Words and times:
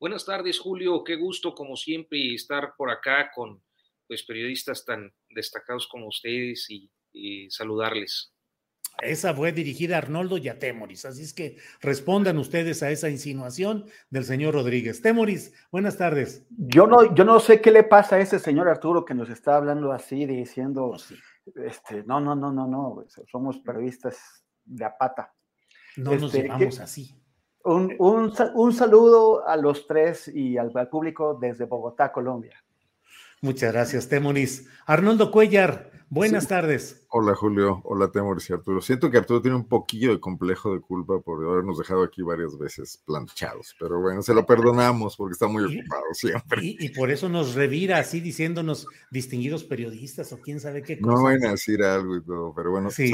Buenas 0.00 0.24
tardes, 0.24 0.60
Julio. 0.60 1.02
Qué 1.02 1.16
gusto, 1.16 1.54
como 1.54 1.76
siempre, 1.76 2.32
estar 2.32 2.74
por 2.76 2.88
acá 2.88 3.32
con 3.34 3.60
pues, 4.06 4.22
periodistas 4.22 4.84
tan 4.84 5.12
destacados 5.28 5.88
como 5.88 6.06
ustedes 6.06 6.68
y, 6.70 6.90
saludarles. 7.50 8.32
Esa 9.02 9.34
fue 9.34 9.50
dirigida 9.50 9.96
a 9.96 9.98
Arnoldo 9.98 10.38
y 10.38 10.48
a 10.48 10.58
Temoris, 10.58 11.04
así 11.04 11.22
es 11.22 11.32
que 11.32 11.56
respondan 11.80 12.38
ustedes 12.38 12.82
a 12.82 12.90
esa 12.90 13.08
insinuación 13.10 13.86
del 14.10 14.24
señor 14.24 14.54
Rodríguez. 14.54 15.02
Temoris, 15.02 15.52
buenas 15.72 15.96
tardes. 15.96 16.46
Yo 16.50 16.86
no, 16.86 17.14
yo 17.14 17.24
no 17.24 17.40
sé 17.40 17.60
qué 17.60 17.72
le 17.72 17.82
pasa 17.82 18.16
a 18.16 18.20
ese 18.20 18.38
señor 18.38 18.68
Arturo 18.68 19.04
que 19.04 19.14
nos 19.14 19.30
está 19.30 19.56
hablando 19.56 19.90
así, 19.90 20.26
diciendo, 20.26 20.96
este, 21.56 22.04
no, 22.04 22.20
no, 22.20 22.36
no, 22.36 22.52
no, 22.52 22.68
no, 22.68 23.04
somos 23.30 23.58
periodistas 23.58 24.44
de 24.64 24.84
apata. 24.84 25.34
No 25.96 26.14
nos 26.14 26.34
este, 26.34 26.46
llamamos 26.46 26.78
así. 26.78 27.17
Un, 27.68 27.94
un, 28.54 28.72
saludo 28.72 29.46
a 29.46 29.54
los 29.54 29.86
tres 29.86 30.26
y 30.26 30.56
al, 30.56 30.70
público 30.88 31.36
desde 31.38 31.66
Bogotá, 31.66 32.10
Colombia. 32.10 32.64
Muchas 33.42 33.74
gracias, 33.74 34.08
Temoris. 34.08 34.66
Arnoldo 34.86 35.30
Cuellar, 35.30 35.87
buenas 36.10 36.48
tardes. 36.48 37.04
Hola, 37.10 37.34
Julio. 37.34 37.80
Hola, 37.84 38.10
Temoris 38.10 38.50
y 38.50 38.52
Arturo. 38.52 38.80
Siento 38.80 39.10
que 39.10 39.18
Arturo 39.18 39.40
tiene 39.40 39.56
un 39.56 39.66
poquillo 39.66 40.10
de 40.10 40.20
complejo 40.20 40.74
de 40.74 40.80
culpa 40.80 41.20
por 41.20 41.44
habernos 41.44 41.78
dejado 41.78 42.02
aquí 42.02 42.22
varias 42.22 42.58
veces 42.58 43.02
planchados, 43.06 43.74
pero 43.78 44.00
bueno, 44.00 44.22
se 44.22 44.34
lo 44.34 44.44
perdonamos 44.44 45.16
porque 45.16 45.32
está 45.32 45.46
muy 45.46 45.64
ocupado 45.64 46.02
siempre. 46.12 46.60
Y, 46.62 46.88
por 46.90 47.10
eso 47.10 47.28
nos 47.28 47.54
revira 47.54 47.98
así 47.98 48.20
diciéndonos 48.20 48.86
distinguidos 49.10 49.64
periodistas 49.64 50.32
o 50.32 50.40
quién 50.40 50.60
sabe 50.60 50.82
qué 50.82 51.00
cosa. 51.00 51.16
No 51.16 51.22
van 51.22 51.44
a 51.44 51.50
decir 51.52 51.82
algo 51.82 52.16
y 52.16 52.24
todo, 52.24 52.52
pero 52.54 52.70
bueno, 52.70 52.90
sí. 52.90 53.12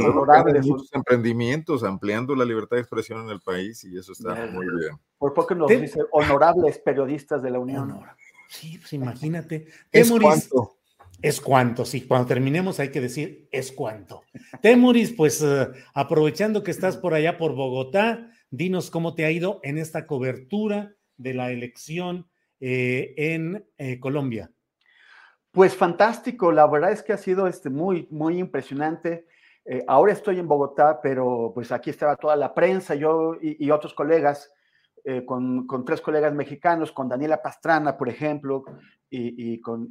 muchos 0.62 0.92
emprendimientos 0.92 1.84
ampliando 1.84 2.34
la 2.34 2.44
libertad 2.44 2.76
de 2.76 2.82
expresión 2.82 3.20
en 3.22 3.30
el 3.30 3.40
país 3.40 3.84
y 3.84 3.96
eso 3.96 4.12
está 4.12 4.46
muy 4.52 4.66
bien. 4.66 4.98
Por 5.18 5.34
poco 5.34 5.54
nos 5.54 5.68
dice 5.68 6.00
honorables 6.10 6.78
periodistas 6.78 7.42
de 7.42 7.50
la 7.50 7.58
Unión. 7.58 8.00
Sí, 8.48 8.78
pues 8.78 8.92
imagínate. 8.92 9.66
Es 9.90 10.10
cuánto. 10.10 10.76
Es 11.24 11.40
cuánto, 11.40 11.86
sí. 11.86 12.02
Cuando 12.02 12.28
terminemos 12.28 12.78
hay 12.80 12.90
que 12.90 13.00
decir 13.00 13.48
es 13.50 13.72
cuánto. 13.72 14.24
Temuris, 14.60 15.10
pues 15.10 15.40
eh, 15.40 15.68
aprovechando 15.94 16.62
que 16.62 16.70
estás 16.70 16.98
por 16.98 17.14
allá 17.14 17.38
por 17.38 17.54
Bogotá, 17.54 18.28
dinos 18.50 18.90
cómo 18.90 19.14
te 19.14 19.24
ha 19.24 19.30
ido 19.30 19.58
en 19.62 19.78
esta 19.78 20.06
cobertura 20.06 20.92
de 21.16 21.32
la 21.32 21.50
elección 21.50 22.28
eh, 22.60 23.14
en 23.16 23.66
eh, 23.78 23.98
Colombia. 24.00 24.50
Pues 25.50 25.74
fantástico, 25.74 26.52
la 26.52 26.66
verdad 26.66 26.92
es 26.92 27.02
que 27.02 27.14
ha 27.14 27.18
sido 27.18 27.46
este, 27.46 27.70
muy, 27.70 28.06
muy 28.10 28.38
impresionante. 28.38 29.24
ahora 29.86 30.12
estoy 30.12 30.38
en 30.38 30.46
Bogotá, 30.46 31.00
pero 31.02 31.52
pues 31.54 31.72
aquí 31.72 31.88
estaba 31.88 32.16
toda 32.16 32.36
la 32.36 32.52
prensa, 32.52 32.94
yo 32.96 33.38
y 33.40 33.70
otros 33.70 33.94
colegas 33.94 34.52
eh, 35.06 35.24
con, 35.26 35.66
tres 35.84 36.00
colegas 36.00 36.32
mexicanos, 36.32 36.90
con 36.90 37.10
Daniela 37.10 37.42
Pastrana, 37.42 37.96
por 37.96 38.08
ejemplo, 38.08 38.64
y, 39.10 39.60
con, 39.60 39.90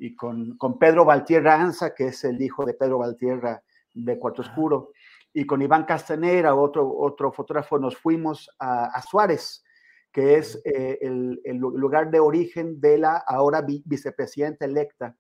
con, 0.57 0.79
Pedro 0.79 1.06
Valtierra 1.06 1.62
Anza, 1.62 1.94
que 1.94 2.07
es 2.07 2.24
el 2.24 2.41
hijo 2.41 2.66
de 2.66 2.74
Pedro 2.74 2.97
Valtierra 2.97 3.62
de 3.94 4.18
Cuarto 4.18 4.41
Oscuro, 4.41 4.90
y 5.31 5.46
con 5.46 5.62
Iván 5.62 5.85
Castanera, 5.85 6.56
otro, 6.56 6.91
otro 6.97 7.31
fotógrafo, 7.31 7.78
nos 7.78 7.96
fuimos 7.96 8.50
a, 8.59 9.01
Suárez, 9.01 9.63
que 10.12 10.35
es 10.38 10.62
eh, 10.66 10.97
el, 11.01 11.57
lugar 11.57 12.12
de 12.12 12.19
origen 12.19 12.81
de 12.81 12.97
la 12.97 13.18
ahora 13.18 13.62
vicepresidenta 13.62 14.66
electa, 14.66 15.16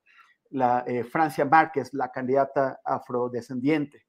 la 0.49 0.83
eh, 0.87 1.03
Francia 1.03 1.45
Márquez, 1.45 1.93
la 1.93 2.11
candidata 2.11 2.79
afrodescendiente. 2.83 4.05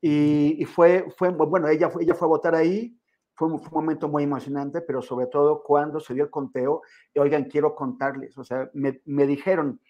Y, 0.00 0.64
fue, 0.66 1.06
fue, 1.16 1.30
bueno, 1.30 1.68
ella, 1.68 1.90
ella 2.00 2.14
fue 2.14 2.26
a 2.26 2.28
votar 2.28 2.54
ahí, 2.54 2.95
fue 3.36 3.48
un, 3.48 3.62
momento 3.70 4.08
muy 4.08 4.24
emocionante, 4.24 4.80
pero 4.80 5.02
sobre 5.02 5.26
todo 5.26 5.62
cuando 5.62 6.00
se 6.00 6.14
dio 6.14 6.24
el 6.24 6.30
conteo, 6.30 6.82
oigan, 7.16 7.44
quiero 7.44 7.74
contarles, 7.74 8.36
o 8.38 8.44
sea, 8.44 8.70
me, 8.72 9.02
me 9.04 9.26
dijeron, 9.26 9.80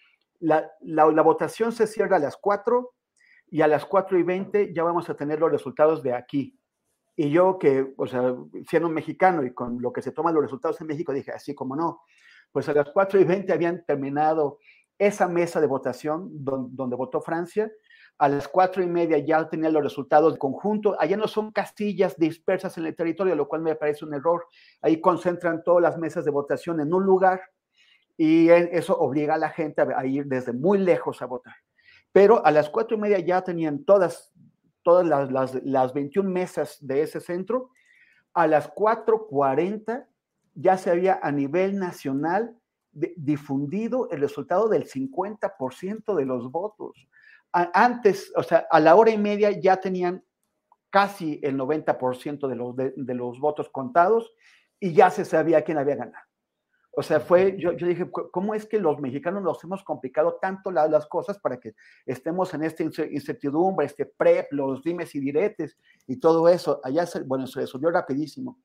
la, 0.41 0.71
la, 0.81 1.23
votación 1.23 1.73
se 1.73 1.87
cierra 1.87 2.17
a 2.17 2.21
las 2.21 2.37
4 2.37 2.93
y 3.49 3.63
a 3.63 3.69
las 3.69 3.87
4 3.87 4.19
y 4.19 4.23
20 4.23 4.75
ya 4.75 4.83
vamos 4.83 5.09
a 5.09 5.15
tener 5.15 5.41
los 5.41 5.51
resultados 5.51 6.03
de 6.03 6.13
aquí. 6.13 6.59
Y 7.15 7.31
yo 7.31 7.59
que, 7.59 7.95
o 7.97 8.07
sea, 8.07 8.35
siendo 8.69 8.89
un 8.89 8.95
mexicano 8.95 9.43
y 9.45 9.55
con 9.55 9.81
lo 9.81 9.93
que 9.93 10.03
se 10.03 10.13
toman 10.13 10.35
los 10.35 10.43
resultados 10.43 10.79
en 10.81 10.89
México, 10.89 11.13
dije, 11.15 11.31
así 11.31 11.55
como 11.55 11.75
no, 11.75 12.03
pues 12.53 12.69
a 12.69 12.75
las 12.75 12.91
4 12.91 13.21
y 13.21 13.25
20 13.25 13.53
habían 13.53 13.85
terminado 13.87 14.59
esa 14.99 15.29
mesa 15.29 15.61
de 15.61 15.67
votación 15.67 16.29
donde 16.33 16.97
votó 16.97 17.21
Francia 17.21 17.71
a 18.19 18.29
las 18.29 18.49
cuatro 18.49 18.83
y 18.83 18.87
media 18.87 19.19
ya 19.19 19.47
tenía 19.49 19.71
los 19.71 19.83
resultados 19.83 20.33
de 20.33 20.39
conjunto. 20.39 20.97
Allá 20.99 21.17
no 21.17 21.29
son 21.29 21.53
castillas 21.53 22.17
dispersas 22.17 22.79
en 22.79 22.87
el 22.87 22.97
territorio, 22.97 23.35
lo 23.35 23.47
cual 23.47 23.61
me 23.61 23.75
parece 23.75 24.05
un 24.05 24.15
error. 24.15 24.47
Ahí 24.81 25.01
concentran 25.01 25.63
todas 25.63 25.83
las 25.83 25.99
mesas 25.99 26.25
de 26.25 26.31
votación 26.31 26.81
en 26.81 26.95
un 26.95 27.05
lugar 27.05 27.43
y 28.17 28.49
eso 28.49 28.97
obliga 28.99 29.35
a 29.35 29.39
la 29.39 29.51
gente 29.51 29.83
a 29.83 30.07
ir 30.07 30.25
desde 30.27 30.55
muy 30.55 30.79
lejos 30.79 31.21
a 31.21 31.27
votar. 31.27 31.55
Pero 32.11 32.45
a 32.47 32.51
las 32.51 32.71
cuatro 32.71 32.97
y 32.97 33.01
media 33.01 33.19
ya 33.19 33.43
tenían 33.43 33.85
todas, 33.85 34.33
todas 34.83 35.07
las, 35.07 35.31
las, 35.31 35.55
las 35.65 35.93
21 35.93 36.31
mesas 36.31 36.79
de 36.81 37.03
ese 37.03 37.21
centro. 37.21 37.71
A 38.33 38.47
las 38.47 38.73
4.40 38.73 40.07
ya 40.55 40.79
se 40.79 40.91
había 40.91 41.21
a 41.23 41.31
nivel 41.31 41.79
nacional 41.79 42.57
difundido 42.93 44.09
el 44.09 44.23
resultado 44.23 44.69
del 44.71 44.87
50% 44.87 46.15
de 46.15 46.25
los 46.25 46.51
votos 46.51 47.07
antes, 47.73 48.33
o 48.37 48.43
sea, 48.43 48.67
a 48.71 48.81
la 48.81 48.95
hora 48.97 49.11
y 49.11 49.19
media 49.19 49.51
ya 49.51 49.77
tenían 49.79 50.23
casi 50.91 51.41
el 51.43 51.57
90% 51.57 52.49
de 52.49 52.55
los, 52.55 52.77
de, 52.77 53.15
los 53.15 53.39
votos 53.41 53.69
contados 53.71 54.33
y 54.79 54.93
ya 54.93 55.11
se 55.11 55.25
sabía 55.25 55.63
quién 55.63 55.79
había 55.79 55.97
ganado. 55.97 56.25
O 56.99 57.03
sea, 57.03 57.21
fue, 57.21 57.57
yo, 57.59 57.73
yo 57.73 57.87
dije, 57.87 58.11
¿cómo 58.11 58.55
es 58.55 58.65
que 58.65 58.79
los 58.79 58.99
mexicanos 59.01 59.43
nos 59.43 59.63
hemos 59.65 59.85
complicado 59.85 60.39
tanto 60.41 60.71
las 60.71 61.07
cosas 61.07 61.39
para 61.39 61.59
que 61.59 61.75
estemos 62.07 62.55
en 62.55 62.63
esta 62.63 62.83
incertidumbre, 62.83 63.85
este 63.85 64.07
prep, 64.07 64.51
los 64.53 64.83
dimes 64.83 65.15
y 65.15 65.21
diretes 65.21 65.77
y 66.07 66.19
todo 66.19 66.49
eso? 66.49 66.81
Allá, 66.83 67.05
se, 67.05 67.23
bueno, 67.23 67.47
se 67.47 67.61
resolvió 67.61 67.91
rapidísimo. 67.91 68.59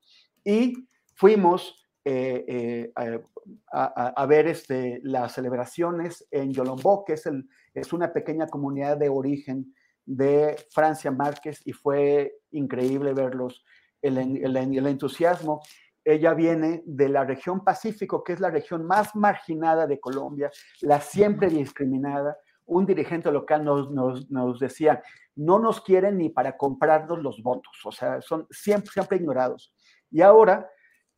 Y 0.45 0.87
fuimos 1.15 1.89
eh, 2.03 2.91
eh, 2.95 3.23
a, 3.71 4.25
ver 4.25 4.47
este, 4.47 5.01
las 5.03 5.33
celebraciones 5.33 6.27
en 6.31 6.51
Yolombó, 6.51 7.05
que 7.05 7.13
es, 7.13 7.25
el, 7.27 7.47
es 7.73 7.93
una 7.93 8.11
pequeña 8.11 8.47
comunidad 8.47 8.97
de 8.97 9.09
origen 9.09 9.75
de 10.05 10.55
Francia 10.71 11.11
Márquez 11.11 11.61
y 11.63 11.73
fue 11.73 12.39
increíble 12.51 13.13
verlos, 13.13 13.63
el, 14.01 14.17
el, 14.17 14.87
entusiasmo. 14.87 15.61
Ella 16.03 16.33
viene 16.33 16.81
de 16.85 17.07
la 17.07 17.23
región 17.23 17.63
Pacífico, 17.63 18.23
que 18.23 18.33
es 18.33 18.39
la 18.39 18.49
región 18.49 18.83
más 18.83 19.15
marginada 19.15 19.85
de 19.85 19.99
Colombia, 19.99 20.49
la 20.81 20.99
siempre 21.01 21.49
discriminada. 21.49 22.35
Un 22.65 22.87
dirigente 22.87 23.31
local 23.31 23.63
nos, 23.63 23.91
nos, 23.91 24.31
nos 24.31 24.59
decía, 24.59 25.03
no 25.35 25.59
nos 25.59 25.81
quieren 25.81 26.17
ni 26.17 26.29
para 26.29 26.57
comprarnos 26.57 27.21
los 27.21 27.43
votos, 27.43 27.73
o 27.85 27.91
sea, 27.91 28.21
son 28.21 28.47
siempre, 28.49 28.91
siempre 28.91 29.17
ignorados. 29.17 29.71
Y 30.09 30.21
ahora 30.21 30.67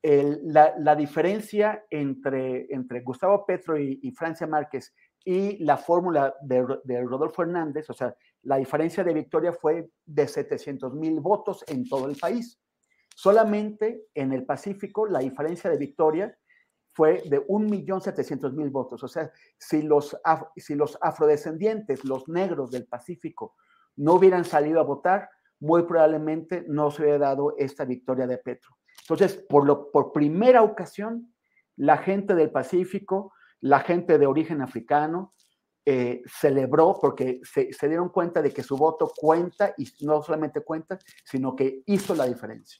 la, 0.03 0.95
diferencia 0.95 1.85
entre, 1.89 2.67
entre 2.73 3.01
Gustavo 3.01 3.45
Petro 3.45 3.79
y, 3.79 4.11
Francia 4.11 4.45
Márquez 4.45 4.93
y 5.23 5.63
la 5.63 5.77
fórmula 5.77 6.35
de, 6.41 7.01
Rodolfo 7.03 7.41
Hernández, 7.41 7.89
o 7.89 7.93
sea, 7.93 8.13
la 8.41 8.57
diferencia 8.57 9.03
de 9.03 9.13
victoria 9.13 9.53
fue 9.53 9.89
de 10.05 10.27
700 10.27 10.93
mil 10.93 11.21
votos 11.21 11.63
en 11.67 11.87
todo 11.87 12.09
el 12.09 12.17
país. 12.17 12.59
Solamente 13.15 14.07
en 14.13 14.33
el 14.33 14.45
Pacífico 14.45 15.05
la 15.05 15.19
diferencia 15.19 15.69
de 15.69 15.77
victoria 15.77 16.37
fue 16.93 17.23
de 17.25 17.45
1.700.000 17.47 18.71
votos. 18.71 19.03
O 19.03 19.07
sea, 19.07 19.31
si 19.57 19.81
los, 19.81 20.15
si 20.55 20.75
los 20.75 20.97
afrodescendientes, 21.01 22.03
los 22.05 22.27
negros 22.27 22.71
del 22.71 22.85
Pacífico, 22.85 23.55
no 23.95 24.15
hubieran 24.15 24.45
salido 24.45 24.79
a 24.79 24.83
votar, 24.83 25.29
muy 25.59 25.83
probablemente 25.83 26.65
no 26.67 26.91
se 26.91 27.03
hubiera 27.03 27.19
dado 27.19 27.55
esta 27.57 27.85
victoria 27.85 28.27
de 28.27 28.37
Petro. 28.37 28.75
Entonces, 29.03 29.43
por, 29.49 29.65
lo, 29.65 29.91
por 29.91 30.11
primera 30.11 30.63
ocasión, 30.63 31.33
la 31.75 31.97
gente 31.97 32.35
del 32.35 32.51
Pacífico, 32.51 33.33
la 33.61 33.79
gente 33.79 34.17
de 34.17 34.25
origen 34.25 34.61
africano, 34.61 35.33
eh, 35.85 36.21
celebró 36.25 36.97
porque 37.01 37.41
se, 37.43 37.87
dieron 37.89 38.07
cuenta 38.07 38.41
de 38.41 38.51
que 38.51 38.63
su 38.63 38.77
voto 38.77 39.11
cuenta 39.13 39.73
y 39.77 39.85
no 40.05 40.23
solamente 40.23 40.61
cuenta, 40.61 40.97
sino 41.25 41.55
que 41.55 41.83
hizo 41.85 42.15
la 42.15 42.25
diferencia. 42.25 42.79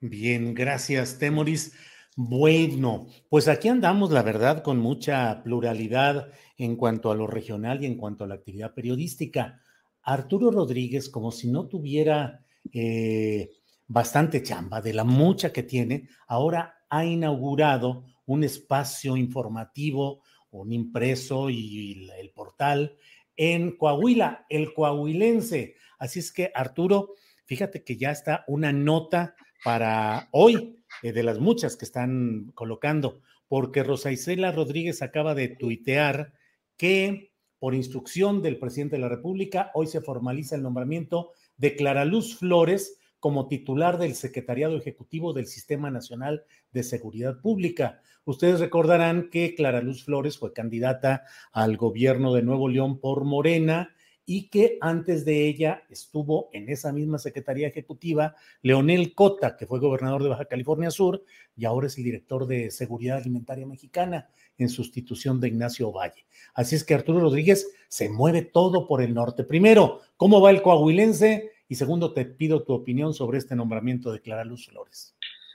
Bien, 0.00 0.54
gracias, 0.54 1.18
Temoris. 1.18 1.74
Bueno, 2.16 3.06
pues 3.28 3.48
aquí 3.48 3.68
andamos, 3.68 4.10
la 4.12 4.22
verdad, 4.22 4.62
con 4.62 4.78
mucha 4.78 5.42
pluralidad 5.42 6.32
en 6.56 6.76
cuanto 6.76 7.10
a 7.10 7.14
lo 7.14 7.26
regional 7.26 7.82
y 7.82 7.86
en 7.86 7.98
cuanto 7.98 8.24
a 8.24 8.26
la 8.26 8.36
actividad 8.36 8.72
periodística. 8.72 9.60
Arturo 10.02 10.50
Rodríguez, 10.50 11.10
como 11.10 11.30
si 11.30 11.50
no 11.50 11.68
tuviera 11.68 12.44
eh, 12.72 13.50
bastante 13.90 14.40
chamba 14.40 14.80
de 14.80 14.92
la 14.92 15.02
mucha 15.02 15.52
que 15.52 15.64
tiene, 15.64 16.08
ahora 16.28 16.84
ha 16.88 17.04
inaugurado 17.04 18.04
un 18.24 18.44
espacio 18.44 19.16
informativo, 19.16 20.22
un 20.52 20.72
impreso 20.72 21.50
y 21.50 22.08
el 22.16 22.30
portal 22.30 22.96
en 23.36 23.76
Coahuila, 23.76 24.46
el 24.48 24.72
coahuilense. 24.74 25.74
Así 25.98 26.20
es 26.20 26.30
que, 26.30 26.52
Arturo, 26.54 27.14
fíjate 27.46 27.82
que 27.82 27.96
ya 27.96 28.12
está 28.12 28.44
una 28.46 28.72
nota 28.72 29.34
para 29.64 30.28
hoy 30.30 30.76
eh, 31.02 31.12
de 31.12 31.24
las 31.24 31.40
muchas 31.40 31.76
que 31.76 31.84
están 31.84 32.52
colocando, 32.54 33.22
porque 33.48 33.82
Rosa 33.82 34.12
Isela 34.12 34.52
Rodríguez 34.52 35.02
acaba 35.02 35.34
de 35.34 35.48
tuitear 35.48 36.32
que 36.76 37.32
por 37.58 37.74
instrucción 37.74 38.40
del 38.40 38.56
presidente 38.56 38.96
de 38.96 39.02
la 39.02 39.08
República, 39.08 39.72
hoy 39.74 39.88
se 39.88 40.00
formaliza 40.00 40.54
el 40.54 40.62
nombramiento 40.62 41.32
de 41.56 41.74
Clara 41.74 42.04
Luz 42.04 42.36
Flores 42.36 42.99
como 43.20 43.46
titular 43.46 43.98
del 43.98 44.14
Secretariado 44.14 44.76
Ejecutivo 44.76 45.32
del 45.32 45.46
Sistema 45.46 45.90
Nacional 45.90 46.44
de 46.72 46.82
Seguridad 46.82 47.40
Pública. 47.40 48.00
Ustedes 48.24 48.60
recordarán 48.60 49.28
que 49.30 49.54
Clara 49.54 49.82
Luz 49.82 50.04
Flores 50.04 50.38
fue 50.38 50.52
candidata 50.52 51.24
al 51.52 51.76
gobierno 51.76 52.34
de 52.34 52.42
Nuevo 52.42 52.68
León 52.68 52.98
por 52.98 53.24
Morena 53.24 53.94
y 54.32 54.48
que 54.48 54.78
antes 54.80 55.24
de 55.24 55.48
ella 55.48 55.82
estuvo 55.90 56.50
en 56.52 56.68
esa 56.68 56.92
misma 56.92 57.18
Secretaría 57.18 57.66
Ejecutiva 57.66 58.36
Leonel 58.62 59.12
Cota, 59.14 59.56
que 59.56 59.66
fue 59.66 59.80
gobernador 59.80 60.22
de 60.22 60.28
Baja 60.28 60.44
California 60.44 60.90
Sur 60.90 61.24
y 61.56 61.64
ahora 61.64 61.88
es 61.88 61.98
el 61.98 62.04
director 62.04 62.46
de 62.46 62.70
Seguridad 62.70 63.16
Alimentaria 63.16 63.66
Mexicana 63.66 64.28
en 64.56 64.68
sustitución 64.68 65.40
de 65.40 65.48
Ignacio 65.48 65.90
Valle. 65.90 66.26
Así 66.54 66.76
es 66.76 66.84
que 66.84 66.94
Arturo 66.94 67.20
Rodríguez 67.20 67.72
se 67.88 68.08
mueve 68.08 68.42
todo 68.42 68.86
por 68.86 69.02
el 69.02 69.14
norte. 69.14 69.42
Primero, 69.42 70.00
¿cómo 70.16 70.40
va 70.40 70.50
el 70.50 70.62
coahuilense? 70.62 71.50
Y 71.70 71.76
segundo, 71.76 72.12
te 72.12 72.24
pido 72.24 72.64
tu 72.64 72.72
opinión 72.72 73.14
sobre 73.14 73.38
este 73.38 73.54
nombramiento 73.54 74.10
de 74.10 74.20
Clara 74.20 74.44
Luz 74.44 74.66
Flores. 74.66 75.14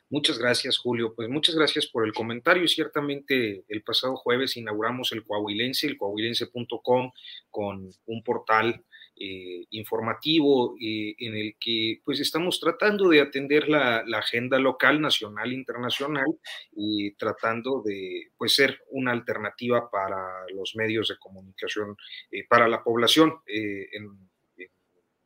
Muchas 0.10 0.40
gracias, 0.40 0.78
Julio. 0.78 1.14
Pues 1.14 1.28
muchas 1.28 1.56
gracias 1.56 1.88
por 1.88 2.06
el 2.06 2.14
comentario. 2.14 2.66
Ciertamente, 2.70 3.66
el 3.68 3.84
pasado 3.84 4.16
jueves 4.16 4.56
inauguramos 4.56 5.12
el 5.12 5.26
Coahuilense, 5.26 5.88
el 5.88 5.98
coahuilense.com, 5.98 7.12
con 7.52 7.92
un 8.06 8.24
portal 8.24 8.86
eh, 9.18 9.66
informativo 9.72 10.78
eh, 10.80 11.16
en 11.20 11.36
el 11.36 11.58
que 11.60 12.00
pues 12.06 12.22
estamos 12.22 12.62
tratando 12.62 13.10
de 13.10 13.20
atender 13.20 13.68
la, 13.68 14.06
agenda 14.18 14.58
local, 14.58 15.02
nacional, 15.02 15.52
internacional 15.52 16.28
y 16.72 17.12
tratando 17.16 17.82
de 17.84 18.30
pues 18.38 18.56
ser 18.56 18.80
una 18.92 19.12
alternativa 19.12 19.92
para 19.92 20.46
los 20.54 20.78
medios 20.78 21.10
de 21.10 21.18
comunicación, 21.18 21.98
eh, 22.32 22.46
para 22.48 22.70
la 22.70 22.86
población 22.86 23.34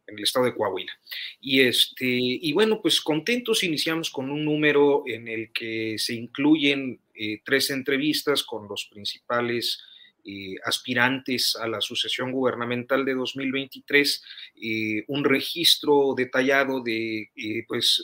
en 0.10 0.18
el 0.18 0.24
estado 0.24 0.46
de 0.46 0.56
Coahuila. 0.56 0.92
Y, 1.40 1.62
este, 1.62 2.08
y 2.08 2.52
bueno, 2.54 2.82
pues 2.82 3.02
contentos, 3.02 3.64
iniciamos 3.64 4.10
con 4.10 4.30
un 4.30 4.44
número 4.44 5.04
en 5.06 5.28
el 5.28 5.52
que 5.52 5.96
se 5.98 6.16
incluyen 6.16 7.00
eh, 7.22 7.42
tres 7.44 7.70
entrevistas 7.70 8.44
con 8.44 8.70
los 8.70 8.86
principales 8.86 9.82
eh, 10.24 10.56
aspirantes 10.64 11.58
a 11.58 11.68
la 11.68 11.82
sucesión 11.82 12.32
gubernamental 12.32 13.04
de 13.04 13.14
2023, 13.14 14.24
eh, 14.62 15.04
un 15.08 15.26
registro 15.26 16.14
detallado 16.16 16.82
de 16.82 17.30
pues, 17.68 18.04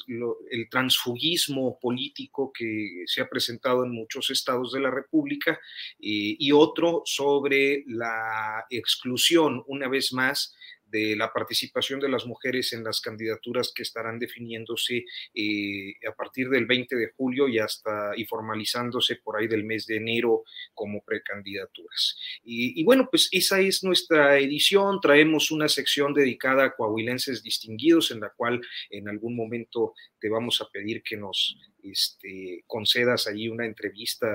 el 0.52 0.70
transfugismo 0.70 1.80
político 1.80 2.52
que 2.54 3.04
se 3.06 3.22
ha 3.22 3.30
presentado 3.30 3.86
en 3.86 3.92
muchos 3.92 4.30
estados 4.30 4.74
de 4.74 4.82
la 4.82 4.92
República 4.92 5.60
y 5.98 6.52
otro 6.52 7.04
sobre 7.06 7.84
la 7.88 8.66
exclusión, 8.70 9.64
una 9.68 9.88
vez 9.88 10.12
más, 10.12 10.56
la 11.16 11.32
participación 11.32 12.00
de 12.00 12.10
las 12.10 12.26
mujeres 12.26 12.74
en 12.74 12.84
las 12.84 13.02
candidaturas 13.02 13.72
que 13.74 13.84
estarán 13.84 14.20
definiéndose 14.20 15.06
eh, 15.34 15.96
a 16.08 16.14
partir 16.14 16.50
del 16.50 16.66
20 16.66 16.96
de 16.96 17.12
julio 17.16 17.48
y 17.48 17.60
hasta 17.60 18.14
y 18.16 18.26
formalizándose 18.26 19.18
por 19.18 19.38
ahí 19.38 19.48
del 19.48 19.64
mes 19.64 19.86
de 19.86 19.98
enero 19.98 20.44
como 20.74 21.04
precandidaturas. 21.04 22.18
Y, 22.44 22.84
bueno, 22.84 23.08
pues 23.10 23.30
esa 23.32 23.60
es 23.60 23.84
nuestra 23.84 24.38
edición. 24.40 25.00
Traemos 25.02 25.52
una 25.52 25.68
sección 25.68 26.14
dedicada 26.14 26.66
a 26.66 26.76
coahuilenses 26.76 27.44
distinguidos 27.44 28.12
en 28.12 28.20
la 28.22 28.30
cual 28.30 28.62
en 28.90 29.10
algún 29.10 29.36
momento 29.36 29.94
te 30.20 30.30
vamos 30.30 30.62
a 30.62 30.70
pedir 30.70 31.04
que 31.04 31.18
nos 31.18 31.58
este, 31.84 32.64
concedas 32.68 33.28
ahí 33.28 33.48
una 33.48 33.66
entrevista 33.66 34.28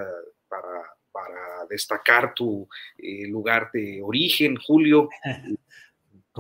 para 0.49 1.01
para 1.13 1.67
destacar 1.69 2.35
tu 2.35 2.69
eh, 2.99 3.27
lugar 3.27 3.71
de 3.73 4.01
origen, 4.03 4.57
Julio. 4.57 5.09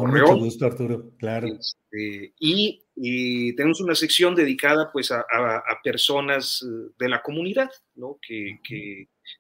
Con 0.01 0.13
mucho 0.13 0.37
gusto, 0.37 0.65
Arturo, 0.65 1.11
claro. 1.19 1.47
Este, 1.47 2.33
y, 2.39 3.55
tenemos 3.55 3.81
una 3.81 3.95
sección 3.95 4.35
dedicada 4.35 4.91
pues 4.93 5.11
a, 5.11 5.25
personas 5.83 6.63
eh, 6.63 6.93
de 6.99 7.09
la 7.09 7.23
comunidad, 7.23 7.71
¿no? 7.95 8.19
Que, 8.21 8.59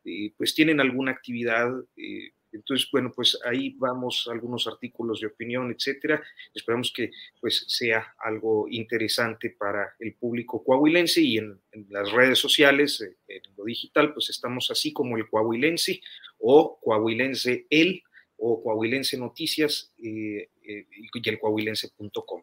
eh, 0.04 0.32
pues 0.36 0.54
tienen 0.54 0.80
alguna 0.80 1.12
actividad. 1.12 1.70
Eh, 1.96 2.32
entonces, 2.52 2.88
bueno, 2.90 3.12
pues 3.14 3.38
ahí 3.44 3.74
vamos 3.78 4.28
algunos 4.30 4.66
artículos 4.66 5.20
de 5.20 5.28
opinión, 5.28 5.70
etcétera. 5.70 6.22
Esperamos 6.52 6.92
que 6.94 7.10
pues 7.40 7.64
sea 7.68 8.14
algo 8.18 8.66
interesante 8.68 9.50
para 9.50 9.94
el 9.98 10.14
público 10.14 10.62
coahuilense 10.62 11.22
y 11.22 11.38
en, 11.38 11.58
en 11.72 11.86
las 11.90 12.10
redes 12.10 12.38
sociales, 12.38 13.00
en 13.28 13.42
lo 13.56 13.64
digital, 13.64 14.12
pues 14.12 14.30
estamos 14.30 14.70
así 14.70 14.92
como 14.92 15.16
el 15.16 15.28
coahuilense 15.28 16.00
o 16.38 16.78
coahuilense 16.82 17.66
el 17.70 18.02
o 18.40 18.62
Coahuilense 18.62 19.18
Noticias 19.18 19.92
eh, 20.02 20.48
eh, 20.62 20.86
y 20.90 21.28
el 21.28 21.38
coahuilense.com. 21.38 22.42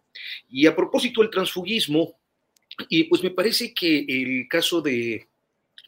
Y 0.49 0.65
a 0.67 0.75
propósito 0.75 1.21
del 1.21 1.31
transfugismo, 1.31 2.19
y 2.89 3.05
pues 3.05 3.23
me 3.23 3.31
parece 3.31 3.73
que 3.73 4.05
el 4.07 4.47
caso 4.47 4.81
de 4.81 5.27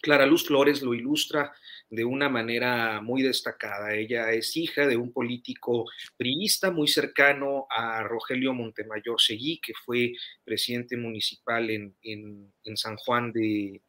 Clara 0.01 0.25
Luz 0.25 0.45
Flores 0.45 0.81
lo 0.81 0.93
ilustra 0.93 1.53
de 1.89 2.05
una 2.05 2.29
manera 2.29 3.01
muy 3.01 3.23
destacada. 3.23 3.95
Ella 3.95 4.31
es 4.31 4.55
hija 4.55 4.87
de 4.87 4.95
un 4.95 5.11
político 5.11 5.85
priista 6.17 6.71
muy 6.71 6.87
cercano 6.87 7.65
a 7.69 8.03
Rogelio 8.03 8.53
Montemayor 8.53 9.19
Seguí, 9.19 9.59
que 9.59 9.73
fue 9.73 10.13
presidente 10.43 10.97
municipal 10.97 11.69
en, 11.69 12.53
San 12.75 12.95
Juan 12.97 13.31
de, 13.31 13.81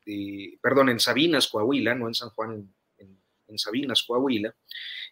perdón, 0.62 0.88
en 0.88 1.00
Sabinas, 1.00 1.48
Coahuila, 1.48 1.94
no 1.94 2.08
en 2.08 2.14
San 2.14 2.30
Juan, 2.30 2.74
en 3.50 3.58
Sabinas, 3.58 4.02
Coahuila 4.02 4.54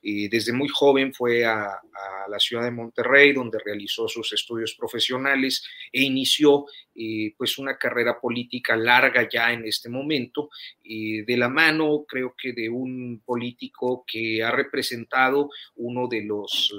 desde 0.02 0.52
muy 0.52 0.68
joven 0.68 1.12
fue 1.12 1.44
a, 1.44 1.80
la 2.28 2.38
ciudad 2.38 2.64
de 2.64 2.70
Monterrey, 2.70 3.32
donde 3.32 3.58
realizó 3.64 4.06
sus 4.06 4.32
estudios 4.32 4.74
profesionales 4.74 5.64
e 5.90 6.02
inició 6.02 6.66
eh, 6.94 7.32
pues 7.36 7.58
una 7.58 7.78
carrera 7.78 8.20
política 8.20 8.76
larga 8.76 9.26
ya 9.28 9.52
en 9.52 9.64
este 9.64 9.88
momento, 9.88 10.50
de 10.84 11.36
la 11.36 11.48
mano 11.48 12.04
creo 12.06 12.34
que 12.36 12.52
de 12.52 12.68
un 12.68 13.22
político 13.24 14.04
que 14.06 14.42
ha 14.42 14.50
representado 14.50 15.50
uno 15.76 16.06
de 16.06 16.22
los 16.22 16.72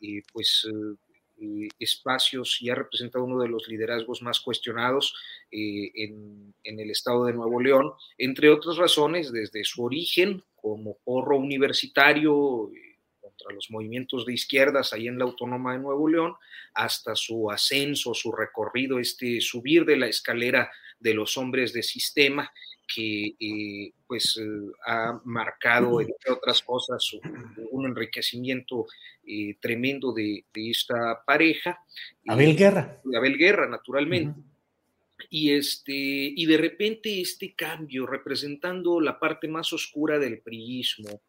eh, 0.00 0.22
pues 0.32 0.66
eh, 1.38 1.68
espacios 1.78 2.58
y 2.62 2.70
ha 2.70 2.74
representado 2.74 3.24
uno 3.24 3.42
de 3.42 3.48
los 3.48 3.68
liderazgos 3.68 4.22
más 4.22 4.40
cuestionados 4.40 5.14
en, 5.50 6.54
el 6.64 6.90
estado 6.90 7.26
de 7.26 7.34
Nuevo 7.34 7.60
León, 7.60 7.92
entre 8.18 8.50
otras 8.50 8.76
razones, 8.76 9.30
desde 9.30 9.62
su 9.64 9.84
origen 9.84 10.42
como 10.66 10.98
porro 11.04 11.38
universitario 11.38 12.72
eh, 12.72 12.98
contra 13.20 13.54
los 13.54 13.70
movimientos 13.70 14.26
de 14.26 14.34
izquierdas 14.34 14.92
ahí 14.92 15.06
en 15.06 15.16
la 15.16 15.24
Autónoma 15.24 15.74
de 15.74 15.78
Nuevo 15.78 16.08
León, 16.08 16.34
hasta 16.74 17.14
su 17.14 17.48
ascenso, 17.52 18.14
su 18.14 18.32
recorrido, 18.32 18.98
este 18.98 19.40
subir 19.40 19.84
de 19.84 19.96
la 19.96 20.08
escalera 20.08 20.68
de 20.98 21.14
los 21.14 21.36
hombres 21.36 21.72
de 21.72 21.84
sistema 21.84 22.50
que 22.92 23.36
eh, 23.38 23.92
pues 24.08 24.38
eh, 24.38 24.72
ha 24.86 25.20
marcado, 25.24 26.00
entre 26.00 26.32
otras 26.32 26.62
cosas, 26.62 27.08
un 27.70 27.86
enriquecimiento 27.86 28.86
eh, 29.24 29.56
tremendo 29.60 30.12
de, 30.12 30.44
esta 30.52 31.22
pareja. 31.24 31.78
Abel 32.26 32.56
Guerra. 32.56 33.00
Abel 33.16 33.38
Guerra, 33.38 33.68
naturalmente. 33.68 34.40
Y, 35.30 35.52
este, 35.52 35.92
y 35.94 36.46
de 36.46 36.56
repente 36.56 37.20
este 37.20 37.54
cambio, 37.54 38.06
representando 38.06 39.00
la 39.00 39.18
parte 39.18 39.48
más 39.48 39.72
oscura 39.72 40.18
del 40.18 40.40
priismo, 40.40 41.20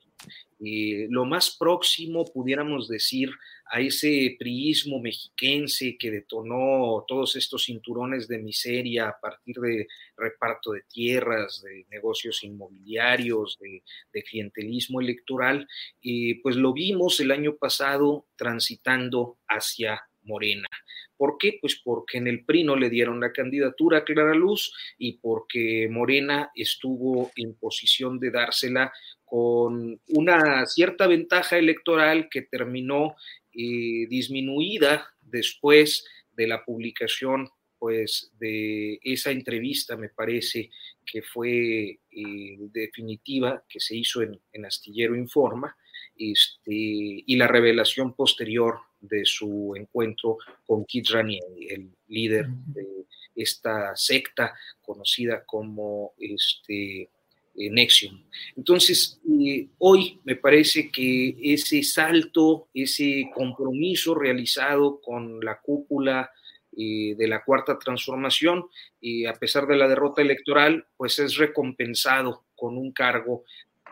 eh, 0.60 1.06
lo 1.10 1.26
más 1.26 1.56
próximo, 1.56 2.26
pudiéramos 2.26 2.88
decir, 2.88 3.30
a 3.70 3.80
ese 3.80 4.36
priismo 4.40 5.00
mexiquense 5.00 5.98
que 5.98 6.10
detonó 6.10 7.06
todos 7.08 7.36
estos 7.36 7.66
cinturones 7.66 8.28
de 8.28 8.40
miseria 8.40 9.10
a 9.10 9.20
partir 9.20 9.58
de 9.58 9.88
reparto 10.16 10.72
de 10.72 10.82
tierras, 10.90 11.62
de 11.62 11.86
negocios 11.92 12.44
inmobiliarios, 12.44 13.60
de, 13.60 13.84
clientelismo 14.24 15.00
electoral, 15.00 15.68
eh, 16.02 16.40
pues 16.42 16.56
lo 16.56 16.74
vimos 16.74 17.20
el 17.20 17.32
año 17.32 17.56
pasado 17.56 18.26
transitando 18.36 19.38
hacia 19.48 20.02
Morena. 20.24 20.68
¿Por 21.18 21.38
qué? 21.38 21.58
Pues 21.60 21.82
porque 21.84 22.20
en 22.20 22.28
el 22.28 22.46
PRI 22.46 22.64
no 22.64 22.76
le 22.76 22.90
dieron 22.90 23.20
la 23.20 23.32
candidatura 23.32 24.00
a 24.00 24.04
Clara 24.04 24.36
Luz 24.36 24.72
y 24.98 25.14
porque 25.14 25.88
Morena 25.90 26.52
estuvo 26.56 27.32
en 27.36 27.56
posición 27.56 28.20
de 28.20 28.32
dársela 28.32 28.92
con 29.26 30.00
una 30.10 30.66
cierta 30.68 31.08
ventaja 31.08 31.58
electoral 31.58 32.30
que 32.30 32.44
terminó 32.44 33.16
eh, 33.52 34.06
disminuida 34.08 35.10
después 35.22 36.06
de 36.32 36.48
la 36.48 36.64
publicación 36.64 37.50
pues 37.80 38.32
de 38.40 39.00
esa 39.04 39.32
entrevista 39.32 39.98
me 39.98 40.10
parece 40.10 40.70
que 41.06 41.22
fue 41.22 42.00
eh, 42.12 42.58
definitiva 42.72 43.64
que 43.68 43.80
se 43.80 43.96
hizo 43.96 44.22
en, 44.22 44.66
Astillero 44.66 45.16
Informa 45.16 45.76
este, 46.16 46.72
y 46.72 47.36
la 47.36 47.48
revelación 47.48 48.16
posterior 48.16 48.80
de 49.00 49.26
su 49.26 49.74
encuentro 49.76 50.38
con 50.66 50.86
Kit 50.86 51.10
Ranieri, 51.10 51.68
el 51.70 51.90
líder 52.08 52.48
de 52.48 53.06
esta 53.36 53.96
secta 53.96 54.54
conocida 54.82 55.44
como 55.46 56.14
este, 56.20 57.10
Nexium. 57.56 58.24
Entonces, 58.56 59.20
eh, 59.28 59.68
hoy 59.80 60.20
me 60.24 60.36
parece 60.36 60.92
que 60.92 61.36
ese 61.42 61.82
salto, 61.84 62.68
ese 62.74 63.30
compromiso 63.34 64.14
realizado 64.14 65.02
con 65.02 65.40
la 65.44 65.60
cúpula 65.60 66.30
eh, 66.78 67.16
de 67.18 67.28
la 67.28 67.44
cuarta 67.44 67.80
transformación, 67.80 68.66
y 69.02 69.26
a 69.26 69.34
pesar 69.34 69.66
de 69.66 69.78
la 69.78 69.88
derrota 69.88 70.22
electoral, 70.22 70.86
pues 70.96 71.18
es 71.20 71.36
recompensado 71.38 72.44
con 72.56 72.78
un 72.78 72.92
cargo 72.92 73.44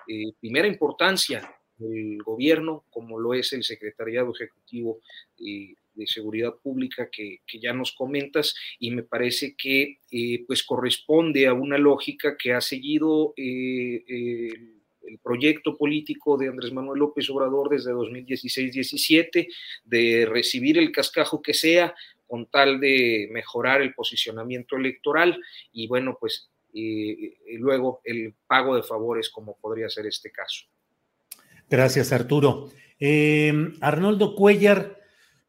de 0.07 0.33
primera 0.39 0.67
importancia 0.67 1.54
del 1.77 2.21
gobierno, 2.23 2.85
como 2.89 3.19
lo 3.19 3.33
es 3.33 3.53
el 3.53 3.63
secretariado 3.63 4.33
ejecutivo 4.33 4.99
eh, 5.39 5.73
de 5.93 6.07
seguridad 6.07 6.53
pública 6.61 7.09
que, 7.09 7.39
ya 7.59 7.73
nos 7.73 7.93
comentas 7.93 8.53
y 8.79 8.91
me 8.91 9.03
parece 9.03 9.55
que 9.55 9.99
eh, 10.11 10.43
pues 10.45 10.63
corresponde 10.63 11.47
a 11.47 11.53
una 11.53 11.77
lógica 11.77 12.35
que 12.37 12.53
ha 12.53 12.61
seguido 12.61 13.33
eh, 13.37 14.03
el, 14.07 14.71
proyecto 15.23 15.77
político 15.77 16.37
de 16.37 16.49
Andrés 16.49 16.73
Manuel 16.73 16.99
López 16.99 17.29
Obrador 17.29 17.69
desde 17.69 17.93
2016-17 17.93 19.47
de 19.85 20.25
recibir 20.29 20.77
el 20.77 20.91
cascajo 20.91 21.41
que 21.41 21.53
sea 21.53 21.95
con 22.27 22.47
tal 22.47 22.79
de 22.79 23.29
mejorar 23.31 23.81
el 23.81 23.93
posicionamiento 23.93 24.75
electoral 24.75 25.39
y 25.71 25.87
bueno 25.87 26.17
pues 26.19 26.49
luego 26.73 28.01
el 28.03 28.33
pago 28.45 28.75
de 28.75 28.83
favores 28.83 29.29
como 29.29 29.57
podría 29.57 29.89
ser 29.89 30.05
este 30.07 30.31
caso. 30.31 30.65
Gracias 31.69 32.11
Arturo. 32.11 32.69
Eh, 32.99 33.73
Arnoldo 33.81 34.35
Cuellar, 34.35 34.99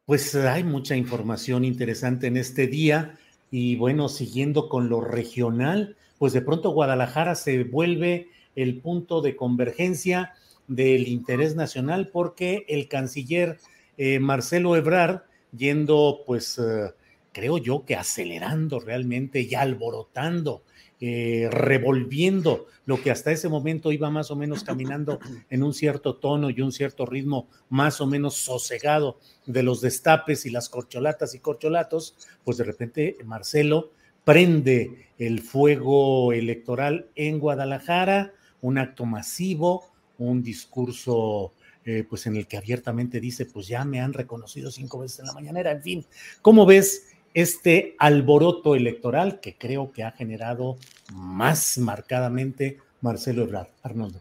pues 0.06 0.34
hay 0.34 0.64
mucha 0.64 0.96
información 0.96 1.64
interesante 1.64 2.26
en 2.26 2.36
este 2.36 2.66
día 2.66 3.18
y 3.50 3.76
bueno, 3.76 4.08
siguiendo 4.08 4.68
con 4.68 4.88
lo 4.88 5.00
regional, 5.00 5.96
pues 6.18 6.32
de 6.32 6.40
pronto 6.40 6.70
Guadalajara 6.70 7.34
se 7.34 7.64
vuelve 7.64 8.28
el 8.54 8.80
punto 8.80 9.20
de 9.20 9.36
convergencia 9.36 10.32
del 10.68 11.06
interés 11.06 11.54
nacional 11.54 12.08
porque 12.08 12.64
el 12.68 12.88
canciller 12.88 13.58
eh, 13.98 14.18
Marcelo 14.18 14.74
Ebrard, 14.74 15.22
yendo 15.56 16.22
pues 16.26 16.58
eh, 16.58 16.92
creo 17.32 17.58
yo 17.58 17.84
que 17.84 17.94
acelerando 17.94 18.80
realmente 18.80 19.42
y 19.42 19.54
alborotando 19.54 20.62
eh, 21.00 21.48
revolviendo 21.50 22.66
lo 22.86 23.02
que 23.02 23.10
hasta 23.10 23.30
ese 23.30 23.48
momento 23.48 23.92
iba 23.92 24.08
más 24.10 24.30
o 24.30 24.36
menos 24.36 24.64
caminando 24.64 25.18
en 25.50 25.62
un 25.62 25.74
cierto 25.74 26.16
tono 26.16 26.48
y 26.50 26.60
un 26.60 26.72
cierto 26.72 27.04
ritmo 27.04 27.48
más 27.68 28.00
o 28.00 28.06
menos 28.06 28.36
sosegado 28.36 29.18
de 29.44 29.62
los 29.62 29.80
destapes 29.80 30.46
y 30.46 30.50
las 30.50 30.68
corcholatas 30.68 31.34
y 31.34 31.40
corcholatos, 31.40 32.16
pues 32.44 32.56
de 32.56 32.64
repente 32.64 33.16
Marcelo 33.24 33.90
prende 34.24 35.10
el 35.18 35.40
fuego 35.40 36.32
electoral 36.32 37.08
en 37.14 37.40
Guadalajara, 37.40 38.32
un 38.60 38.78
acto 38.78 39.04
masivo, 39.04 39.84
un 40.18 40.42
discurso 40.42 41.52
eh, 41.84 42.04
pues 42.08 42.26
en 42.26 42.36
el 42.36 42.48
que 42.48 42.56
abiertamente 42.56 43.20
dice, 43.20 43.46
pues 43.46 43.68
ya 43.68 43.84
me 43.84 44.00
han 44.00 44.12
reconocido 44.12 44.72
cinco 44.72 44.98
veces 44.98 45.20
en 45.20 45.26
la 45.26 45.32
mañanera, 45.32 45.70
en 45.70 45.82
fin, 45.82 46.06
¿cómo 46.42 46.66
ves 46.66 47.08
este 47.36 47.94
alboroto 47.98 48.74
electoral 48.74 49.40
que 49.40 49.58
creo 49.58 49.92
que 49.92 50.02
ha 50.02 50.10
generado 50.10 50.78
más 51.12 51.76
marcadamente 51.76 52.78
Marcelo 53.02 53.42
Ebrard. 53.42 53.68
Arnoldo. 53.82 54.20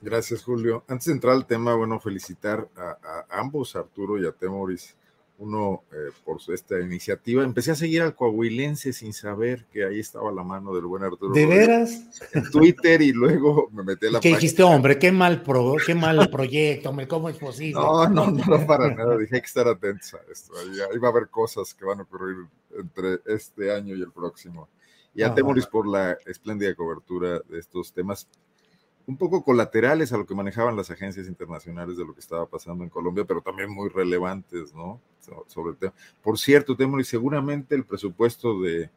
Gracias, 0.00 0.44
Julio. 0.44 0.84
Antes 0.86 1.06
de 1.06 1.14
entrar 1.14 1.34
al 1.34 1.46
tema, 1.46 1.74
bueno, 1.74 1.98
felicitar 1.98 2.68
a, 2.76 3.24
ambos, 3.28 3.74
Arturo 3.74 4.22
y 4.22 4.26
a 4.26 4.30
Temoris, 4.30 4.94
uno 5.38 5.82
eh, 5.92 6.12
por 6.24 6.38
esta 6.48 6.78
iniciativa. 6.80 7.42
Empecé 7.42 7.72
a 7.72 7.74
seguir 7.74 8.02
al 8.02 8.14
coahuilense 8.14 8.92
sin 8.92 9.12
saber 9.12 9.66
que 9.72 9.84
ahí 9.84 9.98
estaba 9.98 10.30
la 10.30 10.44
mano 10.44 10.74
del 10.74 10.86
buen 10.86 11.02
Arturo. 11.02 11.34
¿De 11.34 11.46
veras? 11.46 12.08
En 12.32 12.50
Twitter 12.50 13.02
y 13.02 13.12
luego 13.12 13.68
me 13.72 13.82
metí 13.82 14.06
a 14.06 14.12
la 14.12 14.20
¿Qué 14.20 14.28
dijiste, 14.30 14.62
hombre? 14.62 14.98
Qué 14.98 15.10
mal, 15.10 15.42
pro, 15.42 15.74
qué 15.84 15.94
mal 15.94 16.30
proyecto, 16.30 16.90
hombre, 16.90 17.08
¿cómo 17.08 17.28
es 17.28 17.36
posible? 17.36 17.80
No, 17.80 18.08
no, 18.08 18.30
no, 18.30 18.66
para 18.66 18.94
nada. 18.94 19.16
Dije 19.18 19.36
hay 19.36 19.40
que 19.40 19.46
estar 19.46 19.66
atentos 19.66 20.14
a 20.14 20.18
esto. 20.30 20.52
Ahí, 20.56 20.98
va 20.98 21.08
a 21.08 21.10
haber 21.10 21.28
cosas 21.28 21.74
que 21.74 21.84
van 21.84 22.00
a 22.00 22.02
ocurrir 22.04 22.46
entre 22.78 23.20
este 23.26 23.72
año 23.72 23.96
y 23.96 24.02
el 24.02 24.12
próximo. 24.12 24.68
Y 25.14 25.22
a 25.22 25.34
Temoris 25.34 25.66
por 25.66 25.86
la 25.86 26.16
espléndida 26.26 26.74
cobertura 26.74 27.40
de 27.48 27.58
estos 27.58 27.92
temas 27.92 28.28
un 29.06 29.16
poco 29.16 29.44
colaterales 29.44 30.12
a 30.12 30.16
lo 30.16 30.26
que 30.26 30.34
manejaban 30.34 30.76
las 30.76 30.90
agencias 30.90 31.28
internacionales 31.28 31.96
de 31.96 32.06
lo 32.06 32.14
que 32.14 32.20
estaba 32.20 32.46
pasando 32.46 32.84
en 32.84 32.90
Colombia, 32.90 33.24
pero 33.24 33.42
también 33.42 33.70
muy 33.70 33.88
relevantes, 33.90 34.74
¿no? 34.74 35.00
Sobre 35.46 35.72
el 35.72 35.76
tema. 35.76 35.92
Por 36.22 36.38
cierto, 36.38 36.76
y 36.78 37.04
seguramente 37.04 37.74
el 37.74 37.84
presupuesto 37.84 38.60
de 38.60 38.90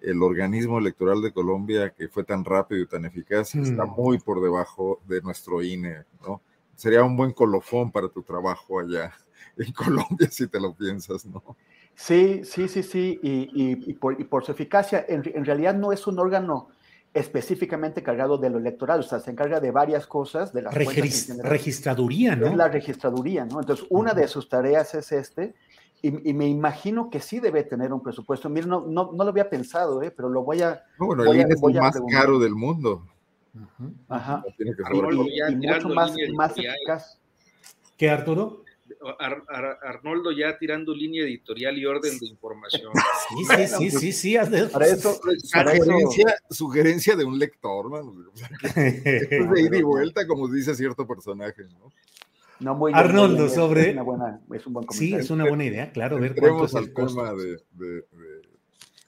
el 0.00 0.22
organismo 0.22 0.78
electoral 0.78 1.22
de 1.22 1.32
Colombia, 1.32 1.90
que 1.90 2.08
fue 2.08 2.24
tan 2.24 2.44
rápido 2.44 2.82
y 2.82 2.86
tan 2.86 3.04
eficaz, 3.06 3.54
está 3.54 3.86
mm. 3.86 3.94
muy 3.96 4.18
por 4.18 4.42
debajo 4.42 5.00
de 5.06 5.22
nuestro 5.22 5.62
INE, 5.62 6.04
¿no? 6.20 6.42
Sería 6.74 7.04
un 7.04 7.16
buen 7.16 7.32
colofón 7.32 7.90
para 7.90 8.08
tu 8.08 8.22
trabajo 8.22 8.80
allá 8.80 9.12
en 9.56 9.72
Colombia, 9.72 10.28
si 10.30 10.46
te 10.46 10.60
lo 10.60 10.74
piensas, 10.74 11.24
¿no? 11.24 11.42
Sí, 11.94 12.42
sí, 12.44 12.66
sí, 12.68 12.82
sí, 12.82 13.20
y, 13.22 13.94
por, 13.94 14.44
su 14.44 14.50
eficacia, 14.50 15.06
en 15.08 15.44
realidad 15.44 15.74
no 15.76 15.92
es 15.92 16.08
un 16.08 16.18
órgano 16.18 16.68
específicamente 17.14 18.02
cargado 18.02 18.36
de 18.38 18.50
lo 18.50 18.58
electoral, 18.58 19.00
o 19.00 19.02
sea, 19.04 19.20
se 19.20 19.30
encarga 19.30 19.60
de 19.60 19.70
varias 19.70 20.06
cosas, 20.06 20.52
de 20.52 20.62
la 20.62 20.70
registraduría, 20.72 22.34
¿no? 22.34 22.48
Es 22.48 22.56
la 22.56 22.68
registraduría, 22.68 23.44
¿no? 23.44 23.60
Entonces, 23.60 23.86
una 23.88 24.12
de 24.12 24.26
sus 24.26 24.48
tareas 24.48 24.94
es 24.96 25.12
este, 25.12 25.54
y, 26.02 26.34
me 26.34 26.46
imagino 26.46 27.08
que 27.08 27.20
sí 27.20 27.40
debe 27.40 27.62
tener 27.62 27.92
un 27.92 28.02
presupuesto. 28.02 28.50
Mira, 28.50 28.66
no, 28.66 28.80
no, 28.82 29.12
lo 29.12 29.24
había 29.24 29.48
pensado, 29.48 30.02
¿eh? 30.02 30.10
pero 30.10 30.28
lo 30.28 30.42
voy 30.42 30.60
a... 30.60 30.84
bueno, 30.98 31.22
el 31.22 31.40
es 31.40 31.62
el 31.62 31.74
más 31.80 31.98
caro 32.10 32.38
del 32.38 32.54
mundo. 32.54 33.06
Ajá. 34.08 34.44
y, 34.58 35.54
mucho 35.54 35.88
más, 35.88 36.12
más 36.34 36.52
eficaz. 36.58 37.18
¿Qué, 37.96 38.10
Arturo? 38.10 38.63
Arnoldo 39.82 40.30
ya 40.32 40.58
tirando 40.58 40.94
línea 40.94 41.24
editorial 41.24 41.78
y 41.78 41.86
orden 41.86 42.18
de 42.18 42.26
información. 42.26 42.92
Sí, 43.28 43.44
sí, 43.44 43.90
sí, 43.90 44.12
sí, 44.12 44.12
sí. 44.12 44.36
Para 44.72 44.86
eso, 44.86 45.18
sugerencia, 45.42 46.36
sugerencia 46.50 47.16
de 47.16 47.24
un 47.24 47.38
lector, 47.38 47.90
man. 47.90 48.26
de 48.74 49.60
ida 49.60 49.76
y 49.76 49.82
vuelta, 49.82 50.26
como 50.26 50.48
dice 50.48 50.74
cierto 50.74 51.06
personaje, 51.06 51.64
¿no? 51.64 51.90
No, 52.60 52.74
muy 52.74 52.92
Arnoldo, 52.94 53.48
sobre. 53.48 53.90
Es, 53.90 54.04
buena, 54.04 54.40
es, 54.52 54.66
un 54.66 54.74
buen 54.74 54.86
comentario. 54.86 55.16
Sí, 55.16 55.24
es 55.24 55.30
una 55.30 55.48
buena 55.48 55.64
idea, 55.64 55.90
claro. 55.90 56.18
Ver 56.18 56.30
Entremos 56.30 56.74
al 56.74 56.92
tema 56.92 57.32
de, 57.32 57.58
de, 57.72 58.04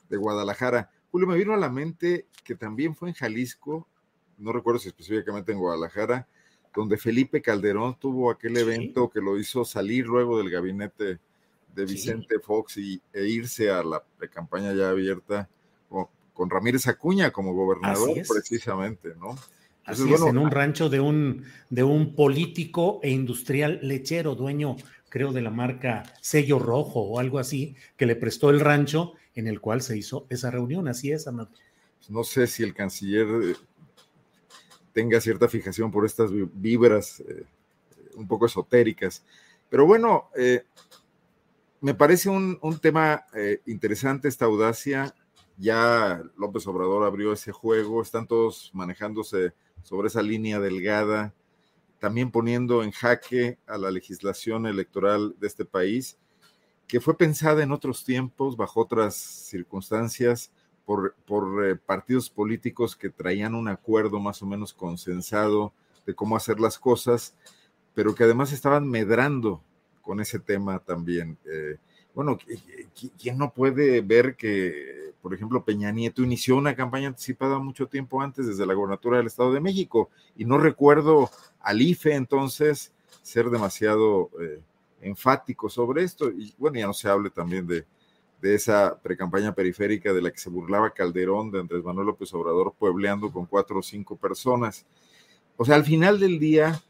de, 0.08 0.16
Guadalajara. 0.16 0.90
Julio, 1.10 1.28
me 1.28 1.36
vino 1.36 1.54
a 1.54 1.56
la 1.56 1.70
mente 1.70 2.26
que 2.42 2.54
también 2.54 2.94
fue 2.94 3.08
en 3.08 3.14
Jalisco, 3.14 3.88
no 4.38 4.52
recuerdo 4.52 4.80
si 4.80 4.88
específicamente 4.88 5.52
en 5.52 5.58
Guadalajara, 5.58 6.26
donde 6.76 6.98
Felipe 6.98 7.40
Calderón 7.40 7.98
tuvo 7.98 8.30
aquel 8.30 8.56
evento 8.58 9.08
que 9.08 9.20
lo 9.20 9.38
hizo 9.38 9.64
salir 9.64 10.06
luego 10.06 10.38
del 10.38 10.50
gabinete 10.50 11.18
de 11.74 11.84
Vicente 11.86 12.38
Fox 12.38 12.76
y, 12.76 13.00
e 13.12 13.26
irse 13.26 13.70
a 13.70 13.82
la 13.82 14.04
campaña 14.30 14.72
ya 14.74 14.90
abierta 14.90 15.48
con 16.36 16.50
Ramírez 16.50 16.86
Acuña 16.86 17.30
como 17.32 17.54
gobernador, 17.54 18.10
precisamente, 18.28 19.14
¿no? 19.18 19.36
Así 19.86 20.12
es, 20.12 20.20
en 20.20 20.36
un 20.36 20.50
rancho 20.50 20.90
de 20.90 21.00
un, 21.00 21.44
de 21.70 21.82
un 21.82 22.14
político 22.14 23.00
e 23.02 23.10
industrial 23.10 23.78
lechero, 23.82 24.34
dueño, 24.34 24.76
creo, 25.08 25.32
de 25.32 25.40
la 25.40 25.50
marca 25.50 26.02
Sello 26.20 26.58
Rojo 26.58 27.00
o 27.00 27.20
algo 27.20 27.38
así, 27.38 27.74
que 27.96 28.04
le 28.04 28.16
prestó 28.16 28.50
el 28.50 28.60
rancho 28.60 29.14
en 29.34 29.46
el 29.46 29.60
cual 29.60 29.80
se 29.80 29.96
hizo 29.96 30.26
esa 30.28 30.50
reunión. 30.50 30.88
Así 30.88 31.10
es, 31.10 31.26
Amado. 31.26 31.50
No 32.10 32.22
sé 32.22 32.46
si 32.46 32.62
el 32.62 32.74
canciller 32.74 33.26
eh, 33.26 33.54
tenga 34.96 35.20
cierta 35.20 35.46
fijación 35.46 35.90
por 35.90 36.06
estas 36.06 36.30
vibras 36.32 37.20
eh, 37.20 37.44
un 38.14 38.26
poco 38.26 38.46
esotéricas, 38.46 39.22
pero 39.68 39.84
bueno, 39.84 40.30
eh, 40.34 40.64
me 41.82 41.92
parece 41.92 42.30
un, 42.30 42.58
un 42.62 42.78
tema 42.78 43.26
interesante 43.66 44.26
esta 44.26 44.46
audacia. 44.46 45.14
Ya 45.58 46.22
López 46.38 46.66
Obrador 46.66 47.04
abrió 47.04 47.34
ese 47.34 47.52
juego, 47.52 48.00
están 48.00 48.26
todos 48.26 48.70
manejándose 48.72 49.52
sobre 49.82 50.08
esa 50.08 50.22
línea 50.22 50.60
delgada, 50.60 51.34
también 51.98 52.30
poniendo 52.30 52.82
en 52.82 52.90
jaque 52.90 53.58
a 53.66 53.76
la 53.76 53.90
legislación 53.90 54.64
electoral 54.64 55.36
de 55.38 55.46
este 55.46 55.66
país, 55.66 56.16
que 56.86 57.02
fue 57.02 57.18
pensada 57.18 57.62
en 57.62 57.70
otros 57.70 58.02
tiempos, 58.02 58.56
bajo 58.56 58.80
otras 58.80 59.14
circunstancias, 59.14 60.50
por, 60.86 61.14
eh, 61.64 61.76
partidos 61.76 62.30
políticos 62.30 62.96
que 62.96 63.10
traían 63.10 63.54
un 63.54 63.68
acuerdo 63.68 64.18
más 64.20 64.40
o 64.42 64.46
menos 64.46 64.72
consensado 64.72 65.72
de 66.06 66.14
cómo 66.14 66.36
hacer 66.36 66.60
las 66.60 66.78
cosas, 66.78 67.34
pero 67.94 68.14
que 68.14 68.24
además 68.24 68.52
estaban 68.52 68.88
medrando 68.88 69.60
con 70.00 70.20
ese 70.20 70.38
tema 70.38 70.78
también. 70.78 71.36
Eh, 71.44 71.76
bueno, 72.14 72.38
¿quién 73.18 73.36
no 73.36 73.52
puede 73.52 74.00
ver 74.00 74.36
que 74.36 75.06
por 75.26 75.34
ejemplo, 75.34 75.64
Peña 75.64 75.90
Nieto 75.90 76.22
inició 76.22 76.56
una 76.56 76.76
campaña 76.76 77.08
anticipada 77.08 77.58
mucho 77.58 77.88
tiempo 77.88 78.22
antes 78.22 78.46
desde 78.46 78.64
la 78.64 78.74
gobernatura 78.74 79.16
del 79.16 79.26
Estado 79.26 79.52
de 79.52 79.58
México 79.58 80.08
y 80.36 80.44
no 80.44 80.56
recuerdo 80.56 81.28
al 81.58 81.82
IFE 81.82 82.14
entonces 82.14 82.92
ser 83.22 83.50
demasiado 83.50 84.30
eh, 84.40 84.60
enfático 85.00 85.68
sobre 85.68 86.04
esto. 86.04 86.30
Y 86.30 86.54
bueno, 86.58 86.78
ya 86.78 86.86
no 86.86 86.92
se 86.92 87.08
hable 87.08 87.30
también 87.30 87.66
de, 87.66 87.84
de 88.46 88.54
esa 88.54 89.00
precampaña 89.02 89.54
periférica 89.54 90.12
de 90.12 90.22
la 90.22 90.30
que 90.30 90.38
se 90.38 90.50
burlaba 90.50 90.92
Calderón 90.92 91.50
de 91.50 91.58
Andrés 91.58 91.82
Manuel 91.82 92.06
López 92.06 92.32
Obrador 92.32 92.74
puebleando 92.78 93.32
con 93.32 93.46
cuatro 93.46 93.80
o 93.80 93.82
cinco 93.82 94.16
personas. 94.16 94.86
O 95.56 95.64
sea, 95.64 95.74
al 95.74 95.84
final 95.84 96.20
del 96.20 96.38
día 96.38 96.80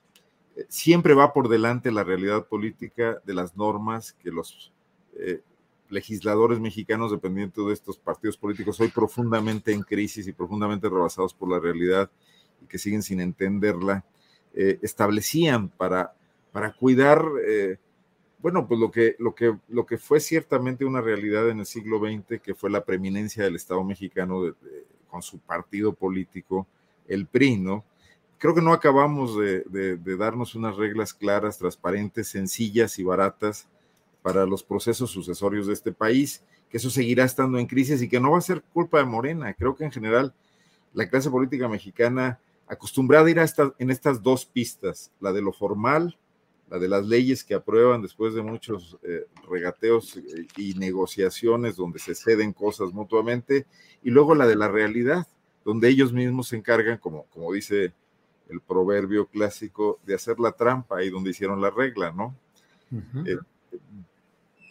eh, 0.54 0.66
siempre 0.68 1.14
va 1.14 1.32
por 1.32 1.48
delante 1.48 1.90
la 1.90 2.04
realidad 2.04 2.46
política 2.46 3.22
de 3.24 3.32
las 3.32 3.56
normas 3.56 4.12
que 4.12 4.30
los 4.30 4.70
eh, 5.14 5.40
legisladores 5.88 6.60
mexicanos, 6.60 7.10
dependiendo 7.10 7.68
de 7.68 7.74
estos 7.74 7.96
partidos 7.96 8.36
políticos, 8.36 8.78
hoy 8.80 8.88
profundamente 8.88 9.72
en 9.72 9.80
crisis 9.80 10.26
y 10.26 10.32
profundamente 10.32 10.90
rebasados 10.90 11.32
por 11.32 11.50
la 11.50 11.58
realidad 11.58 12.10
y 12.62 12.66
que 12.66 12.78
siguen 12.78 13.02
sin 13.02 13.20
entenderla, 13.20 14.04
eh, 14.52 14.78
establecían 14.82 15.70
para, 15.70 16.14
para 16.52 16.74
cuidar, 16.74 17.24
bueno, 18.46 18.68
pues 18.68 18.78
lo 18.78 18.92
que, 18.92 19.16
lo, 19.18 19.34
que, 19.34 19.56
lo 19.66 19.84
que 19.86 19.98
fue 19.98 20.20
ciertamente 20.20 20.84
una 20.84 21.00
realidad 21.00 21.50
en 21.50 21.58
el 21.58 21.66
siglo 21.66 21.98
XX, 21.98 22.40
que 22.40 22.54
fue 22.54 22.70
la 22.70 22.84
preeminencia 22.84 23.42
del 23.42 23.56
Estado 23.56 23.82
mexicano 23.82 24.54
con 25.10 25.20
su 25.20 25.40
partido 25.40 25.92
político, 25.92 26.64
el 27.08 27.26
PRI, 27.26 27.56
¿no? 27.56 27.84
Creo 28.38 28.54
que 28.54 28.62
no 28.62 28.72
acabamos 28.72 29.36
de, 29.36 29.98
darnos 30.16 30.54
unas 30.54 30.76
reglas 30.76 31.12
claras, 31.12 31.58
transparentes, 31.58 32.28
sencillas 32.28 33.00
y 33.00 33.02
baratas 33.02 33.66
para 34.22 34.46
los 34.46 34.62
procesos 34.62 35.10
sucesorios 35.10 35.66
de 35.66 35.72
este 35.72 35.90
país, 35.90 36.44
que 36.70 36.76
eso 36.76 36.88
seguirá 36.88 37.24
estando 37.24 37.58
en 37.58 37.66
crisis 37.66 38.00
y 38.00 38.08
que 38.08 38.20
no 38.20 38.30
va 38.30 38.38
a 38.38 38.42
ser 38.42 38.62
culpa 38.72 38.98
de 38.98 39.06
Morena. 39.06 39.54
Creo 39.54 39.74
que 39.74 39.82
en 39.82 39.90
general 39.90 40.32
la 40.94 41.10
clase 41.10 41.30
política 41.30 41.66
mexicana 41.66 42.38
acostumbrada 42.68 43.26
a 43.26 43.30
ir 43.30 43.40
a 43.40 43.46
en 43.80 43.90
estas 43.90 44.22
dos 44.22 44.46
pistas, 44.46 45.10
la 45.18 45.32
de 45.32 45.42
lo 45.42 45.52
formal, 45.52 46.16
la 46.68 46.78
de 46.78 46.88
las 46.88 47.06
leyes 47.06 47.44
que 47.44 47.54
aprueban 47.54 48.02
después 48.02 48.34
de 48.34 48.42
muchos 48.42 48.98
eh, 49.02 49.26
regateos 49.48 50.18
y 50.56 50.74
negociaciones 50.74 51.76
donde 51.76 51.98
se 51.98 52.14
ceden 52.14 52.52
cosas 52.52 52.92
mutuamente, 52.92 53.66
y 54.02 54.10
luego 54.10 54.34
la 54.34 54.46
de 54.46 54.56
la 54.56 54.68
realidad, 54.68 55.26
donde 55.64 55.88
ellos 55.88 56.12
mismos 56.12 56.48
se 56.48 56.56
encargan, 56.56 56.98
como, 56.98 57.24
como 57.26 57.52
dice 57.52 57.92
el 58.48 58.60
proverbio 58.60 59.26
clásico, 59.26 59.98
de 60.04 60.14
hacer 60.14 60.38
la 60.38 60.52
trampa 60.52 61.02
y 61.02 61.10
donde 61.10 61.30
hicieron 61.30 61.60
la 61.60 61.70
regla, 61.70 62.12
¿no? 62.12 62.34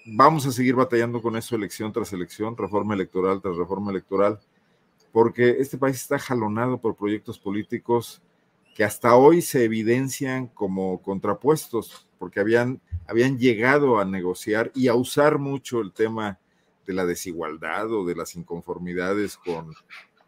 vamos 0.06 0.46
a 0.46 0.52
seguir 0.52 0.76
batallando 0.76 1.22
con 1.22 1.36
eso 1.36 1.56
elección 1.56 1.92
tras 1.92 2.14
elección, 2.14 2.56
reforma 2.56 2.94
electoral 2.94 3.42
tras 3.42 3.58
reforma 3.58 3.92
electoral, 3.92 4.40
porque 5.12 5.58
este 5.60 5.78
país 5.78 5.98
está 5.98 6.20
jalonado 6.20 6.78
por 6.78 6.96
proyectos 6.96 7.40
políticos 7.40 8.22
que 8.76 8.84
hasta 8.84 9.16
hoy 9.16 9.42
se 9.42 9.64
evidencian 9.64 10.46
como 10.46 11.02
contrapuestos, 11.02 12.08
porque 12.20 12.40
habían, 12.40 12.80
habían 13.08 13.40
llegado 13.40 14.00
a 14.00 14.06
negociar 14.06 14.72
y 14.76 14.88
a 14.88 14.94
usar 14.94 15.40
mucho 15.40 15.82
el 15.82 15.92
tema 15.92 16.38
de 16.86 16.94
la 16.94 17.08
desigualdad 17.08 17.92
o 17.92 18.06
de 18.06 18.16
las 18.16 18.36
inconformidades 18.36 19.38
con, 19.38 19.74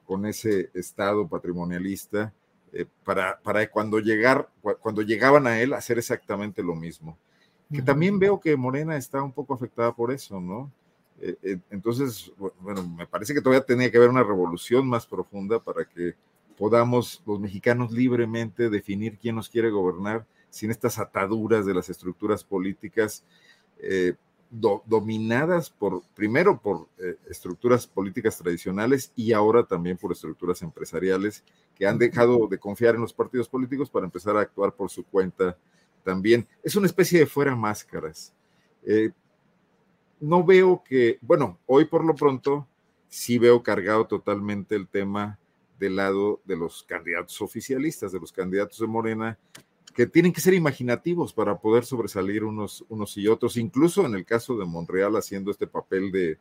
con 0.06 0.26
ese 0.26 0.72
Estado 0.74 1.28
patrimonialista 1.28 2.34
eh, 2.74 2.86
para, 3.04 3.40
para 3.42 3.70
cuando, 3.70 4.00
llegar, 4.00 4.50
cuando 4.80 5.04
llegaban 5.04 5.46
a 5.46 5.62
él 5.62 5.74
hacer 5.74 6.00
exactamente 6.00 6.64
lo 6.64 6.74
mismo 6.74 7.20
que 7.72 7.82
también 7.82 8.18
veo 8.18 8.40
que 8.40 8.56
Morena 8.56 8.96
está 8.96 9.22
un 9.22 9.32
poco 9.32 9.54
afectada 9.54 9.94
por 9.94 10.12
eso, 10.12 10.40
¿no? 10.40 10.72
Eh, 11.20 11.36
eh, 11.42 11.58
entonces, 11.70 12.32
bueno, 12.60 12.88
me 12.88 13.08
parece 13.08 13.34
que 13.34 13.42
todavía 13.42 13.66
tenía 13.66 13.92
que 13.92 13.98
haber 13.98 14.10
una 14.10 14.24
revolución 14.24 14.88
más 14.88 15.06
profunda 15.06 15.60
para 15.60 15.84
que 15.84 16.16
podamos 16.58 17.22
los 17.26 17.40
mexicanos 17.40 17.92
libremente 17.92 18.70
definir 18.70 19.18
quién 19.18 19.36
nos 19.36 19.50
quiere 19.50 19.70
gobernar 19.70 20.26
sin 20.50 20.72
estas 20.72 20.98
ataduras 21.00 21.66
de 21.66 21.74
las 21.74 21.90
estructuras 21.90 22.44
políticas 22.44 23.24
eh, 23.80 24.14
dominadas 24.50 25.70
por, 25.70 26.04
primero 26.16 26.62
por 26.62 26.88
estructuras 27.30 27.86
políticas 27.86 28.38
tradicionales 28.38 29.12
y 29.14 29.34
ahora 29.34 29.66
también 29.66 29.98
por 29.98 30.14
estructuras 30.14 30.62
empresariales 30.62 31.44
que 31.76 31.86
han 31.86 31.98
dejado 31.98 32.48
de 32.48 32.58
confiar 32.58 32.96
en 32.96 33.02
los 33.02 33.14
partidos 33.14 33.50
políticos 33.50 33.90
para 33.90 34.06
empezar 34.06 34.38
a 34.38 34.42
actuar 34.42 34.74
por 34.74 34.90
su 34.90 35.04
cuenta 35.04 35.58
también. 36.04 36.48
Es 36.64 36.78
una 36.78 36.88
especie 36.88 37.20
de 37.20 37.26
fuera 37.26 37.56
máscaras. 37.56 38.34
Eh, 38.84 39.12
no 40.22 40.44
veo 40.46 40.82
que, 40.84 41.20
bueno, 41.22 41.60
hoy 41.66 41.86
por 41.86 42.06
lo 42.06 42.16
pronto 42.16 42.66
sí 43.10 43.38
veo 43.38 43.62
cargado 43.62 44.08
totalmente 44.08 44.76
el 44.76 44.88
tema 44.88 45.38
del 45.80 45.96
lado 45.96 46.42
de 46.46 46.58
los 46.58 46.84
candidatos 46.84 47.42
oficialistas, 47.42 48.12
de 48.12 48.20
los 48.20 48.32
candidatos 48.32 48.80
de 48.80 48.88
Morena, 48.88 49.38
que 49.94 50.06
tienen 50.06 50.32
que 50.32 50.42
ser 50.42 50.54
imaginativos 50.54 51.34
para 51.34 51.58
poder 51.58 51.86
sobresalir 51.86 52.44
unos, 52.44 52.86
unos 52.90 53.18
y 53.18 53.28
otros, 53.28 53.58
incluso 53.58 54.06
en 54.06 54.16
el 54.16 54.26
caso 54.26 54.58
de 54.58 54.66
Monreal 54.66 55.16
haciendo 55.16 55.50
este 55.52 55.66
papel 55.66 56.12
de, 56.12 56.38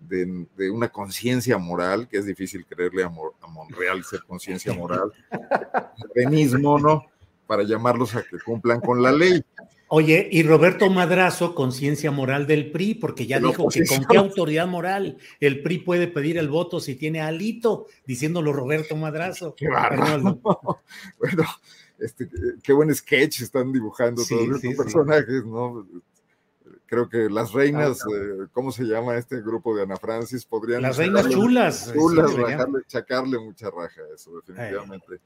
de, 0.00 0.70
una 0.70 0.88
conciencia 0.88 1.58
moral, 1.58 2.08
que 2.08 2.18
es 2.18 2.26
difícil 2.26 2.64
creerle 2.66 3.02
a, 3.02 3.06
a 3.06 3.46
Monreal 3.48 4.04
ser 4.04 4.22
conciencia 4.22 4.72
moral, 4.72 5.12
mismo, 6.30 6.78
¿no? 6.78 7.06
para 7.46 7.62
llamarlos 7.62 8.14
a 8.14 8.22
que 8.22 8.38
cumplan 8.38 8.80
con 8.80 9.02
la 9.02 9.12
ley. 9.12 9.42
Oye, 9.88 10.28
y 10.32 10.42
Roberto 10.42 10.90
Madrazo, 10.90 11.54
conciencia 11.54 12.10
moral 12.10 12.46
del 12.46 12.72
PRI, 12.72 12.94
porque 12.94 13.26
ya 13.26 13.38
dijo 13.38 13.68
que 13.68 13.86
con 13.86 14.04
qué 14.04 14.18
autoridad 14.18 14.66
moral 14.66 15.18
el 15.38 15.62
PRI 15.62 15.78
puede 15.78 16.08
pedir 16.08 16.38
el 16.38 16.48
voto 16.48 16.80
si 16.80 16.96
tiene 16.96 17.20
alito, 17.20 17.86
diciéndolo 18.04 18.52
Roberto 18.52 18.96
Madrazo. 18.96 19.54
Qué 19.56 19.68
bárbaro. 19.68 20.40
bueno, 21.18 21.44
este, 21.98 22.28
qué 22.62 22.72
buen 22.72 22.92
sketch 22.92 23.42
están 23.42 23.72
dibujando 23.72 24.24
todos 24.24 24.56
estos 24.56 24.74
personajes, 24.74 25.44
¿no? 25.44 25.86
Creo 26.86 27.08
que 27.08 27.28
las 27.30 27.52
reinas, 27.52 28.00
eh, 28.12 28.46
¿cómo 28.52 28.72
se 28.72 28.84
llama 28.84 29.16
este 29.16 29.40
grupo 29.40 29.74
de 29.76 29.82
Ana 29.82 29.96
Francis? 29.96 30.44
Podrían. 30.44 30.82
Las 30.82 30.96
reinas 30.96 31.28
chulas. 31.28 31.92
Chulas, 31.92 32.32
sacarle 32.86 33.38
mucha 33.38 33.70
raja 33.70 34.02
eso, 34.14 34.32
definitivamente. 34.36 35.20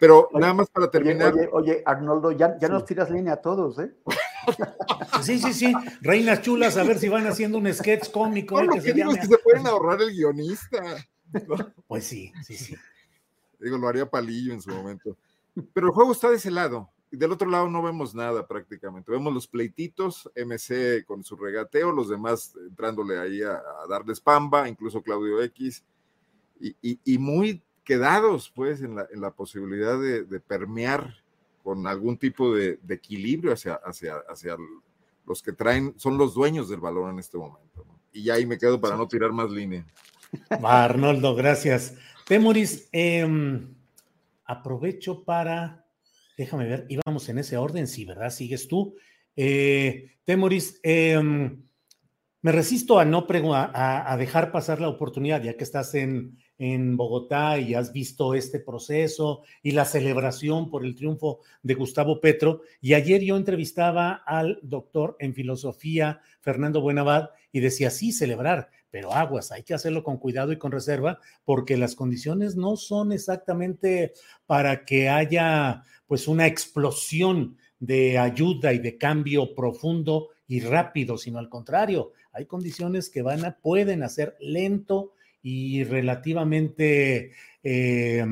Pero 0.00 0.28
nada 0.34 0.54
más 0.54 0.68
para 0.70 0.90
terminar. 0.90 1.34
Oye, 1.52 1.82
Arnoldo, 1.84 2.32
ya, 2.32 2.58
ya 2.58 2.68
nos 2.68 2.84
tiras 2.84 3.10
línea 3.10 3.34
a 3.34 3.40
todos, 3.40 3.78
¿eh? 3.78 3.92
Sí, 5.22 5.38
sí, 5.38 5.52
sí. 5.52 5.72
Reinas 6.00 6.40
chulas, 6.42 6.76
a 6.76 6.84
ver 6.84 6.98
si 6.98 7.08
van 7.08 7.26
haciendo 7.26 7.58
un 7.58 7.72
sketch 7.72 8.10
cómico. 8.10 8.58
No, 8.60 8.66
lo 8.66 8.72
que, 8.74 8.80
se 8.80 8.92
digo 8.92 9.10
es 9.10 9.18
que 9.18 9.26
se 9.26 9.38
pueden 9.38 9.66
ahorrar 9.66 10.00
el 10.02 10.10
guionista. 10.10 10.82
Pues 11.86 12.04
sí, 12.04 12.32
sí, 12.42 12.56
sí. 12.56 12.74
Digo, 13.60 13.76
lo 13.76 13.86
haría 13.86 14.08
Palillo 14.08 14.54
en 14.54 14.62
su 14.62 14.70
momento. 14.70 15.14
Pero 15.74 15.88
el 15.88 15.92
juego 15.92 16.12
está 16.12 16.30
de 16.30 16.36
ese 16.36 16.50
lado. 16.50 16.88
Y 17.10 17.18
del 17.18 17.32
otro 17.32 17.50
lado 17.50 17.68
no 17.68 17.82
vemos 17.82 18.14
nada 18.14 18.46
prácticamente. 18.46 19.12
Vemos 19.12 19.34
los 19.34 19.46
pleititos, 19.46 20.30
MC 20.34 21.04
con 21.04 21.22
su 21.24 21.36
regateo, 21.36 21.92
los 21.92 22.08
demás 22.08 22.54
entrándole 22.66 23.18
ahí 23.18 23.42
a, 23.42 23.60
darles 23.90 24.20
pamba, 24.20 24.70
incluso 24.70 25.02
Claudio 25.02 25.42
X. 25.42 25.84
Y, 26.60 26.74
y, 26.80 26.98
y 27.04 27.18
muy 27.18 27.62
quedados 27.88 28.52
pues 28.54 28.82
en 28.82 28.96
la, 28.96 29.08
en 29.10 29.22
la 29.22 29.30
posibilidad 29.30 29.98
de, 29.98 30.40
permear 30.40 31.14
con 31.62 31.86
algún 31.86 32.18
tipo 32.18 32.54
de, 32.54 32.78
equilibrio 32.86 33.54
hacia, 33.54 33.76
hacia, 33.76 34.16
hacia 34.28 34.58
los 35.26 35.42
que 35.42 35.52
traen, 35.52 35.94
son 35.96 36.18
los 36.18 36.34
dueños 36.34 36.68
del 36.68 36.80
valor 36.80 37.10
en 37.10 37.18
este 37.18 37.38
momento. 37.38 37.86
Y 38.12 38.24
ya 38.24 38.34
ahí 38.34 38.44
me 38.44 38.58
quedo 38.58 38.78
para 38.78 38.94
no 38.94 39.08
tirar 39.08 39.32
más 39.32 39.50
línea. 39.50 39.86
Arnoldo, 40.62 41.34
gracias. 41.34 41.94
Temoris, 42.26 42.90
em, 42.92 43.74
aprovecho 44.44 45.24
para, 45.24 45.86
déjame 46.36 46.66
ver, 46.66 46.84
íbamos 46.90 47.26
en 47.30 47.38
ese 47.38 47.56
orden, 47.56 47.86
sí, 47.86 48.04
¿verdad? 48.04 48.28
Sigues 48.28 48.68
tú. 48.68 48.96
Eh, 49.34 50.18
Temoris, 50.26 50.78
em, 50.82 51.62
me 52.42 52.52
resisto 52.52 52.98
a 52.98 53.06
no 53.06 53.26
a, 53.54 54.12
a, 54.12 54.16
dejar 54.18 54.52
pasar 54.52 54.78
la 54.78 54.90
oportunidad, 54.90 55.42
ya 55.42 55.56
que 55.56 55.64
estás 55.64 55.94
en, 55.94 56.36
en 56.58 56.96
Bogotá 56.96 57.58
y 57.58 57.74
has 57.74 57.92
visto 57.92 58.34
este 58.34 58.58
proceso 58.58 59.42
y 59.62 59.70
la 59.70 59.84
celebración 59.84 60.70
por 60.70 60.84
el 60.84 60.94
triunfo 60.94 61.40
de 61.62 61.74
Gustavo 61.74 62.20
Petro. 62.20 62.62
Y 62.80 62.94
ayer 62.94 63.22
yo 63.22 63.36
entrevistaba 63.36 64.12
al 64.26 64.58
doctor 64.62 65.16
en 65.20 65.34
filosofía, 65.34 66.20
Fernando 66.40 66.80
Buenavad, 66.80 67.30
y 67.52 67.60
decía, 67.60 67.90
sí, 67.90 68.12
celebrar, 68.12 68.70
pero 68.90 69.12
aguas, 69.12 69.52
hay 69.52 69.62
que 69.62 69.74
hacerlo 69.74 70.02
con 70.02 70.18
cuidado 70.18 70.52
y 70.52 70.58
con 70.58 70.72
reserva, 70.72 71.20
porque 71.44 71.76
las 71.76 71.94
condiciones 71.94 72.56
no 72.56 72.76
son 72.76 73.12
exactamente 73.12 74.12
para 74.46 74.84
que 74.84 75.08
haya 75.08 75.84
pues 76.06 76.26
una 76.26 76.46
explosión 76.46 77.56
de 77.78 78.18
ayuda 78.18 78.72
y 78.72 78.78
de 78.78 78.98
cambio 78.98 79.54
profundo 79.54 80.30
y 80.46 80.60
rápido, 80.60 81.18
sino 81.18 81.38
al 81.38 81.48
contrario, 81.48 82.12
hay 82.32 82.46
condiciones 82.46 83.10
que 83.10 83.22
van 83.22 83.44
a, 83.44 83.58
pueden 83.58 84.02
hacer 84.02 84.36
lento 84.40 85.12
y 85.50 85.82
relativamente 85.84 87.32
eh, 87.62 88.22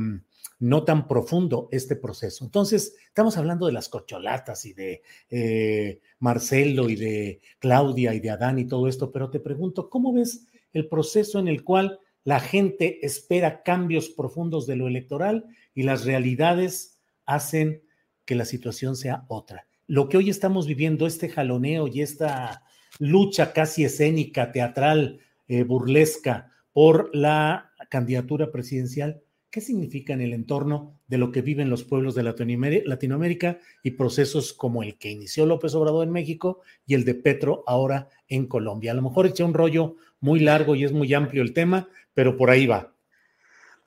no 0.58 0.84
tan 0.84 1.08
profundo 1.08 1.68
este 1.72 1.96
proceso. 1.96 2.44
Entonces, 2.44 2.94
estamos 3.08 3.38
hablando 3.38 3.66
de 3.66 3.72
las 3.72 3.88
cocholatas 3.88 4.66
y 4.66 4.74
de 4.74 5.02
eh, 5.30 6.00
Marcelo 6.18 6.90
y 6.90 6.96
de 6.96 7.40
Claudia 7.58 8.12
y 8.12 8.20
de 8.20 8.30
Adán 8.30 8.58
y 8.58 8.66
todo 8.66 8.86
esto, 8.86 9.10
pero 9.12 9.30
te 9.30 9.40
pregunto, 9.40 9.88
¿cómo 9.88 10.12
ves 10.12 10.46
el 10.74 10.88
proceso 10.88 11.38
en 11.38 11.48
el 11.48 11.64
cual 11.64 12.00
la 12.22 12.38
gente 12.38 12.98
espera 13.06 13.62
cambios 13.62 14.10
profundos 14.10 14.66
de 14.66 14.76
lo 14.76 14.86
electoral 14.86 15.46
y 15.74 15.84
las 15.84 16.04
realidades 16.04 17.00
hacen 17.24 17.82
que 18.26 18.34
la 18.34 18.44
situación 18.44 18.94
sea 18.94 19.24
otra? 19.28 19.66
Lo 19.86 20.10
que 20.10 20.18
hoy 20.18 20.28
estamos 20.28 20.66
viviendo, 20.66 21.06
este 21.06 21.30
jaloneo 21.30 21.88
y 21.88 22.02
esta 22.02 22.62
lucha 22.98 23.54
casi 23.54 23.84
escénica, 23.84 24.52
teatral, 24.52 25.20
eh, 25.48 25.62
burlesca, 25.62 26.52
por 26.76 27.08
la 27.16 27.72
candidatura 27.88 28.52
presidencial, 28.52 29.22
¿qué 29.48 29.62
significa 29.62 30.12
en 30.12 30.20
el 30.20 30.34
entorno 30.34 31.00
de 31.06 31.16
lo 31.16 31.32
que 31.32 31.40
viven 31.40 31.70
los 31.70 31.84
pueblos 31.84 32.14
de 32.14 32.22
Latinoamérica 32.22 33.60
y 33.82 33.92
procesos 33.92 34.52
como 34.52 34.82
el 34.82 34.98
que 34.98 35.10
inició 35.10 35.46
López 35.46 35.74
Obrador 35.74 36.06
en 36.06 36.12
México 36.12 36.60
y 36.84 36.92
el 36.92 37.06
de 37.06 37.14
Petro 37.14 37.64
ahora 37.66 38.10
en 38.28 38.46
Colombia? 38.46 38.92
A 38.92 38.94
lo 38.94 39.00
mejor 39.00 39.24
eché 39.24 39.42
un 39.42 39.54
rollo 39.54 39.96
muy 40.20 40.38
largo 40.40 40.74
y 40.74 40.84
es 40.84 40.92
muy 40.92 41.14
amplio 41.14 41.40
el 41.40 41.54
tema, 41.54 41.88
pero 42.12 42.36
por 42.36 42.50
ahí 42.50 42.66
va. 42.66 42.92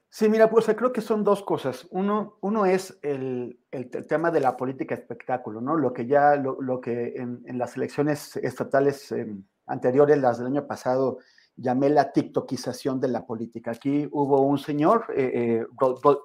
Sí, 0.10 0.28
mira, 0.28 0.50
pues 0.50 0.66
creo 0.76 0.92
que 0.92 1.02
son 1.02 1.24
dos 1.24 1.44
cosas. 1.44 1.88
Uno, 1.92 2.40
uno 2.42 2.66
es 2.66 2.98
el, 3.04 3.60
tema 4.08 4.32
de 4.32 4.40
la 4.40 4.58
política 4.58 4.96
espectáculo, 4.96 5.62
¿no? 5.62 5.76
Lo 5.76 5.94
que 5.94 6.08
ya, 6.08 6.36
lo, 6.38 6.82
que 6.82 7.14
en, 7.18 7.44
las 7.56 7.78
elecciones 7.78 8.36
estatales 8.38 9.12
em, 9.12 9.44
anteriores, 9.68 10.18
las 10.18 10.40
del 10.40 10.48
año 10.48 10.66
pasado, 10.66 11.20
llamé 11.62 11.90
la 11.90 12.12
tiktokización 12.12 13.00
de 13.00 13.10
la 13.10 13.26
política. 13.26 13.72
Aquí 13.72 14.08
hubo 14.12 14.42
un 14.42 14.58
señor, 14.58 15.06
eh, 15.16 15.32
eh, 15.34 15.66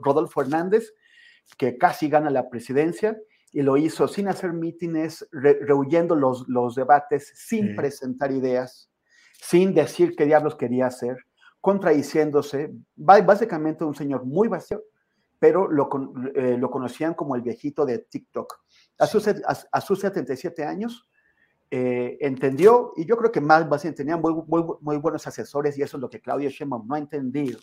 Rodolfo 0.01 0.41
Hernández, 0.41 0.95
que 1.59 1.77
casi 1.77 2.09
gana 2.09 2.31
la 2.31 2.49
presidencia 2.49 3.17
y 3.53 3.63
lo 3.63 3.77
hizo 3.77 4.09
sin 4.09 4.29
hacer 4.29 4.53
mítines, 4.53 5.27
rehuyendo 5.31 6.17
los, 6.17 6.49
los 6.49 6.75
debates, 6.75 7.33
sin 7.37 7.77
presentar 7.77 8.33
ideas, 8.33 8.91
sin 9.41 9.75
decir 9.75 10.17
qué 10.17 10.25
diablos 10.25 10.57
quería 10.57 10.87
hacer, 10.87 11.17
contradiciéndose. 11.61 12.73
Básicamente 12.97 13.85
un 13.85 13.95
señor 13.95 14.25
muy 14.25 14.49
vacío, 14.49 14.83
pero 15.39 15.71
lo, 15.71 15.89
eh, 16.35 16.57
lo 16.59 16.71
conocían 16.71 17.15
como 17.15 17.37
el 17.37 17.43
viejito 17.43 17.87
de 17.87 17.99
TikTok. 17.99 18.61
A 18.99 19.07
sus, 19.07 19.29
a 19.29 19.81
sus 19.81 20.01
77 20.01 20.65
años, 20.65 21.09
eh, 21.77 22.19
entendió, 22.21 22.93
y 22.95 23.05
yo 23.05 23.17
creo 23.17 23.33
que 23.33 23.41
más 23.41 23.69
bien 23.83 23.97
tenían 23.97 24.21
muy, 24.21 24.33
muy, 24.47 24.97
buenos 24.99 25.27
asesores, 25.27 25.77
y 25.77 25.83
eso 25.83 25.97
es 25.97 26.01
lo 26.01 26.09
que 26.09 26.21
Claudia 26.21 26.49
Sheinbaum 26.49 26.87
no 26.87 26.95
ha 26.95 26.99
entendido. 26.99 27.59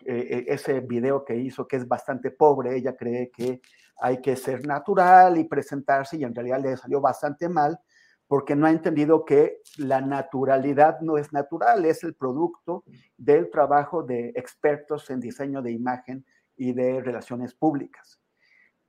Eh, 0.00 0.26
eh, 0.30 0.44
ese 0.48 0.80
video 0.80 1.24
que 1.24 1.36
hizo, 1.36 1.68
que 1.68 1.76
es 1.76 1.86
bastante 1.86 2.32
pobre, 2.32 2.76
ella 2.76 2.96
cree 2.96 3.30
que 3.30 3.60
hay 4.00 4.20
que 4.20 4.34
ser 4.34 4.66
natural 4.66 5.38
y 5.38 5.44
presentarse, 5.44 6.16
y 6.16 6.24
en 6.24 6.34
realidad 6.34 6.60
le 6.60 6.76
salió 6.76 7.00
bastante 7.00 7.48
mal, 7.48 7.78
porque 8.26 8.56
no 8.56 8.66
ha 8.66 8.72
entendido 8.72 9.24
que 9.24 9.60
la 9.76 10.00
naturalidad 10.00 10.98
no 11.00 11.16
es 11.16 11.32
natural, 11.32 11.84
es 11.84 12.02
el 12.02 12.16
producto 12.16 12.82
del 13.16 13.48
trabajo 13.48 14.02
de 14.02 14.30
expertos 14.34 15.08
en 15.08 15.20
diseño 15.20 15.62
de 15.62 15.70
imagen 15.70 16.26
y 16.56 16.72
de 16.72 17.00
relaciones 17.00 17.54
públicas. 17.54 18.20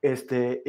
Este, 0.02 0.64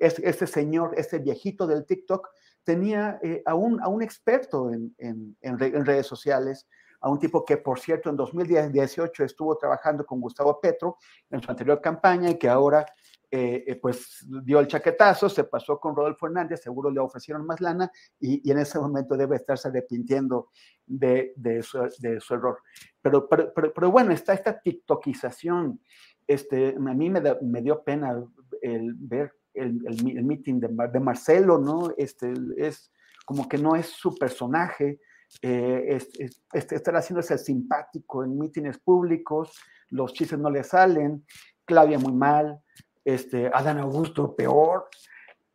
este 0.00 0.46
señor, 0.48 0.94
este 0.96 1.20
viejito 1.20 1.68
del 1.68 1.86
TikTok, 1.86 2.30
tenía 2.66 3.20
eh, 3.22 3.42
a, 3.46 3.54
un, 3.54 3.80
a, 3.80 3.88
un, 3.88 4.02
experto 4.02 4.72
en, 4.72 4.92
en, 4.98 5.36
en, 5.40 5.86
redes 5.86 6.06
sociales, 6.06 6.66
a 7.00 7.08
un 7.08 7.20
tipo 7.20 7.44
que, 7.44 7.58
por 7.58 7.78
cierto, 7.78 8.10
en 8.10 8.16
2018 8.16 9.22
estuvo 9.22 9.56
trabajando 9.56 10.04
con 10.04 10.20
Gustavo 10.20 10.60
Petro 10.60 10.98
en 11.30 11.40
su 11.40 11.48
anterior 11.48 11.80
campaña 11.80 12.28
y 12.28 12.36
que 12.36 12.48
ahora, 12.48 12.84
eh, 13.30 13.62
eh, 13.68 13.76
pues, 13.76 14.26
dio 14.42 14.58
el 14.58 14.66
chaquetazo, 14.66 15.28
se 15.28 15.44
pasó 15.44 15.78
con 15.78 15.94
Rodolfo 15.94 16.26
Hernández, 16.26 16.60
seguro 16.60 16.90
le 16.90 16.98
ofrecieron 16.98 17.46
más 17.46 17.60
lana 17.60 17.88
y, 18.18 18.46
y 18.46 18.50
en 18.50 18.58
ese 18.58 18.80
momento 18.80 19.16
debe 19.16 19.36
estarse 19.36 19.68
arrepintiendo 19.68 20.48
de, 20.84 21.34
de, 21.36 21.62
su, 21.62 21.78
de 22.00 22.18
su, 22.18 22.34
error. 22.34 22.58
Pero, 23.00 23.28
pero, 23.28 23.52
pero, 23.54 23.90
bueno, 23.92 24.10
está 24.10 24.34
esta 24.34 24.60
tiktokización. 24.60 25.80
Este, 26.26 26.74
a 26.74 26.94
mí 26.94 27.10
me, 27.10 27.20
da, 27.20 27.38
me 27.40 27.62
dio 27.62 27.84
pena 27.84 28.20
el 28.60 28.94
ver 28.94 29.32
el, 29.56 29.80
el, 29.86 30.24
meeting 30.24 30.60
de, 30.60 31.00
Marcelo, 31.00 31.58
¿no? 31.58 31.92
Este, 31.96 32.32
es 32.56 32.92
como 33.24 33.48
que 33.48 33.58
no 33.58 33.74
es 33.74 33.86
su 33.86 34.14
personaje, 34.14 35.00
eh, 35.42 35.84
este, 35.88 36.30
este, 36.52 36.76
estar 36.76 36.94
haciéndose 36.94 37.34
el 37.34 37.40
simpático 37.40 38.22
en 38.24 38.38
mítines 38.38 38.78
públicos, 38.78 39.52
los 39.90 40.12
chistes 40.12 40.38
no 40.38 40.50
le 40.50 40.62
salen, 40.62 41.24
Claudia 41.64 41.98
muy 41.98 42.12
mal, 42.12 42.60
este, 43.04 43.48
Adán 43.52 43.78
Augusto 43.78 44.34
peor, 44.34 44.88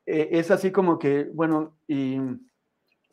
eh, 0.05 0.29
es 0.31 0.51
así 0.51 0.71
como 0.71 0.99
que, 0.99 1.25
bueno, 1.33 1.77
y 1.87 2.17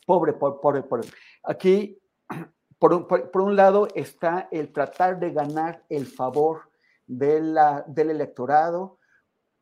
pobre, 0.06 0.32
pobre, 0.32 0.82
pobre. 0.82 1.08
Aquí, 1.44 1.98
por, 2.78 3.06
por, 3.06 3.30
por, 3.30 3.42
un 3.42 3.56
lado, 3.56 3.88
está 3.94 4.48
el 4.50 4.72
tratar 4.72 5.20
de 5.20 5.32
ganar 5.32 5.84
el 5.88 6.06
favor 6.06 6.70
de 7.06 7.40
la, 7.40 7.84
del 7.86 8.10
electorado, 8.10 8.97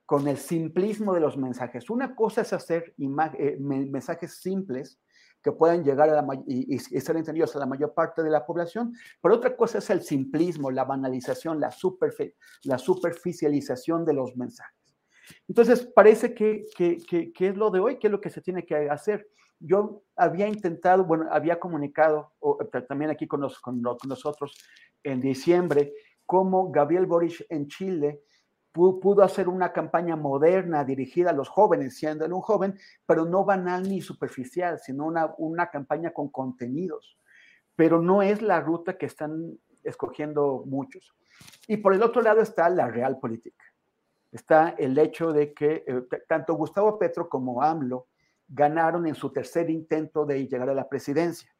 con 0.06 0.26
el 0.28 0.38
simplismo 0.38 1.12
de 1.12 1.20
los 1.20 1.36
mensajes. 1.36 1.90
Una 1.90 2.14
cosa 2.14 2.42
es 2.42 2.52
hacer 2.52 2.94
eh, 2.96 3.56
mensajes 3.58 4.40
simples 4.40 5.00
que 5.42 5.52
puedan 5.52 5.84
llegar 5.84 6.08
a 6.08 6.22
la 6.22 6.26
y, 6.46 6.78
ser 6.78 7.16
entendidos 7.16 7.54
a 7.54 7.58
la 7.58 7.66
mayor 7.66 7.92
parte 7.92 8.22
de 8.22 8.30
la 8.30 8.46
población, 8.46 8.94
pero 9.20 9.34
otra 9.34 9.56
cosa 9.56 9.78
es 9.78 9.90
el 9.90 10.02
simplismo, 10.02 10.70
la 10.70 10.84
banalización, 10.84 11.60
la, 11.60 11.70
superficialización 12.78 14.04
de 14.04 14.12
los 14.12 14.36
mensajes. 14.36 14.74
Entonces, 15.48 15.86
parece 15.94 16.34
que, 16.34 16.64
que, 16.76 17.32
es 17.38 17.56
lo 17.56 17.70
de 17.70 17.80
hoy, 17.80 17.98
que 17.98 18.06
es 18.06 18.10
lo 18.10 18.20
que 18.20 18.30
se 18.30 18.40
tiene 18.40 18.64
que 18.64 18.88
hacer. 18.88 19.28
Yo 19.58 20.02
había 20.16 20.46
intentado, 20.48 21.04
bueno, 21.04 21.26
había 21.30 21.58
comunicado 21.58 22.32
o, 22.40 22.58
también 22.88 23.10
aquí 23.10 23.26
con, 23.26 23.40
nosotros 23.40 24.54
en 25.02 25.20
diciembre, 25.20 25.92
como 26.24 26.70
Gabriel 26.70 27.06
Boric 27.06 27.46
en 27.48 27.68
Chile 27.68 28.22
pudo 28.76 29.22
hacer 29.22 29.48
una 29.48 29.72
campaña 29.72 30.16
moderna 30.16 30.84
dirigida 30.84 31.30
a 31.30 31.32
los 31.32 31.48
jóvenes, 31.48 31.96
siendo 31.96 32.24
él 32.24 32.32
un 32.32 32.42
joven, 32.42 32.78
pero 33.06 33.24
no 33.24 33.44
banal 33.44 33.88
ni 33.88 34.00
superficial, 34.00 34.78
sino 34.78 35.06
una, 35.06 35.34
una 35.38 35.70
campaña 35.70 36.12
con 36.12 36.28
contenidos. 36.28 37.18
Pero 37.74 38.00
no 38.00 38.22
es 38.22 38.42
la 38.42 38.60
ruta 38.60 38.98
que 38.98 39.06
están 39.06 39.58
escogiendo 39.82 40.62
muchos. 40.66 41.14
Y 41.66 41.78
por 41.78 41.94
el 41.94 42.02
otro 42.02 42.22
lado 42.22 42.40
está 42.40 42.68
la 42.68 42.88
real 42.88 43.18
política. 43.18 43.64
Está 44.32 44.70
el 44.70 44.98
hecho 44.98 45.32
de 45.32 45.54
que 45.54 45.84
eh, 45.86 46.02
tanto 46.28 46.54
Gustavo 46.54 46.98
Petro 46.98 47.28
como 47.28 47.62
AMLO 47.62 48.06
ganaron 48.48 49.06
en 49.06 49.14
su 49.14 49.32
tercer 49.32 49.70
intento 49.70 50.26
de 50.26 50.46
llegar 50.46 50.68
a 50.68 50.74
la 50.74 50.88
presidencia. 50.88 51.50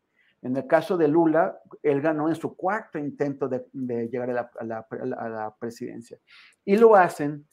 En 0.43 0.57
el 0.57 0.67
caso 0.67 0.97
de 0.97 1.09
Lula, 1.09 1.59
él 1.83 2.01
ganó 2.01 2.29
en 2.29 2.35
su 2.35 2.55
cuarto 2.57 2.99
intento 2.99 3.49
de, 3.49 3.67
llegar 4.09 4.31
a 4.31 4.65
la, 4.65 5.57
presidencia. 5.59 6.19
Y 6.65 6.77
lo 6.77 6.95
hacen 6.95 7.47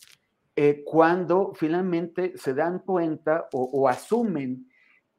eh, 0.56 0.84
cuando 0.86 1.54
finalmente 1.56 2.38
se 2.38 2.54
dan 2.54 2.80
cuenta 2.80 3.48
o, 3.54 3.88
asumen 3.88 4.70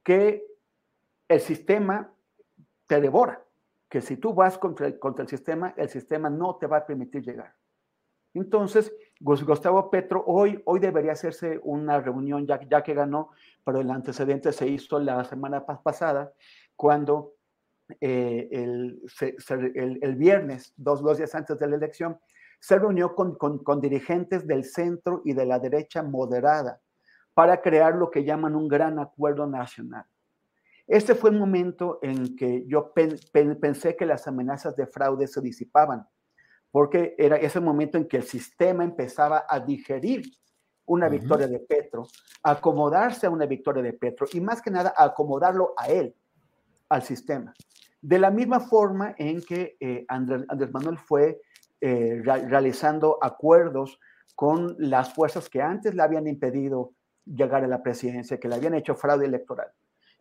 que 0.03 0.45
el 1.27 1.41
sistema 1.41 2.13
te 2.87 3.01
devora, 3.01 3.43
que 3.89 4.01
si 4.01 4.19
tú 4.19 4.35
vas 4.35 4.59
contra 4.59 4.87
el, 4.87 4.99
contra 4.99 5.23
el 5.23 5.29
sistema, 5.29 5.75
el 5.77 5.89
sistema 5.89 6.29
no 6.29 6.57
te 6.57 6.67
va 6.67 6.79
a 6.79 6.87
permitir 6.87 7.23
llegar. 7.23 7.55
Entonces, 8.35 8.93
Gustavo 9.21 9.91
Petro, 9.91 10.23
hoy, 10.27 10.61
hoy 10.67 10.81
debería 10.81 11.13
hacerse 11.13 11.61
una 11.63 12.01
reunión, 12.01 12.47
ya, 12.47 12.61
ya 12.69 12.83
que 12.83 12.93
ganó, 12.93 13.31
pero 13.65 13.81
el 13.81 13.91
antecedente 13.91 14.53
se 14.53 14.67
hizo 14.67 14.99
la 14.99 15.25
semana 15.25 15.65
pasada, 15.65 16.33
cuando 16.77 17.35
eh, 18.01 18.49
el, 18.51 19.01
el, 20.03 20.15
viernes, 20.17 20.73
dos, 20.77 21.03
dos, 21.03 21.19
días 21.19 21.35
antes 21.35 21.59
de 21.59 21.69
la 21.69 21.77
elección, 21.77 22.19
se 22.61 22.79
reunió 22.79 23.15
con, 23.15 23.37
con, 23.37 23.59
con, 23.59 23.81
dirigentes 23.81 24.47
del 24.47 24.65
centro 24.65 25.23
y 25.25 25.33
de 25.33 25.47
la 25.47 25.59
derecha 25.59 26.03
moderada 26.03 26.81
para 27.35 27.61
crear 27.61 27.95
lo 27.97 28.11
que 28.11 28.25
llaman 28.25 28.55
un 28.55 28.69
gran 28.69 28.99
acuerdo 28.99 29.47
nacional. 29.47 30.07
Este 30.87 31.15
fue 31.15 31.31
el 31.31 31.39
momento 31.39 31.99
en 32.03 32.37
que 32.37 32.65
yo 32.67 32.93
pensé 32.93 33.97
que 33.97 34.07
las 34.07 34.29
amenazas 34.29 34.77
de 34.77 34.87
fraude 34.87 35.27
se 35.27 35.41
disipaban, 35.41 36.07
porque 36.71 37.15
era 37.19 37.37
ese 37.37 37.61
momento 37.61 37.97
en 37.97 38.07
que 38.07 38.19
el 38.19 38.25
sistema 38.25 38.85
empezaba 38.85 39.47
a 39.49 39.61
digerir 39.61 40.25
una 40.87 41.09
victoria 41.09 41.49
de 41.49 41.61
Petro, 41.61 42.07
acomodarse 42.43 43.27
a 43.27 43.31
una 43.31 43.47
victoria 43.47 43.83
de 43.83 43.95
Petro 43.95 44.27
y 44.33 44.41
más 44.41 44.61
que 44.61 44.71
nada 44.71 44.93
acomodarlo 44.97 45.73
a 45.77 45.89
él, 45.89 46.15
al 46.89 47.03
sistema. 47.03 47.55
De 48.05 48.19
la 48.19 48.31
misma 48.31 48.61
forma 48.61 49.15
en 49.17 49.41
que 49.41 49.79
eh, 49.81 50.05
Andrés, 50.09 50.45
Manuel 50.71 50.99
fue 50.99 51.41
eh, 51.81 52.21
realizando 52.23 53.17
acuerdos 53.23 53.99
con 54.35 54.77
las 54.79 55.15
fuerzas 55.15 55.49
que 55.49 55.63
antes 55.63 55.95
le 55.95 56.03
habían 56.03 56.27
impedido 56.27 56.93
llegar 57.25 57.65
a 57.65 57.67
la 57.67 57.83
presidencia, 57.83 58.39
que 58.39 58.47
le 58.47 58.57
habían 58.57 58.75
hecho 58.75 58.95
fraude 58.95 59.25
electoral 59.25 59.69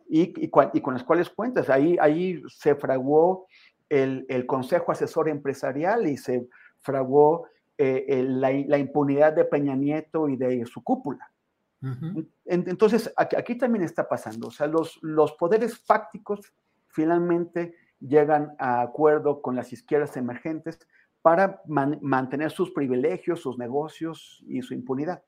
y, 0.08 0.48
con 0.48 0.94
las 0.94 1.04
cuales 1.04 1.28
cuentas. 1.28 1.68
Ahí, 1.68 1.98
ahí 2.00 2.42
se 2.48 2.74
fraguó 2.74 3.48
el, 3.90 4.46
Consejo 4.46 4.90
Asesor 4.90 5.28
Empresarial 5.28 6.06
y 6.06 6.16
se 6.16 6.48
fraguó 6.80 7.48
eh, 7.76 8.24
la, 8.26 8.78
impunidad 8.78 9.34
de 9.34 9.44
Peña 9.44 9.76
Nieto 9.76 10.30
y 10.30 10.36
de 10.36 10.64
su 10.64 10.82
cúpula. 10.82 11.30
Entonces, 12.46 13.12
aquí, 13.14 13.58
también 13.58 13.84
está 13.84 14.08
pasando. 14.08 14.46
O 14.46 14.50
sea, 14.50 14.68
los, 14.68 14.98
los 15.02 15.32
poderes 15.32 15.76
fácticos 15.76 16.50
finalmente 16.94 17.74
llegan 18.00 18.54
a 18.58 18.80
acuerdo 18.82 19.42
con 19.42 19.56
las 19.56 19.72
izquierdas 19.72 20.16
emergentes 20.16 20.78
para 21.22 21.62
mantener 21.66 22.50
sus 22.50 22.70
privilegios, 22.70 23.40
sus 23.40 23.58
negocios 23.58 24.44
y 24.46 24.62
su 24.62 24.74
impunidad. 24.74 25.24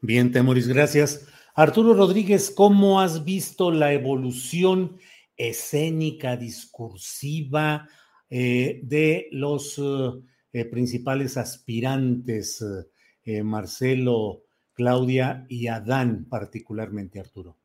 Bien, 0.00 0.32
Temoris, 0.32 0.68
gracias. 0.68 1.28
Arturo 1.54 1.94
Rodríguez, 1.94 2.50
¿cómo 2.50 3.00
has 3.00 3.24
visto 3.24 3.70
la 3.70 3.92
evolución 3.92 4.98
escénica, 5.36 6.36
discursiva 6.36 7.88
eh, 8.28 8.80
de 8.82 9.28
los 9.32 9.80
eh, 10.52 10.64
principales 10.66 11.36
aspirantes, 11.36 12.64
eh, 13.24 13.42
Marcelo, 13.42 14.42
Claudia 14.72 15.46
y 15.48 15.68
Adán, 15.68 16.26
particularmente 16.28 17.20
Arturo? 17.20 17.61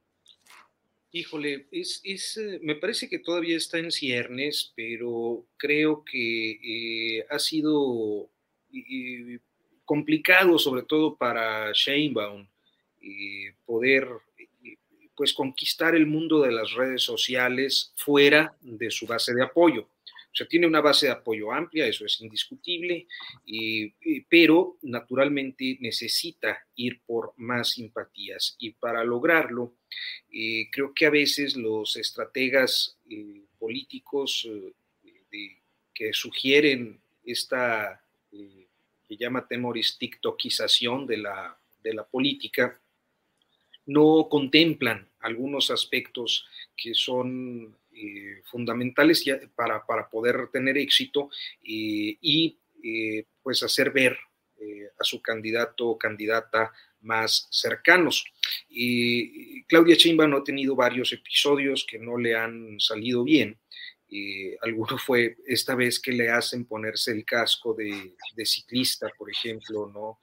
Híjole, 1.17 1.65
es, 1.71 2.39
me 2.61 2.75
parece 2.75 3.09
que 3.09 3.17
todavía 3.17 3.57
está 3.57 3.79
en 3.79 3.91
ciernes, 3.91 4.71
pero 4.75 5.47
creo 5.57 6.03
que 6.05 7.25
ha 7.27 7.39
sido 7.39 8.29
complicado, 9.83 10.59
sobre 10.59 10.83
todo 10.83 11.15
para 11.15 11.71
Sheinbaum, 11.73 12.47
poder 13.65 14.07
pues 15.15 15.33
conquistar 15.33 15.95
el 15.95 16.05
mundo 16.05 16.43
de 16.43 16.51
las 16.51 16.73
redes 16.73 17.01
sociales 17.01 17.93
fuera 17.95 18.55
de 18.61 18.91
su 18.91 19.07
base 19.07 19.33
de 19.33 19.43
apoyo. 19.43 19.89
Sea, 20.37 20.47
tiene 20.47 20.67
una 20.67 20.81
base 20.81 21.07
de 21.07 21.13
apoyo 21.13 21.51
amplia, 21.51 21.87
eso 21.87 22.05
es 22.05 22.21
indiscutible, 22.21 23.07
pero 24.29 24.77
naturalmente 24.83 25.79
necesita 25.79 26.63
ir 26.75 27.01
por 27.07 27.33
más 27.37 27.71
simpatías. 27.71 28.55
Y 28.59 28.69
para 28.69 29.03
lograrlo, 29.03 29.73
eh, 30.31 30.69
creo 30.71 30.93
que 30.93 31.07
a 31.07 31.09
veces 31.09 31.55
los 31.55 31.95
estrategas 31.95 32.99
eh, 33.09 33.45
políticos 33.57 34.47
eh, 35.03 35.57
que 35.91 36.13
sugieren 36.13 36.99
esta 37.25 38.03
que 38.29 39.17
llama 39.17 39.47
Temoris 39.47 39.97
TikTokización 39.97 41.07
de 41.07 41.17
la, 41.17 41.57
de 41.81 41.95
la 41.95 42.05
política, 42.05 42.79
no 43.87 44.27
contemplan 44.29 45.07
algunos 45.21 45.71
aspectos 45.71 46.45
que 46.75 46.93
son 46.93 47.75
eh, 47.99 48.41
fundamentales 48.45 49.25
para, 49.55 49.83
para, 49.83 50.07
poder 50.07 50.49
tener 50.53 50.77
éxito 50.77 51.31
eh, 51.63 52.15
y 52.21 52.59
eh, 52.83 53.25
pues 53.41 53.63
hacer 53.63 53.91
ver 53.91 54.15
a 54.99 55.03
su 55.03 55.21
candidato 55.21 55.87
o 55.87 55.97
candidata 55.97 56.71
más 57.01 57.47
cercanos. 57.51 58.25
Claudia 59.67 59.95
Chimba 59.95 60.27
no 60.27 60.37
ha 60.37 60.43
tenido 60.43 60.75
varios 60.75 61.13
episodios 61.13 61.85
que 61.87 61.99
no 61.99 62.17
le 62.17 62.35
han 62.35 62.79
salido 62.79 63.23
bien. 63.23 63.59
Alguno 64.61 64.97
fue 64.97 65.37
esta 65.45 65.75
vez 65.75 65.99
que 65.99 66.11
le 66.11 66.29
hacen 66.29 66.65
ponerse 66.65 67.11
el 67.11 67.25
casco 67.25 67.73
de, 67.73 68.15
de 68.35 68.45
ciclista, 68.45 69.11
por 69.17 69.29
ejemplo, 69.29 69.91
¿no? 69.93 70.19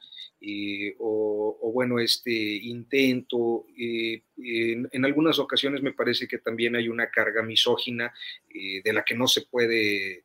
Eh, 0.47 0.95
o, 0.99 1.71
bueno, 1.73 1.99
este 1.99 2.31
intento. 2.31 3.65
Eh, 3.79 4.23
en, 4.37 5.05
algunas 5.05 5.39
ocasiones 5.39 5.83
me 5.83 5.93
parece 5.93 6.29
que 6.29 6.39
también 6.39 6.77
hay 6.77 6.89
una 6.89 7.11
carga 7.11 7.43
misógina 7.43 8.13
eh, 8.55 8.83
de 8.85 8.93
la 8.93 9.05
que 9.05 9.15
no 9.15 9.27
se 9.27 9.43
puede 9.43 10.25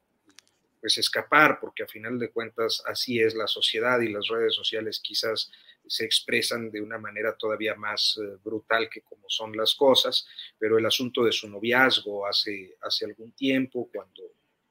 pues 0.81 0.97
escapar, 0.97 1.59
porque 1.61 1.83
a 1.83 1.87
final 1.87 2.19
de 2.19 2.29
cuentas 2.29 2.83
así 2.85 3.19
es 3.19 3.33
la 3.33 3.47
sociedad 3.47 3.99
y 4.01 4.09
las 4.09 4.27
redes 4.27 4.55
sociales 4.55 4.99
quizás 5.01 5.51
se 5.89 6.05
expresan 6.05 6.71
de 6.71 6.81
una 6.81 6.97
manera 6.97 7.35
todavía 7.35 7.75
más 7.75 8.19
brutal 8.43 8.89
que 8.89 9.01
como 9.01 9.25
son 9.27 9.57
las 9.57 9.75
cosas, 9.75 10.27
pero 10.57 10.77
el 10.77 10.85
asunto 10.85 11.23
de 11.23 11.31
su 11.31 11.49
noviazgo 11.49 12.25
hace, 12.25 12.77
hace 12.81 13.05
algún 13.05 13.31
tiempo, 13.33 13.89
cuando 13.91 14.23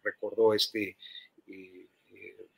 recordó 0.03 0.55
este 0.55 0.97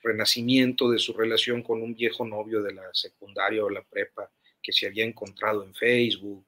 renacimiento 0.03 0.91
de 0.91 0.99
su 0.99 1.13
relación 1.13 1.63
con 1.63 1.83
un 1.83 1.95
viejo 1.95 2.25
novio 2.25 2.63
de 2.63 2.75
la 2.75 2.89
secundaria 2.93 3.65
o 3.65 3.71
la 3.71 3.83
prepa 3.83 4.31
que 4.63 4.73
se 4.73 4.87
había 4.87 5.05
encontrado 5.05 5.65
en 5.65 5.75
Facebook, 5.75 6.47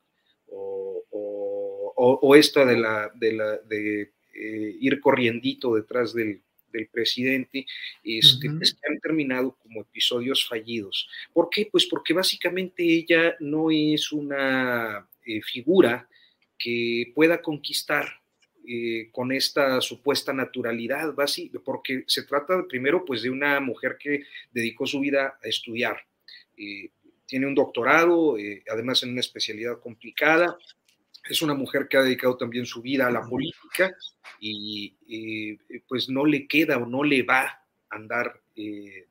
o, 0.55 2.35
esta 2.35 2.65
de, 2.65 2.77
la, 2.77 3.11
de, 3.15 3.33
la, 3.33 3.59
de 3.59 4.13
eh, 4.35 4.77
ir 4.81 5.01
corriendito 5.01 5.75
detrás 5.75 6.15
del, 6.15 6.43
del 6.73 6.89
presidente, 6.89 7.67
este, 8.03 8.51
pues, 8.51 8.75
que 8.75 8.93
han 8.93 8.99
terminado 9.01 9.57
como 9.63 9.83
episodios 9.83 10.47
fallidos. 10.47 11.09
¿Por 11.33 11.49
qué? 11.51 11.69
Pues 11.71 11.87
porque 11.87 12.15
básicamente 12.15 12.83
ella 12.83 13.37
no 13.41 13.71
es 13.71 14.13
una 14.13 15.07
eh, 15.25 15.43
figura 15.43 16.09
que 16.59 17.13
pueda 17.15 17.43
conquistar 17.43 18.23
eh, 18.65 19.09
con 19.11 19.33
esta 19.33 19.81
supuesta 19.81 20.33
naturalidad, 20.33 21.13
porque 21.65 22.05
se 22.07 22.23
trata 22.23 22.65
primero 22.69 23.05
pues 23.05 23.23
de 23.23 23.31
una 23.31 23.59
mujer 23.59 23.97
que 23.99 24.23
dedicó 24.53 24.87
su 24.87 25.01
vida 25.01 25.37
a 25.43 25.49
estudiar. 25.49 25.97
Eh, 26.57 26.91
tiene 27.27 27.49
un 27.49 27.57
doctorado, 27.57 28.39
eh, 28.39 28.63
además 28.71 29.03
en 29.03 29.11
una 29.11 29.21
especialidad 29.21 29.81
complicada. 29.81 30.57
Es 31.29 31.43
una 31.43 31.55
mujer 31.55 31.89
que 31.89 31.97
ha 31.97 32.03
dedicado 32.03 32.37
también 32.37 32.67
su 32.67 32.83
vida 32.83 33.07
a 33.07 33.11
la 33.11 33.23
política 33.29 33.95
y 34.41 34.95
pues 35.89 36.09
no 36.09 36.25
le 36.25 36.47
queda 36.47 36.79
o 36.79 36.87
no 36.87 37.05
le 37.05 37.23
va 37.23 37.43
a 37.43 37.67
andar 37.91 38.41
de 38.57 39.07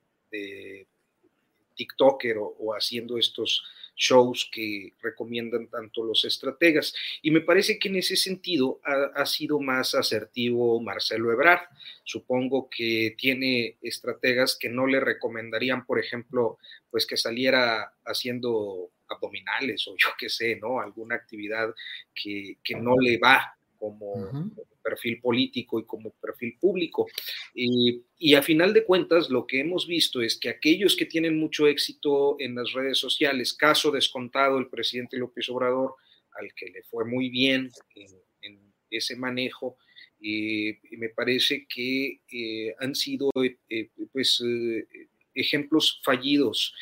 TikToker 1.76 2.38
o 2.38 2.74
haciendo 2.76 3.17
estos 3.17 3.63
shows 3.95 4.50
que 4.52 4.93
recomiendan 5.02 5.67
tanto 5.67 6.04
los 6.04 6.26
estrategas. 6.26 6.93
Y 7.21 7.32
me 7.32 7.41
parece 7.41 7.78
que 7.78 7.89
en 7.89 7.97
ese 7.97 8.15
sentido 8.15 8.80
ha, 8.84 9.26
sido 9.26 9.60
más 9.60 9.95
asertivo 9.95 10.80
Marcelo 10.82 11.32
Ebrard. 11.32 11.67
Supongo 12.04 12.69
que 12.69 13.15
tiene 13.17 13.78
estrategas 13.82 14.58
que 14.60 14.69
no 14.69 14.88
le 14.88 15.00
recomendarían, 15.00 15.86
por 15.86 16.00
ejemplo, 16.00 16.58
pues 16.89 17.06
que 17.06 17.17
saliera 17.17 17.93
haciendo 18.06 18.89
abdominales 19.12 19.88
o 19.88 19.95
yo 19.97 20.10
qué 20.17 20.30
sé, 20.30 20.56
¿no? 20.56 20.80
Alguna 20.80 21.15
actividad 21.15 21.74
que, 22.15 22.58
que 22.63 22.76
no 22.76 22.97
le 23.00 23.17
va 23.17 23.56
como, 23.82 24.54
perfil 24.84 25.19
político 25.19 25.80
y 25.80 25.86
como 25.86 26.12
perfil 26.12 26.58
público. 26.60 27.08
y 27.54 28.34
a 28.36 28.43
final 28.43 28.74
de 28.74 28.84
cuentas, 28.84 29.30
lo 29.30 29.47
que 29.47 29.60
hemos 29.60 29.88
visto 29.88 30.21
es 30.21 30.39
que 30.39 30.50
aquellos 30.50 30.95
que 30.95 31.06
tienen 31.06 31.39
mucho 31.39 31.67
éxito 31.67 32.36
en 32.39 32.56
las 32.56 32.71
redes 32.74 33.00
sociales, 33.00 33.54
caso 33.54 33.91
descontado 33.91 34.60
el 34.60 34.69
presidente 34.69 35.17
López 35.17 35.50
Obrador, 35.50 35.95
al 36.39 36.54
que 36.54 36.67
le 36.67 36.84
fue 36.84 37.06
muy 37.06 37.30
bien 37.30 37.69
en, 37.95 38.71
ese 38.91 39.15
manejo, 39.15 39.78
y 40.19 40.74
me 40.97 41.10
parece 41.10 41.65
que 41.65 42.19
eh, 42.32 42.76
han 42.80 42.93
sido 42.93 43.32
eh, 43.69 43.89
pues, 44.12 44.43
eh, 44.45 44.86
ejemplos 45.34 46.02
fallidos. 46.04 46.76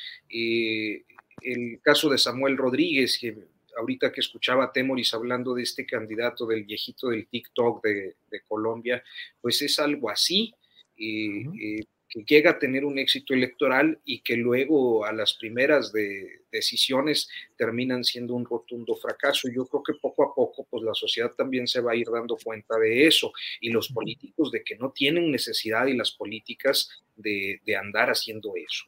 El 1.42 1.80
caso 1.82 2.10
de 2.10 2.18
Samuel 2.18 2.58
Rodríguez, 2.58 3.18
que 3.20 3.36
ahorita 3.78 4.12
que 4.12 4.22
escuchaba 4.22 4.66
a 4.66 4.72
Temoris 4.72 5.14
hablando 5.14 5.54
de 5.54 5.64
este 5.64 5.86
candidato 5.86 6.46
del 6.46 6.64
viejito 6.64 7.10
del 7.10 7.28
TikTok 7.28 7.84
de, 7.84 8.16
Colombia, 8.48 9.04
pues 9.42 9.62
es 9.62 9.80
algo 9.80 10.10
así. 10.10 10.54
Eh, 10.98 11.86
que 12.10 12.24
llega 12.24 12.52
a 12.52 12.60
tener 12.60 12.84
un 12.84 12.98
éxito 12.98 13.34
electoral 13.34 14.00
y 14.04 14.22
que 14.22 14.36
luego 14.36 15.06
a 15.06 15.14
las 15.14 15.36
primeras 15.36 15.94
de 15.94 16.42
decisiones 16.52 17.30
terminan 17.56 18.04
siendo 18.04 18.34
un 18.34 18.46
rotundo 18.46 18.96
fracaso. 18.96 19.48
Yo 19.48 19.68
creo 19.68 19.84
que 19.84 19.94
poco 19.94 20.24
a 20.24 20.34
poco 20.34 20.66
pues 20.70 20.84
la 20.84 20.96
sociedad 20.96 21.32
también 21.38 21.68
se 21.68 21.82
va 21.82 21.92
a 21.92 21.96
ir 21.96 22.08
dando 22.12 22.36
cuenta 22.44 22.78
de 22.80 23.06
eso 23.06 23.32
y 23.62 23.70
los 23.70 23.90
políticos 23.90 24.52
de 24.52 24.64
que 24.64 24.76
no 24.76 24.92
tienen 24.92 25.32
necesidad 25.32 25.86
y 25.86 25.96
las 25.96 26.12
políticas 26.12 26.90
de, 27.16 27.62
andar 27.80 28.10
haciendo 28.10 28.54
eso. 28.56 28.86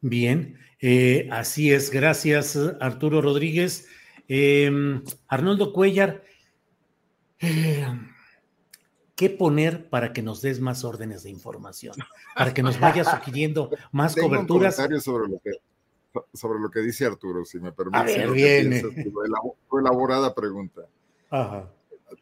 Bien, 0.00 0.58
eh, 0.80 1.28
así 1.30 1.72
es. 1.72 1.90
Gracias, 1.90 2.58
Arturo 2.80 3.20
Rodríguez. 3.20 3.88
Em, 4.28 5.02
Arnoldo 5.28 5.72
Cuellar. 5.72 6.22
Eh, 7.40 7.86
¿Qué 9.16 9.28
poner 9.28 9.90
para 9.90 10.12
que 10.12 10.22
nos 10.22 10.40
des 10.40 10.60
más 10.60 10.84
órdenes 10.84 11.22
de 11.22 11.30
información? 11.30 11.94
Para 12.34 12.54
que 12.54 12.62
nos 12.62 12.80
vayas 12.80 13.10
sugiriendo 13.10 13.70
más 13.92 14.14
Tengo 14.14 14.28
coberturas. 14.28 14.78
Un 14.78 14.84
comentario 14.84 15.00
sobre 15.00 15.28
lo, 15.28 15.40
que, 15.40 15.50
sobre 16.32 16.58
lo 16.58 16.70
que 16.70 16.80
dice 16.80 17.04
Arturo, 17.04 17.44
si 17.44 17.58
me 17.58 17.72
permite. 17.72 18.04
Ver, 18.04 18.30
viene. 18.30 18.82
Tu 18.82 19.78
elaborada 19.78 20.34
pregunta. 20.34 20.82
Ajá. 21.28 21.70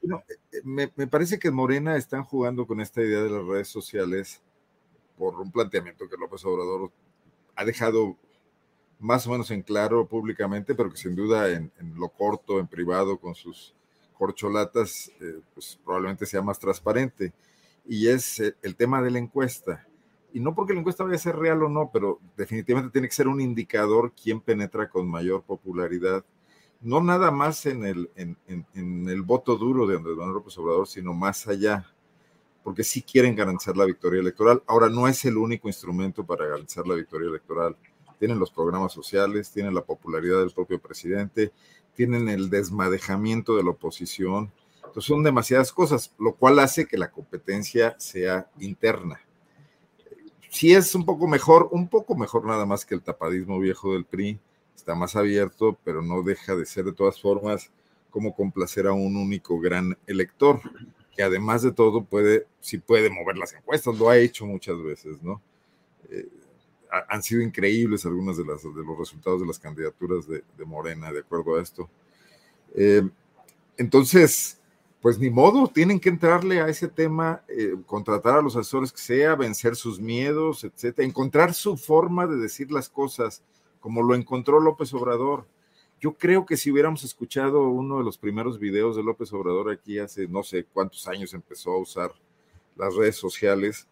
Eh, 0.02 0.60
me, 0.64 0.90
me, 0.96 1.06
parece 1.06 1.38
que 1.38 1.50
Morena 1.50 1.96
están 1.96 2.24
jugando 2.24 2.66
con 2.66 2.80
esta 2.80 3.00
idea 3.00 3.22
de 3.22 3.30
las 3.30 3.44
redes 3.44 3.68
sociales 3.68 4.42
por 5.16 5.40
un 5.40 5.52
planteamiento 5.52 6.08
que 6.08 6.16
López 6.16 6.44
Obrador 6.44 6.90
ha 7.58 7.64
dejado 7.64 8.16
más 9.00 9.26
o 9.26 9.30
menos 9.30 9.50
en 9.50 9.62
claro 9.62 10.06
públicamente, 10.06 10.76
pero 10.76 10.90
que 10.90 10.96
sin 10.96 11.16
duda 11.16 11.50
en, 11.50 11.72
lo 11.96 12.08
corto, 12.08 12.60
en 12.60 12.68
privado, 12.68 13.18
con 13.18 13.34
sus 13.34 13.74
corcholatas, 14.16 15.10
eh, 15.20 15.40
pues 15.54 15.78
probablemente 15.84 16.24
sea 16.24 16.40
más 16.40 16.60
transparente. 16.60 17.32
Y 17.84 18.06
es 18.06 18.38
eh, 18.38 18.54
el 18.62 18.76
tema 18.76 19.02
de 19.02 19.10
la 19.10 19.18
encuesta. 19.18 19.88
Y 20.32 20.38
no 20.38 20.54
porque 20.54 20.72
la 20.72 20.78
encuesta 20.78 21.02
vaya 21.02 21.16
a 21.16 21.20
ser 21.20 21.34
real 21.34 21.60
o 21.64 21.68
no, 21.68 21.90
pero 21.92 22.20
definitivamente 22.36 22.92
tiene 22.92 23.08
que 23.08 23.14
ser 23.14 23.26
un 23.26 23.40
indicador 23.40 24.12
quién 24.12 24.40
penetra 24.40 24.88
con 24.88 25.08
mayor 25.08 25.42
popularidad. 25.42 26.24
No 26.80 27.02
nada 27.02 27.32
más 27.32 27.66
en 27.66 27.84
el, 27.84 28.08
en, 28.14 28.36
el 29.08 29.22
voto 29.22 29.56
duro 29.56 29.84
de 29.88 29.96
Andrés 29.96 30.16
Manuel 30.16 30.34
López 30.34 30.56
Obrador, 30.58 30.86
sino 30.86 31.12
más 31.12 31.48
allá, 31.48 31.92
porque 32.68 32.85
sí 32.85 33.00
quieren 33.00 33.35
garantizar 33.35 33.78
la 33.78 33.87
victoria 33.87 34.20
electoral. 34.20 34.62
Ahora, 34.66 34.90
no 34.90 35.09
es 35.09 35.24
el 35.24 35.38
único 35.38 35.68
instrumento 35.68 36.22
para 36.22 36.44
garantizar 36.44 36.87
la 36.87 36.96
victoria 36.96 37.31
electoral. 37.31 37.74
Tienen 38.18 38.38
los 38.38 38.50
programas 38.50 38.92
sociales, 38.92 39.50
tienen 39.50 39.74
la 39.74 39.81
popularidad 39.81 40.40
del 40.40 40.50
propio 40.50 40.78
presidente, 40.78 41.50
tienen 41.94 42.28
el 42.28 42.50
desmadejamiento 42.50 43.57
de 43.57 43.62
la 43.64 43.70
oposición. 43.70 44.52
Entonces 44.85 45.04
son 45.04 45.22
demasiadas 45.22 45.72
cosas, 45.72 46.14
lo 46.18 46.35
cual 46.35 46.59
hace 46.59 46.85
que 46.85 46.98
la 46.98 47.11
competencia 47.11 47.96
sea 47.98 48.50
interna. 48.59 49.18
Sí 50.50 50.74
es 50.74 50.94
un 50.94 51.07
poco 51.07 51.26
mejor, 51.26 51.70
un 51.72 51.88
poco 51.88 52.16
mejor 52.16 52.44
nada 52.44 52.66
más 52.66 52.85
que 52.85 52.94
el 52.94 53.00
tapadismo 53.00 53.59
viejo 53.59 53.94
del 53.94 54.04
PRI, 54.04 54.38
está 54.76 54.94
más 54.94 55.16
abierto, 55.16 55.78
pero 55.85 56.02
no 56.02 56.22
deja 56.22 56.54
de 56.54 56.66
ser 56.66 56.85
de 56.85 56.92
todas 56.92 57.18
formas 57.18 57.70
como 58.11 58.35
complacer 58.35 58.87
a 58.87 58.92
un 58.92 59.16
único 59.16 59.59
gran 59.59 59.96
elector, 60.07 60.61
que 61.18 61.24
además 61.24 61.62
de 61.62 61.72
todo 61.72 62.04
puede, 62.04 62.46
sí 62.61 62.78
puede 62.78 63.11
mover 63.11 63.37
las 63.37 63.52
encuestas, 63.52 63.98
lo 63.98 64.09
ha 64.09 64.16
hecho 64.16 64.46
muchas 64.46 64.81
veces, 64.81 65.20
¿no? 65.20 65.42
Eh, 66.11 66.28
han 67.09 67.24
sido 67.24 67.42
increíbles 67.42 68.07
algunas 68.07 68.37
de, 68.37 68.44
las, 68.44 68.62
de 68.62 68.85
los 68.85 68.96
resultados 68.96 69.40
de 69.40 69.46
las 69.48 69.59
candidaturas 69.59 70.28
de, 70.28 70.64
Morena, 70.64 71.11
de 71.12 71.18
acuerdo 71.18 71.57
a 71.57 71.61
esto. 71.61 71.90
Eh, 72.72 73.02
entonces, 73.76 74.61
pues 75.02 75.18
ni 75.18 75.28
modo, 75.28 75.66
tienen 75.66 75.98
que 75.98 76.09
entrarle 76.09 76.61
a 76.61 76.68
ese 76.68 76.87
tema, 76.87 77.42
eh, 77.48 77.74
contratar 77.85 78.38
a 78.38 78.42
los 78.42 78.54
asesores 78.54 78.92
que 78.92 79.00
sea, 79.00 79.35
vencer 79.35 79.74
sus 79.74 79.98
miedos, 79.98 80.62
etcétera, 80.62 81.04
encontrar 81.04 81.52
su 81.52 81.76
forma 81.76 82.28
de 82.28 82.37
decir 82.37 82.70
las 82.70 82.88
cosas, 82.88 83.42
como 83.81 84.04
lo 84.04 84.14
encontró 84.14 84.61
López 84.61 84.94
Obrador. 84.94 85.46
Yo 86.00 86.16
creo 86.16 86.46
que 86.46 86.56
si 86.56 86.70
hubiéramos 86.70 87.02
escuchado 87.02 87.68
uno 87.68 87.98
de 87.98 88.04
los 88.04 88.18
primeros 88.18 88.58
videos 88.58 88.94
de 88.96 89.02
López 89.02 89.32
Obrador 89.32 89.70
aquí 89.70 89.98
hace 89.98 90.28
no 90.28 90.44
sé 90.44 90.64
cuántos 90.64 91.08
años 91.08 91.34
empezó 91.34 91.72
a 91.72 91.78
usar 91.78 92.12
las 92.76 92.94
redes 92.94 93.16
sociales, 93.16 93.88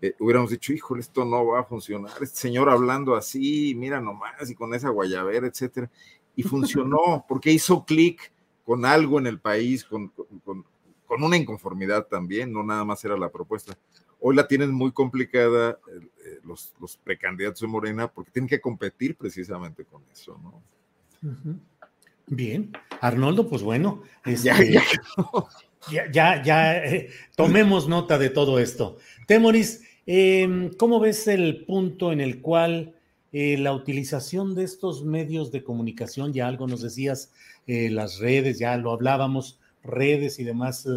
eh, 0.00 0.14
hubiéramos 0.20 0.50
dicho, 0.50 0.72
híjole, 0.72 1.00
esto 1.00 1.24
no 1.24 1.44
va 1.46 1.60
a 1.60 1.64
funcionar, 1.64 2.12
este 2.20 2.38
señor 2.38 2.70
hablando 2.70 3.16
así, 3.16 3.74
mira 3.74 4.00
nomás, 4.00 4.48
y 4.48 4.54
con 4.54 4.72
esa 4.72 4.90
guayabera, 4.90 5.48
etcétera. 5.48 5.90
Y 6.36 6.44
funcionó, 6.44 7.24
porque 7.28 7.50
hizo 7.50 7.84
clic 7.84 8.32
con 8.64 8.84
algo 8.84 9.18
en 9.18 9.26
el 9.26 9.40
país, 9.40 9.84
con, 9.84 10.08
con, 10.44 10.64
con, 11.06 11.22
una 11.24 11.36
inconformidad 11.36 12.06
también, 12.06 12.52
no 12.52 12.62
nada 12.62 12.84
más 12.84 13.04
era 13.04 13.16
la 13.16 13.30
propuesta. 13.30 13.76
Hoy 14.20 14.36
la 14.36 14.46
tienen 14.46 14.72
muy 14.72 14.92
complicada 14.92 15.80
eh, 15.88 16.38
los, 16.44 16.74
los, 16.80 16.96
precandidatos 16.98 17.60
de 17.60 17.66
Morena 17.66 18.06
porque 18.06 18.30
tienen 18.30 18.48
que 18.48 18.60
competir 18.60 19.16
precisamente 19.16 19.84
con 19.84 20.02
eso, 20.12 20.38
¿no? 20.40 20.62
Bien, 22.26 22.72
Arnoldo, 23.00 23.48
pues 23.48 23.62
bueno, 23.62 24.02
ya, 24.24 24.32
este, 24.32 24.72
ya, 25.90 26.10
ya, 26.12 26.42
ya, 26.42 26.84
eh, 26.84 27.10
tomemos 27.36 27.88
nota 27.88 28.18
de 28.18 28.30
todo 28.30 28.58
esto. 28.58 28.98
Temoris, 29.26 29.82
Em, 30.10 30.70
¿Cómo 30.70 31.00
ves 31.00 31.28
el 31.28 31.66
punto 31.66 32.12
en 32.12 32.22
el 32.22 32.40
cual 32.40 32.94
eh, 33.30 33.58
la 33.58 33.74
utilización 33.74 34.54
de 34.54 34.64
estos 34.64 35.04
medios 35.04 35.52
de 35.52 35.62
comunicación, 35.62 36.32
ya 36.32 36.48
algo 36.48 36.66
nos 36.66 36.80
decías, 36.80 37.30
eh, 37.66 37.90
las 37.90 38.18
redes, 38.18 38.58
ya 38.58 38.74
lo 38.78 38.92
hablábamos, 38.92 39.60
redes 39.84 40.38
y 40.38 40.44
demás, 40.44 40.88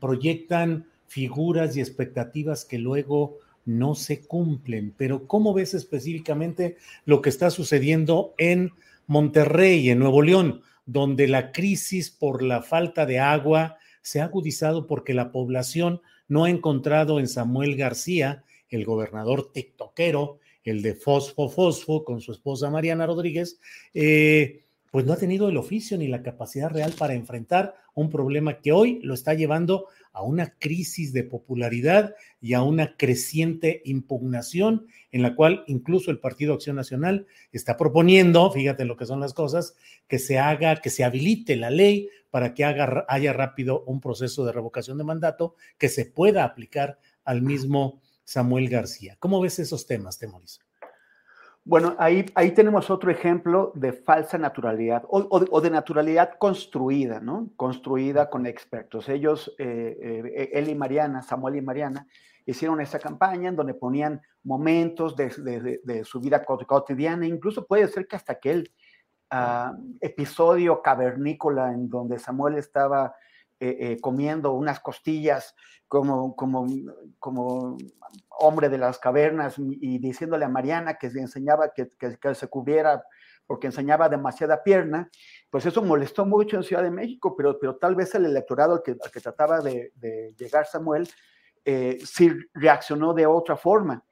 proyectan 0.00 0.86
figuras 1.06 1.76
y 1.76 1.80
expectativas 1.80 2.64
que 2.64 2.78
luego 2.78 3.38
no 3.66 3.94
se 3.94 4.22
cumplen? 4.22 4.92
Pero 4.96 5.28
¿cómo 5.28 5.54
ves 5.54 5.72
específicamente 5.72 6.78
lo 7.04 7.22
que 7.22 7.28
está 7.28 7.50
sucediendo 7.50 8.34
en 8.36 8.72
Monterrey, 9.12 9.90
en 9.90 9.98
Nuevo 9.98 10.22
León, 10.22 10.62
donde 10.86 11.28
la 11.28 11.52
crisis 11.52 12.10
por 12.10 12.42
la 12.42 12.62
falta 12.62 13.04
de 13.04 13.18
agua 13.18 13.76
se 14.00 14.22
ha 14.22 14.24
agudizado 14.24 14.86
porque 14.86 15.12
la 15.12 15.30
población 15.30 16.00
no 16.28 16.44
ha 16.44 16.50
encontrado 16.50 17.20
en 17.20 17.28
Samuel 17.28 17.76
García, 17.76 18.42
el 18.70 18.86
gobernador 18.86 19.52
tiktokero, 19.52 20.38
el 20.64 20.80
de 20.80 20.94
Fosfo 20.94 21.50
Fosfo, 21.50 22.04
con 22.04 22.22
su 22.22 22.32
esposa 22.32 22.70
Mariana 22.70 23.06
Rodríguez, 23.06 23.60
eh, 23.92 24.62
pues 24.90 25.04
no 25.04 25.12
ha 25.12 25.18
tenido 25.18 25.50
el 25.50 25.58
oficio 25.58 25.98
ni 25.98 26.08
la 26.08 26.22
capacidad 26.22 26.70
real 26.70 26.94
para 26.98 27.12
enfrentar 27.12 27.74
un 27.94 28.08
problema 28.08 28.60
que 28.60 28.72
hoy 28.72 28.98
lo 29.02 29.12
está 29.12 29.34
llevando 29.34 29.88
a 30.12 30.22
una 30.22 30.54
crisis 30.58 31.12
de 31.12 31.24
popularidad 31.24 32.14
y 32.40 32.54
a 32.54 32.62
una 32.62 32.96
creciente 32.96 33.82
impugnación 33.84 34.86
en 35.10 35.22
la 35.22 35.34
cual 35.34 35.64
incluso 35.66 36.10
el 36.10 36.18
Partido 36.18 36.54
Acción 36.54 36.76
Nacional 36.76 37.26
está 37.52 37.76
proponiendo, 37.76 38.50
fíjate 38.50 38.84
lo 38.84 38.96
que 38.96 39.06
son 39.06 39.20
las 39.20 39.34
cosas, 39.34 39.74
que 40.08 40.18
se 40.18 40.38
haga, 40.38 40.76
que 40.76 40.90
se 40.90 41.04
habilite 41.04 41.56
la 41.56 41.70
ley 41.70 42.08
para 42.30 42.54
que 42.54 42.64
haya 42.64 43.32
rápido 43.32 43.84
un 43.84 44.00
proceso 44.00 44.44
de 44.44 44.52
revocación 44.52 44.98
de 44.98 45.04
mandato 45.04 45.54
que 45.78 45.88
se 45.88 46.06
pueda 46.06 46.44
aplicar 46.44 46.98
al 47.24 47.42
mismo 47.42 48.00
Samuel 48.24 48.68
García. 48.68 49.16
¿Cómo 49.18 49.40
ves 49.40 49.58
esos 49.58 49.86
temas, 49.86 50.18
Temoris? 50.18 50.60
Bueno, 51.64 51.94
ahí, 51.98 52.26
ahí 52.34 52.50
tenemos 52.52 52.90
otro 52.90 53.10
ejemplo 53.10 53.72
de 53.74 53.92
falsa 53.92 54.36
naturalidad 54.36 55.04
o, 55.08 55.60
de 55.60 55.70
naturalidad 55.70 56.36
construida, 56.38 57.20
¿no? 57.20 57.50
Construida 57.56 58.28
con 58.30 58.46
expertos. 58.46 59.08
Ellos, 59.08 59.54
eh, 59.58 59.96
eh, 60.34 60.50
él 60.54 60.68
y 60.68 60.74
Mariana, 60.74 61.22
Samuel 61.22 61.56
y 61.56 61.62
Mariana, 61.62 62.06
hicieron 62.44 62.80
esa 62.80 62.98
campaña 62.98 63.48
en 63.48 63.56
donde 63.56 63.74
ponían 63.74 64.20
momentos 64.42 65.14
de, 65.14 65.80
de 65.84 66.04
su 66.04 66.20
vida 66.20 66.44
cotidiana, 66.44 67.26
incluso 67.26 67.64
puede 67.64 67.86
ser 67.86 68.08
que 68.08 68.16
hasta 68.16 68.32
aquel 68.32 68.72
Ah, 69.34 69.72
episodio 70.02 70.82
cavernícola 70.82 71.72
en 71.72 71.88
donde 71.88 72.18
Samuel 72.18 72.56
estaba 72.56 73.14
eh, 73.64 73.76
eh, 73.78 74.00
comiendo 74.00 74.54
unas 74.54 74.80
costillas 74.80 75.54
como, 75.86 76.34
como, 76.34 76.66
como 77.20 77.76
hombre 78.28 78.68
de 78.68 78.76
las 78.76 78.98
cavernas 78.98 79.54
y, 79.56 79.98
diciéndole 79.98 80.44
a 80.44 80.48
Mariana 80.48 80.98
que 80.98 81.08
se 81.08 81.20
enseñaba 81.20 81.72
que, 81.72 81.92
que, 81.96 82.34
se 82.34 82.48
cubriera 82.48 83.04
porque 83.46 83.68
enseñaba 83.68 84.08
demasiada 84.08 84.64
pierna, 84.64 85.08
pues 85.48 85.64
eso 85.64 85.80
molestó 85.80 86.26
mucho 86.26 86.56
en 86.56 86.64
Ciudad 86.64 86.82
de 86.82 86.90
México, 86.90 87.36
pero, 87.36 87.56
pero 87.60 87.76
tal 87.76 87.94
vez 87.94 88.12
el 88.16 88.24
electorado 88.24 88.74
al 88.74 88.82
que, 88.82 88.96
que 88.96 89.20
trataba 89.20 89.60
de, 89.60 89.92
llegar 90.36 90.66
Samuel 90.66 91.08
eh, 91.64 92.00
sí 92.04 92.32
reaccionó 92.54 93.14
de 93.14 93.26
otra 93.26 93.56
forma. 93.56 94.04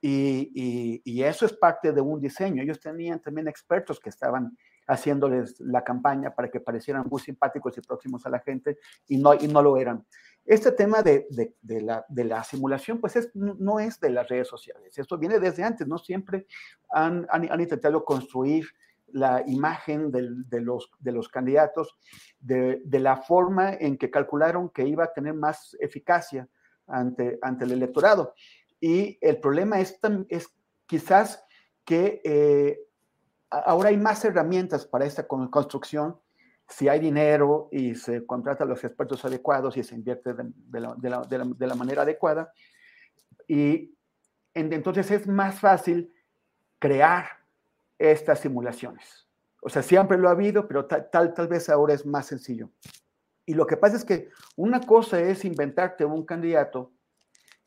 Y, 0.00 1.22
eso 1.22 1.44
es 1.44 1.52
parte 1.52 1.92
de 1.92 2.00
un 2.00 2.22
diseño. 2.22 2.62
Ellos 2.62 2.80
tenían 2.80 3.20
también 3.20 3.48
expertos 3.48 4.00
que 4.00 4.08
estaban 4.08 4.56
haciéndoles 4.86 5.60
la 5.60 5.82
campaña 5.82 6.34
para 6.34 6.50
que 6.50 6.60
parecieran 6.60 7.06
muy 7.08 7.20
simpáticos 7.20 7.76
y 7.78 7.80
próximos 7.80 8.24
a 8.26 8.30
la 8.30 8.40
gente 8.40 8.78
y 9.08 9.16
no, 9.18 9.34
y 9.34 9.48
no 9.48 9.62
lo 9.62 9.76
eran. 9.76 10.04
Este 10.44 10.72
tema 10.72 11.02
de, 11.02 11.26
de, 11.30 11.80
la, 11.80 12.04
de 12.08 12.24
la, 12.24 12.44
simulación, 12.44 13.00
pues 13.00 13.16
es, 13.16 13.30
no 13.34 13.80
es 13.80 13.98
de 13.98 14.10
las 14.10 14.28
redes 14.28 14.46
sociales. 14.46 14.96
Esto 14.98 15.16
viene 15.16 15.38
desde 15.38 15.64
antes, 15.64 15.86
¿no? 15.86 15.96
Siempre 15.96 16.46
han, 16.90 17.26
han, 17.30 17.50
han 17.50 17.60
intentado 17.60 18.04
construir 18.04 18.66
la 19.08 19.42
imagen 19.46 20.10
de, 20.10 20.60
los, 20.60 20.90
de 20.98 21.12
los 21.12 21.28
candidatos, 21.28 21.96
de, 22.40 22.82
de, 22.84 22.98
la 22.98 23.16
forma 23.16 23.72
en 23.74 23.96
que 23.96 24.10
calcularon 24.10 24.70
que 24.70 24.86
iba 24.86 25.04
a 25.04 25.12
tener 25.12 25.34
más 25.34 25.76
eficacia 25.78 26.48
ante, 26.86 27.38
ante 27.40 27.64
el 27.64 27.72
electorado. 27.72 28.34
Y 28.80 29.16
el 29.20 29.38
problema 29.38 29.80
es, 29.80 29.98
es 30.28 30.48
quizás 30.86 31.44
que 31.84 32.20
eh, 32.24 32.80
ahora 33.60 33.90
hay 33.90 33.96
más 33.96 34.24
herramientas 34.24 34.86
para 34.86 35.04
esta 35.04 35.26
construcción 35.26 36.16
si 36.68 36.88
hay 36.88 36.98
dinero 36.98 37.68
y 37.70 37.94
se 37.94 38.24
contrata 38.24 38.64
a 38.64 38.66
los 38.66 38.82
expertos 38.84 39.24
adecuados 39.24 39.76
y 39.76 39.82
se 39.82 39.94
invierte 39.94 40.32
de, 40.34 40.80
la, 40.80 41.74
manera 41.74 42.02
adecuada. 42.02 42.52
Y 43.46 43.94
entonces 44.54 45.10
es 45.10 45.26
más 45.26 45.60
fácil 45.60 46.12
crear 46.78 47.26
estas 47.98 48.40
simulaciones. 48.40 49.28
O 49.60 49.68
sea, 49.68 49.82
siempre 49.82 50.18
lo 50.18 50.28
ha 50.28 50.32
habido, 50.32 50.66
pero 50.66 50.86
tal, 50.86 51.34
tal, 51.34 51.48
vez 51.48 51.68
ahora 51.68 51.94
es 51.94 52.06
más 52.06 52.26
sencillo. 52.26 52.70
Y 53.46 53.54
lo 53.54 53.66
que 53.66 53.76
pasa 53.76 53.96
es 53.96 54.04
que 54.04 54.30
una 54.56 54.80
cosa 54.80 55.20
es 55.20 55.44
inventarte 55.44 56.04
un 56.04 56.24
candidato 56.24 56.92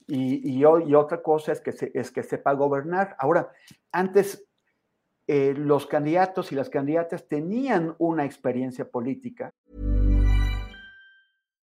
y, 0.07 0.63
otra 0.63 1.21
cosa 1.21 1.51
es 1.51 2.11
que 2.11 2.23
sepa 2.23 2.53
gobernar. 2.53 3.15
Ahora, 3.19 3.51
antes 3.91 4.46
eh, 5.27 5.53
los 5.55 5.85
candidatos 5.85 6.51
y 6.51 6.55
las 6.55 6.69
candidatas 6.69 7.27
tenían 7.27 7.95
una 7.99 8.25
experiencia 8.25 8.89
política. 8.89 9.51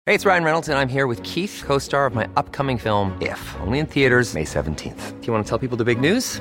Hey, 0.06 0.14
it's 0.14 0.24
Ryan 0.24 0.44
Reynolds 0.44 0.68
and 0.68 0.78
I'm 0.78 0.88
here 0.88 1.06
with 1.06 1.22
Keith, 1.22 1.62
co-star 1.66 2.06
of 2.06 2.14
my 2.14 2.26
upcoming 2.34 2.78
film 2.78 3.12
If, 3.20 3.38
only 3.60 3.78
in 3.78 3.86
theaters 3.86 4.34
May 4.34 4.44
17th. 4.44 5.20
Do 5.20 5.26
you 5.26 5.32
want 5.32 5.44
to 5.44 5.48
tell 5.48 5.58
people 5.58 5.76
the 5.76 5.84
big 5.84 6.00
news? 6.00 6.40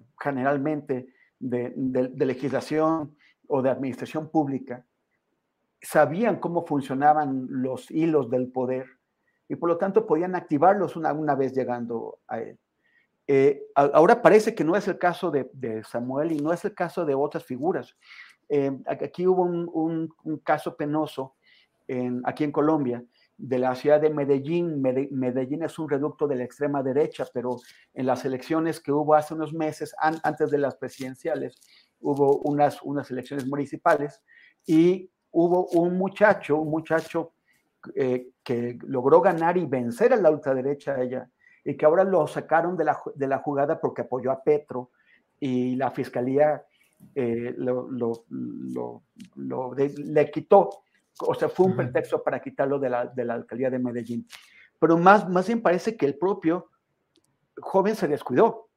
generalmente 0.21 1.07
de, 1.39 1.73
legislación 2.15 3.15
o 3.47 3.61
de 3.61 3.69
administración 3.69 4.29
pública, 4.29 4.85
sabían 5.81 6.39
cómo 6.39 6.65
funcionaban 6.65 7.47
los 7.49 7.89
hilos 7.89 8.29
del 8.29 8.51
poder 8.51 8.85
y 9.49 9.55
por 9.55 9.69
lo 9.69 9.77
tanto 9.77 10.05
podían 10.05 10.35
activarlos 10.35 10.95
una, 10.95 11.11
una 11.11 11.35
vez 11.35 11.53
llegando 11.53 12.19
a 12.27 12.39
él. 12.39 12.59
Eh, 13.27 13.63
ahora 13.75 14.21
parece 14.21 14.53
que 14.53 14.63
no 14.63 14.75
es 14.75 14.87
el 14.87 14.97
caso 14.97 15.31
de, 15.31 15.83
Samuel 15.83 16.31
y 16.31 16.37
no 16.39 16.53
es 16.53 16.63
el 16.65 16.73
caso 16.73 17.05
de 17.05 17.15
otras 17.15 17.43
figuras. 17.43 17.95
Eh, 18.49 18.71
aquí 18.85 19.25
hubo 19.25 19.43
un, 19.43 20.13
caso 20.43 20.75
penoso 20.75 21.35
en, 21.87 22.21
aquí 22.25 22.43
en 22.43 22.51
Colombia 22.51 23.03
de 23.37 23.59
la 23.59 23.75
ciudad 23.75 23.99
de 23.99 24.09
Medellín. 24.09 24.81
Medellín 24.81 25.63
es 25.63 25.79
un 25.79 25.89
reducto 25.89 26.27
de 26.27 26.35
la 26.35 26.43
extrema 26.43 26.83
derecha, 26.83 27.25
pero 27.33 27.57
en 27.93 28.05
las 28.05 28.23
elecciones 28.25 28.79
que 28.79 28.91
hubo 28.91 29.15
hace 29.15 29.33
unos 29.33 29.53
meses, 29.53 29.95
antes 29.99 30.51
de 30.51 30.57
las 30.57 30.75
presidenciales, 30.75 31.59
hubo 31.99 32.37
unas, 32.43 32.81
unas 32.83 33.09
elecciones 33.11 33.47
municipales 33.47 34.21
y 34.65 35.09
hubo 35.31 35.67
un 35.67 35.97
muchacho, 35.97 36.57
un 36.57 36.69
muchacho 36.69 37.33
eh, 37.95 38.27
que 38.43 38.77
logró 38.83 39.21
ganar 39.21 39.57
y 39.57 39.65
vencer 39.65 40.13
a 40.13 40.17
la 40.17 40.29
ultraderecha 40.29 40.95
allá 40.95 41.29
y 41.63 41.75
que 41.75 41.85
ahora 41.85 42.03
lo 42.03 42.27
sacaron 42.27 42.75
de 42.77 42.85
la, 42.85 42.99
de 43.15 43.27
la 43.27 43.39
jugada 43.39 43.79
porque 43.79 44.01
apoyó 44.01 44.31
a 44.31 44.43
Petro 44.43 44.91
y 45.39 45.75
la 45.75 45.89
fiscalía 45.91 46.63
eh, 47.15 47.55
lo, 47.57 47.89
le 49.35 50.31
quitó 50.31 50.69
o 51.27 51.33
sea, 51.35 51.49
fue 51.49 51.67
un 51.67 51.75
pretexto 51.75 52.23
para 52.23 52.39
quitarlo 52.39 52.79
de 52.79 52.89
la, 52.89 53.05
de 53.05 53.25
la 53.25 53.35
alcaldía 53.35 53.69
de 53.69 53.79
Medellín. 53.79 54.27
Pero 54.79 54.97
más, 54.97 55.29
más 55.29 55.47
bien 55.47 55.61
parece 55.61 55.95
que 55.95 56.05
el 56.05 56.17
propio 56.17 56.69
joven 57.59 57.95
se 57.95 58.07
descuidó, 58.07 58.69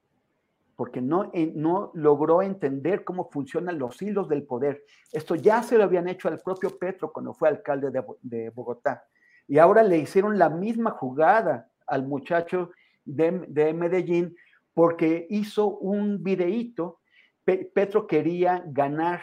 porque 0.77 1.01
no, 1.01 1.31
eh, 1.33 1.53
no 1.55 1.91
logró 1.95 2.43
entender 2.43 3.05
cómo 3.05 3.31
funcionan 3.31 3.79
los 3.79 4.01
hilos 4.03 4.29
del 4.29 4.43
poder. 4.45 4.85
Esto 5.13 5.35
ya 5.35 5.63
se 5.63 5.79
lo 5.79 5.85
habían 5.85 6.09
hecho 6.09 6.29
al 6.29 6.41
propio 6.41 6.79
Petro 6.79 7.13
cuando 7.13 7.33
fue 7.33 7.49
alcalde 7.49 7.91
de, 7.91 8.05
de 8.23 8.51
Bogotá. 8.51 9.05
Y 9.47 9.59
ahora 9.59 9.83
le 9.83 9.99
hicieron 9.99 10.39
la 10.39 10.51
misma 10.51 10.91
jugada 10.91 11.69
al 11.87 12.07
muchacho 12.07 12.71
de, 13.05 13.45
de 13.49 13.73
Medellín 13.75 14.37
porque 14.73 15.27
hizo 15.31 15.69
un 15.79 16.23
videíto. 16.23 17.01
Petro 17.45 18.07
quería 18.07 18.65
ganar 18.67 19.23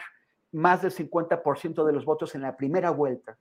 más 0.52 0.82
del 0.82 0.92
50% 0.92 1.84
de 1.84 1.92
los 1.92 2.04
votos 2.04 2.34
en 2.34 2.42
la 2.42 2.56
primera 2.56 2.90
vuelta. 2.90 3.36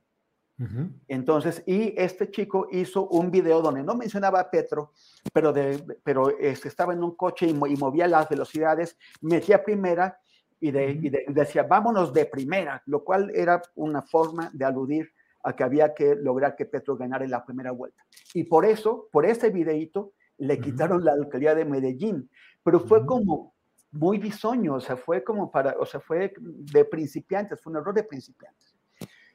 Entonces, 1.08 1.64
y 1.66 1.96
este 1.98 2.30
chico 2.30 2.68
hizo 2.72 3.08
un 3.08 3.32
video 3.32 3.64
donde 3.64 3.82
no 3.82 3.96
mencionaba 3.96 4.40
a 4.40 4.52
Petro, 4.52 4.92
pero, 5.34 5.52
de, 5.52 5.84
pero 6.04 6.38
este, 6.38 6.68
estaba 6.68 6.94
en 6.94 7.04
un 7.04 7.16
coche 7.16 7.48
y, 7.48 7.54
movía 7.54 8.08
las 8.08 8.30
velocidades, 8.30 8.96
metía 9.22 9.64
primera 9.64 10.20
y, 10.60 10.70
de, 10.70 11.26
decía, 11.30 11.64
vámonos 11.64 12.14
de 12.14 12.28
primera, 12.28 12.84
lo 12.86 13.04
cual 13.04 13.32
era 13.34 13.60
una 13.74 14.04
forma 14.04 14.52
de 14.54 14.64
aludir 14.64 15.12
a 15.44 15.56
que 15.56 15.64
había 15.64 15.96
que 15.96 16.14
lograr 16.16 16.56
que 16.56 16.68
Petro 16.68 16.96
ganara 16.96 17.26
en 17.26 17.32
la 17.32 17.44
primera 17.44 17.72
vuelta. 17.72 18.06
Y 18.36 18.44
por 18.44 18.64
eso, 18.64 19.08
por 19.12 19.26
ese 19.26 19.50
videito, 19.50 20.14
le 20.38 20.60
quitaron 20.60 21.04
la 21.04 21.14
alcaldía 21.14 21.56
de 21.56 21.66
Medellín, 21.66 22.30
pero 22.64 22.80
fue 22.80 23.04
como 23.06 23.51
muy 23.92 24.18
bisoño, 24.18 24.76
o 24.76 24.80
sea, 24.80 24.96
fue 24.96 25.24
como 25.24 25.52
para, 25.52 25.76
o 25.80 25.86
sea, 25.86 26.00
fue 26.00 26.34
de 26.40 26.86
principiantes, 26.86 27.62
fue 27.62 27.72
un 27.72 27.78
error 27.78 27.94
de 27.94 28.04
principiantes. 28.04 28.74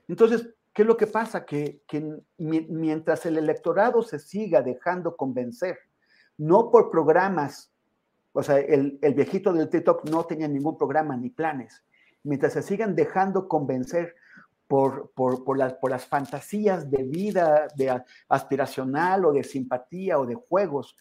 Entonces, 0.08 0.48
¿qué 0.72 0.82
es 0.82 0.88
lo 0.88 0.96
que 0.96 1.06
pasa? 1.06 1.44
Que, 1.44 1.82
que 1.86 2.16
mientras 2.38 3.26
el 3.26 3.36
electorado 3.36 4.02
se 4.02 4.18
siga 4.18 4.62
dejando 4.62 5.16
convencer, 5.16 5.78
no 6.38 6.70
por 6.70 6.90
programas, 6.90 7.72
o 8.32 8.42
sea, 8.42 8.58
el, 8.58 8.98
el 9.02 9.14
viejito 9.14 9.52
del 9.52 9.68
TikTok 9.68 10.08
no 10.08 10.24
tenía 10.24 10.48
ningún 10.48 10.76
programa 10.76 11.16
ni 11.16 11.30
planes, 11.30 11.84
mientras 12.22 12.54
se 12.54 12.62
sigan 12.62 12.94
dejando 12.94 13.48
convencer 13.48 14.14
por, 14.66 15.12
por, 15.14 15.44
por, 15.44 15.58
las, 15.58 15.74
por 15.74 15.90
las 15.90 16.06
fantasías 16.06 16.90
de 16.90 17.02
vida 17.04 17.68
de 17.76 18.02
aspiracional 18.28 19.24
o 19.24 19.32
de 19.32 19.44
simpatía 19.44 20.18
o 20.18 20.26
de 20.26 20.34
juegos 20.34 20.96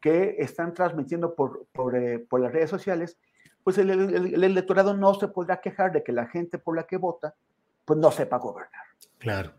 que 0.00 0.36
están 0.38 0.74
transmitiendo 0.74 1.34
por, 1.34 1.66
por, 1.72 1.96
eh, 1.96 2.18
por 2.18 2.40
las 2.40 2.52
redes 2.52 2.70
sociales, 2.70 3.18
pues 3.64 3.78
el, 3.78 3.90
el, 3.90 4.44
electorado 4.44 4.96
no 4.96 5.14
se 5.14 5.28
podrá 5.28 5.60
quejar 5.60 5.92
de 5.92 6.02
que 6.02 6.12
la 6.12 6.26
gente 6.26 6.58
por 6.58 6.76
la 6.76 6.86
que 6.86 6.96
vota, 6.96 7.34
pues 7.84 7.98
no 7.98 8.10
sepa 8.10 8.38
gobernar. 8.38 8.82
Claro, 9.18 9.54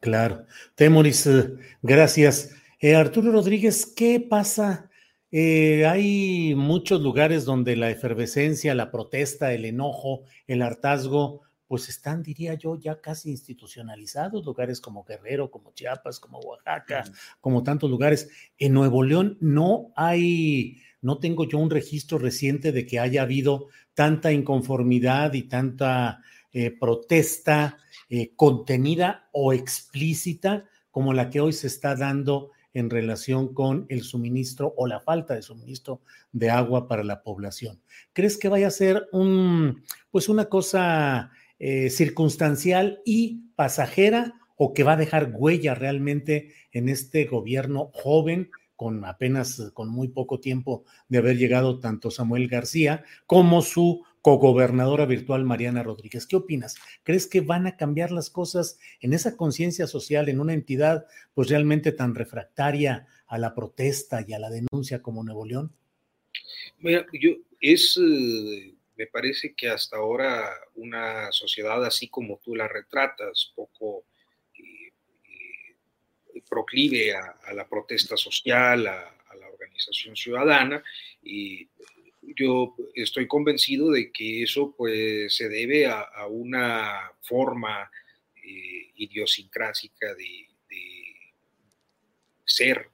claro. 0.00 0.44
Temoris, 0.74 1.26
eh, 1.26 1.56
gracias. 1.82 2.54
Eh, 2.80 2.94
Arturo 2.94 3.32
Rodríguez, 3.32 3.86
¿qué 3.86 4.20
pasa? 4.20 4.84
hay 5.30 6.54
muchos 6.56 7.02
lugares 7.02 7.44
donde 7.44 7.76
la 7.76 7.90
efervescencia, 7.90 8.74
la 8.74 8.90
protesta, 8.90 9.52
el 9.52 9.66
enojo, 9.66 10.22
el 10.46 10.62
hartazgo, 10.62 11.42
pues 11.68 11.90
están, 11.90 12.22
diría 12.22 12.54
yo, 12.54 12.80
ya 12.80 13.00
casi 13.00 13.30
institucionalizados, 13.30 14.44
lugares 14.44 14.80
como 14.80 15.04
Guerrero, 15.04 15.50
como 15.50 15.72
Chiapas, 15.72 16.18
como 16.18 16.38
Oaxaca, 16.40 17.04
como 17.40 17.62
tantos 17.62 17.90
lugares. 17.90 18.30
En 18.56 18.72
Nuevo 18.72 19.02
León 19.02 19.36
no 19.40 19.92
hay, 19.94 20.82
no 21.02 21.18
tengo 21.18 21.44
yo 21.44 21.58
un 21.58 21.70
registro 21.70 22.18
reciente 22.18 22.72
de 22.72 22.86
que 22.86 22.98
haya 22.98 23.22
habido 23.22 23.68
tanta 23.92 24.32
inconformidad 24.32 25.34
y 25.34 25.42
tanta 25.42 26.22
eh, 26.52 26.70
protesta 26.70 27.76
eh, 28.08 28.32
contenida 28.34 29.28
o 29.32 29.52
explícita 29.52 30.64
como 30.90 31.12
la 31.12 31.28
que 31.28 31.40
hoy 31.40 31.52
se 31.52 31.66
está 31.66 31.94
dando 31.94 32.50
en 32.72 32.88
relación 32.88 33.52
con 33.52 33.86
el 33.88 34.02
suministro 34.02 34.72
o 34.76 34.86
la 34.86 35.00
falta 35.00 35.34
de 35.34 35.42
suministro 35.42 36.00
de 36.32 36.48
agua 36.48 36.88
para 36.88 37.04
la 37.04 37.22
población. 37.22 37.82
¿Crees 38.12 38.38
que 38.38 38.48
vaya 38.48 38.68
a 38.68 38.70
ser 38.70 39.08
un, 39.12 39.84
pues 40.10 40.28
una 40.28 40.46
cosa 40.46 41.30
eh, 41.58 41.90
circunstancial 41.90 43.00
y 43.04 43.42
pasajera 43.56 44.34
o 44.56 44.74
que 44.74 44.82
va 44.82 44.92
a 44.92 44.96
dejar 44.96 45.32
huella 45.34 45.74
realmente 45.74 46.52
en 46.72 46.88
este 46.88 47.24
gobierno 47.24 47.90
joven 47.92 48.50
con 48.76 49.04
apenas, 49.04 49.70
con 49.74 49.88
muy 49.88 50.08
poco 50.08 50.38
tiempo 50.38 50.84
de 51.08 51.18
haber 51.18 51.36
llegado 51.36 51.80
tanto 51.80 52.12
Samuel 52.12 52.46
García 52.46 53.04
como 53.26 53.60
su 53.62 54.04
cogobernadora 54.22 55.04
virtual 55.04 55.44
Mariana 55.44 55.82
Rodríguez. 55.82 56.26
¿Qué 56.26 56.36
opinas? 56.36 56.76
¿Crees 57.02 57.26
que 57.26 57.40
van 57.40 57.66
a 57.66 57.76
cambiar 57.76 58.12
las 58.12 58.30
cosas 58.30 58.78
en 59.00 59.14
esa 59.14 59.36
conciencia 59.36 59.86
social, 59.86 60.28
en 60.28 60.38
una 60.38 60.54
entidad 60.54 61.06
pues 61.34 61.48
realmente 61.48 61.90
tan 61.92 62.14
refractaria 62.14 63.06
a 63.26 63.38
la 63.38 63.54
protesta 63.54 64.24
y 64.26 64.32
a 64.32 64.38
la 64.38 64.50
denuncia 64.50 65.02
como 65.02 65.24
Nuevo 65.24 65.44
León? 65.44 65.72
Mira, 66.78 67.04
yo 67.20 67.30
es, 67.60 67.98
eh, 68.00 68.74
me 68.98 69.06
parece 69.06 69.54
que 69.54 69.68
hasta 69.68 69.96
ahora 69.96 70.52
una 70.74 71.30
sociedad 71.30 71.82
así 71.84 72.08
como 72.08 72.40
tú 72.44 72.56
la 72.56 72.66
retratas, 72.66 73.52
poco 73.54 74.04
eh, 74.58 74.92
eh, 76.34 76.42
proclive 76.48 77.14
a, 77.14 77.52
la 77.54 77.68
protesta 77.68 78.16
social, 78.16 78.88
a, 78.88 79.14
la 79.38 79.48
organización 79.48 80.16
ciudadana, 80.16 80.82
y 81.22 81.68
yo 82.20 82.74
estoy 82.92 83.28
convencido 83.28 83.92
de 83.92 84.10
que 84.10 84.42
eso 84.42 84.74
pues 84.76 85.36
se 85.36 85.48
debe 85.48 85.86
a, 85.86 86.26
una 86.28 87.12
forma 87.22 87.88
idiosincrásica 88.96 90.12
de, 90.14 90.48
ser 92.44 92.90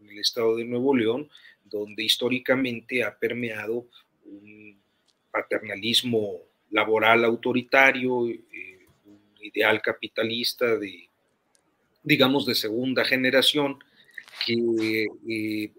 en 0.00 0.10
el 0.10 0.18
estado 0.18 0.54
de 0.56 0.64
Nuevo 0.64 0.94
León, 0.94 1.28
donde 1.64 2.04
históricamente 2.04 3.02
ha 3.02 3.18
permeado 3.18 3.88
un 4.24 4.77
paternalismo 5.38 6.40
laboral 6.70 7.24
autoritario, 7.24 8.28
eh, 8.28 8.86
un 9.04 9.20
ideal 9.40 9.80
capitalista 9.80 10.76
de, 10.76 11.08
digamos, 12.02 12.44
de 12.44 12.54
segunda 12.56 13.04
generación, 13.04 13.78
que 14.44 15.06
eh, 15.28 15.72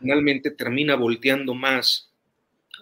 finalmente 0.00 0.50
termina 0.50 0.96
volteando 0.96 1.54
más 1.54 2.10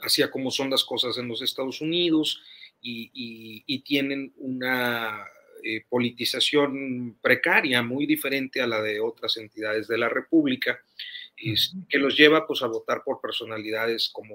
hacia 0.03 0.31
cómo 0.31 0.51
son 0.51 0.71
las 0.71 0.85
cosas 0.85 1.19
en 1.19 1.29
los 1.29 1.43
Estados 1.43 1.81
Unidos 1.81 2.41
y, 2.81 3.83
tienen 3.85 4.33
una 4.37 5.25
eh, 5.65 5.83
politización 5.89 7.17
precaria 7.23 7.83
muy 7.83 8.05
diferente 8.07 8.61
a 8.61 8.67
la 8.67 8.83
de 8.83 9.01
otras 9.01 9.37
entidades 9.39 9.89
de 9.89 9.97
la 9.97 10.09
República, 10.09 10.79
que 11.37 11.99
los 11.99 12.17
lleva 12.17 12.47
pues, 12.47 12.63
a 12.63 12.67
votar 12.67 13.03
por 13.05 13.21
personalidades 13.21 14.11
como 14.13 14.35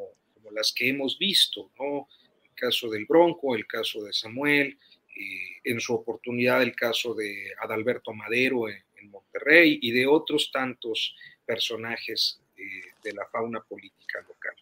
las 0.54 0.72
que 0.72 0.90
hemos 0.90 1.18
visto, 1.18 1.72
¿no? 1.80 2.08
El 2.44 2.56
caso 2.56 2.90
del 2.90 3.06
Bronco, 3.06 3.56
el 3.56 3.68
caso 3.68 4.04
de 4.04 4.14
Samuel, 4.14 4.78
eh, 5.16 5.60
en 5.64 5.80
su 5.80 5.94
oportunidad 5.94 6.64
el 6.64 6.76
caso 6.76 7.14
de 7.14 7.54
Adalberto 7.62 8.14
Madero 8.14 8.70
en, 8.70 8.82
Monterrey 9.10 9.80
y 9.82 9.92
de 9.92 10.08
otros 10.08 10.50
tantos 10.50 11.14
personajes 11.46 12.40
eh, 12.56 12.64
de 13.04 13.12
la 13.12 13.26
fauna 13.26 13.60
política 13.60 14.22
local. 14.22 14.56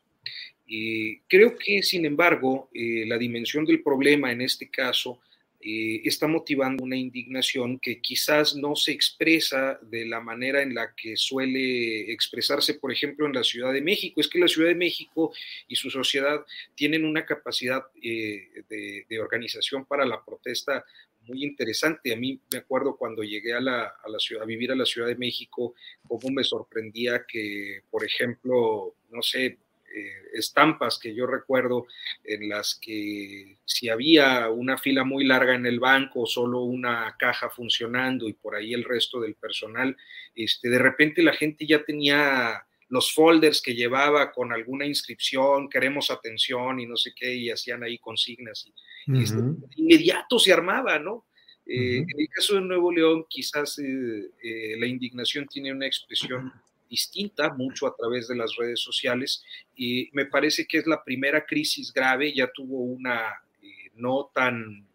Y 0.66 1.20
creo 1.28 1.56
que, 1.56 1.84
sin 1.84 2.06
embargo, 2.06 2.70
eh, 2.74 3.06
la 3.06 3.20
dimensión 3.20 3.66
del 3.66 3.84
problema 3.84 4.32
en 4.32 4.42
este 4.42 4.68
caso 4.68 5.20
eh, 5.64 6.02
está 6.06 6.28
motivando 6.28 6.84
una 6.84 6.96
indignación 6.96 7.80
que 7.80 8.02
quizás 8.02 8.56
no 8.56 8.76
se 8.76 8.92
expresa 8.92 9.80
de 9.82 10.06
la 10.06 10.20
manera 10.20 10.62
en 10.62 10.74
la 10.74 10.94
que 10.96 11.16
suele 11.16 12.12
expresarse, 12.12 12.76
por 12.76 12.92
ejemplo, 12.92 13.26
en 13.26 13.34
la 13.34 13.44
Ciudad 13.44 13.74
de 13.74 13.82
México. 13.82 14.22
Es 14.22 14.28
que 14.28 14.40
la 14.40 14.48
Ciudad 14.48 14.70
de 14.70 14.76
México 14.76 15.34
y 15.68 15.76
su 15.76 15.90
sociedad 15.90 16.46
tienen 16.76 17.06
una 17.06 17.26
capacidad 17.26 17.84
eh, 18.02 18.64
de, 18.70 19.20
organización 19.20 19.86
para 19.86 20.06
la 20.06 20.24
protesta 20.24 20.84
muy 21.28 21.44
interesante. 21.44 22.14
A 22.14 22.18
mí 22.18 22.40
me 22.52 22.60
acuerdo 22.60 22.98
cuando 22.98 23.24
llegué 23.24 23.54
a, 23.54 23.62
la, 23.62 23.84
a, 23.84 24.10
la 24.10 24.20
ciudad, 24.20 24.44
a 24.44 24.48
vivir 24.48 24.72
a 24.72 24.76
la 24.76 24.86
Ciudad 24.86 25.08
de 25.08 25.16
México, 25.16 25.76
cómo 26.08 26.30
me 26.32 26.44
sorprendía 26.44 27.26
que, 27.28 27.82
por 27.92 28.04
ejemplo, 28.04 28.96
no 29.12 29.22
sé, 29.22 29.60
eh, 29.94 30.14
estampas 30.34 31.00
que 31.00 31.14
yo 31.14 31.26
recuerdo 31.28 31.88
en 32.24 32.50
las 32.50 32.76
que 32.82 33.58
si 33.66 33.90
había 33.90 34.50
una 34.50 34.78
fila 34.78 35.04
muy 35.04 35.26
larga 35.26 35.56
en 35.56 35.66
el 35.66 35.80
banco, 35.80 36.26
solo 36.26 36.62
una 36.62 37.16
caja 37.18 37.50
funcionando 37.50 38.28
y 38.28 38.34
por 38.34 38.56
ahí 38.56 38.74
el 38.74 38.84
resto 38.84 39.20
del 39.20 39.36
personal, 39.36 39.96
este, 40.36 40.70
de 40.70 40.80
repente 40.80 41.24
la 41.24 41.34
gente 41.34 41.66
ya 41.66 41.84
tenía 41.84 42.66
los 42.90 43.14
folders 43.14 43.62
que 43.62 43.74
llevaba 43.74 44.32
con 44.32 44.52
alguna 44.52 44.86
inscripción, 44.86 45.70
queremos 45.70 46.12
atención 46.12 46.80
y 46.80 46.86
no 46.86 46.98
sé 46.98 47.14
qué, 47.16 47.34
y 47.34 47.50
hacían 47.50 47.84
ahí 47.84 47.98
consignas. 47.98 48.68
Y, 49.08 49.22
este, 49.22 49.40
inmediato 49.78 50.38
se 50.38 50.52
armaba, 50.52 51.00
¿no? 51.00 51.26
Eh, 51.66 52.00
en 52.00 52.20
el 52.20 52.28
caso 52.28 52.56
de 52.56 52.62
Nuevo 52.62 52.92
León, 52.92 53.26
quizás 53.30 53.80
eh, 53.80 54.76
la 54.78 54.86
indignación 54.86 55.48
tiene 55.48 55.72
una 55.72 55.86
expresión 55.88 56.52
distinta, 56.92 57.54
mucho 57.54 57.88
a 57.88 57.96
través 57.96 58.28
de 58.28 58.36
las 58.36 58.54
redes 58.58 58.82
sociales, 58.82 59.44
y 59.76 60.10
me 60.12 60.26
parece 60.26 60.68
que 60.68 60.78
es 60.78 60.86
la 60.86 61.04
primera 61.04 61.46
crisis 61.46 61.94
grave, 61.94 62.34
ya 62.34 62.52
tuvo 62.54 62.82
una 62.82 63.42
eh, 63.64 63.90
no 63.96 64.30
tan 64.36 64.86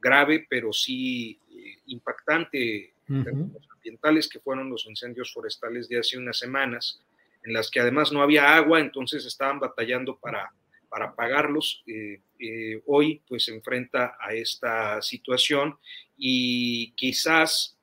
grave, 0.00 0.46
pero 0.48 0.72
sí 0.72 1.40
eh, 1.50 1.78
impactante 1.86 2.94
en 3.08 3.24
términos 3.24 3.68
ambientales, 3.74 4.28
que 4.28 4.38
fueron 4.38 4.70
los 4.70 4.86
incendios 4.86 5.32
forestales 5.32 5.88
de 5.88 5.98
hace 5.98 6.16
unas 6.16 6.38
semanas, 6.38 7.02
en 7.42 7.52
las 7.52 7.68
que 7.68 7.80
además 7.80 8.12
no 8.12 8.22
había 8.22 8.54
agua, 8.54 8.78
entonces 8.78 9.26
estaban 9.26 9.58
batallando 9.58 10.16
para, 10.16 10.52
para 10.88 11.16
pagarlos. 11.16 11.82
Eh, 11.88 12.20
hoy 12.86 13.20
pues 13.26 13.46
se 13.46 13.54
enfrenta 13.54 14.16
a 14.20 14.32
esta 14.34 15.02
situación 15.02 15.76
y 16.16 16.92
quizás 16.92 17.76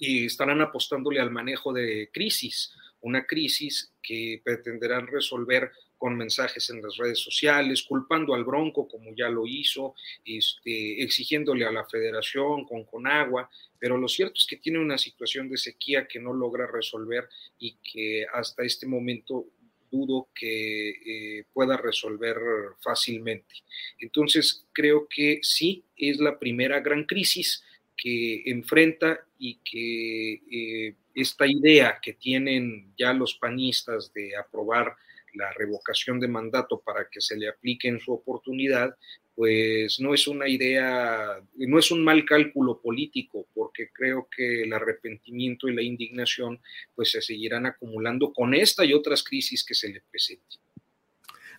estarán 0.00 0.60
apostándole 0.60 1.20
al 1.20 1.30
manejo 1.30 1.72
de 1.72 2.10
crisis 2.12 2.72
una 3.00 3.26
crisis 3.26 3.92
que 4.02 4.40
pretenderán 4.44 5.06
resolver 5.06 5.70
con 5.98 6.16
mensajes 6.16 6.70
en 6.70 6.80
las 6.80 6.96
redes 6.96 7.18
sociales, 7.18 7.82
culpando 7.82 8.34
al 8.34 8.44
Bronco 8.44 8.86
como 8.88 9.14
ya 9.14 9.28
lo 9.28 9.46
hizo, 9.46 9.94
este, 10.24 11.02
exigiéndole 11.02 11.66
a 11.66 11.72
la 11.72 11.84
federación 11.84 12.64
con 12.64 12.84
Conagua, 12.84 13.50
pero 13.78 13.98
lo 13.98 14.08
cierto 14.08 14.34
es 14.36 14.46
que 14.46 14.56
tiene 14.56 14.78
una 14.78 14.96
situación 14.96 15.48
de 15.48 15.56
sequía 15.56 16.06
que 16.06 16.20
no 16.20 16.32
logra 16.32 16.66
resolver 16.66 17.28
y 17.58 17.76
que 17.82 18.26
hasta 18.32 18.62
este 18.62 18.86
momento 18.86 19.46
dudo 19.90 20.28
que 20.34 20.90
eh, 20.90 21.44
pueda 21.52 21.76
resolver 21.76 22.36
fácilmente. 22.80 23.54
Entonces, 23.98 24.66
creo 24.72 25.08
que 25.08 25.40
sí, 25.42 25.84
es 25.96 26.20
la 26.20 26.38
primera 26.38 26.80
gran 26.80 27.04
crisis 27.04 27.64
que 28.00 28.42
enfrenta 28.46 29.20
y 29.38 29.58
que 29.64 30.32
eh, 30.50 30.94
esta 31.14 31.46
idea 31.46 31.98
que 32.00 32.14
tienen 32.14 32.94
ya 32.96 33.12
los 33.12 33.34
panistas 33.34 34.12
de 34.14 34.36
aprobar 34.36 34.96
la 35.34 35.52
revocación 35.52 36.20
de 36.20 36.28
mandato 36.28 36.80
para 36.80 37.08
que 37.10 37.20
se 37.20 37.36
le 37.36 37.48
aplique 37.48 37.88
en 37.88 38.00
su 38.00 38.12
oportunidad, 38.12 38.96
pues 39.34 40.00
no 40.00 40.14
es 40.14 40.26
una 40.26 40.48
idea, 40.48 41.40
no 41.54 41.78
es 41.78 41.90
un 41.90 42.02
mal 42.02 42.24
cálculo 42.24 42.80
político, 42.80 43.46
porque 43.54 43.90
creo 43.92 44.28
que 44.34 44.62
el 44.62 44.72
arrepentimiento 44.72 45.68
y 45.68 45.74
la 45.74 45.82
indignación 45.82 46.60
pues 46.94 47.12
se 47.12 47.20
seguirán 47.20 47.66
acumulando 47.66 48.32
con 48.32 48.54
esta 48.54 48.84
y 48.84 48.94
otras 48.94 49.22
crisis 49.22 49.64
que 49.64 49.74
se 49.74 49.90
le 49.90 50.02
presenten. 50.10 50.60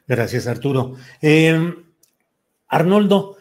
Gracias, 0.07 0.47
Arturo. 0.47 0.95
Eh, 1.21 1.73
Arnoldo, 2.67 3.38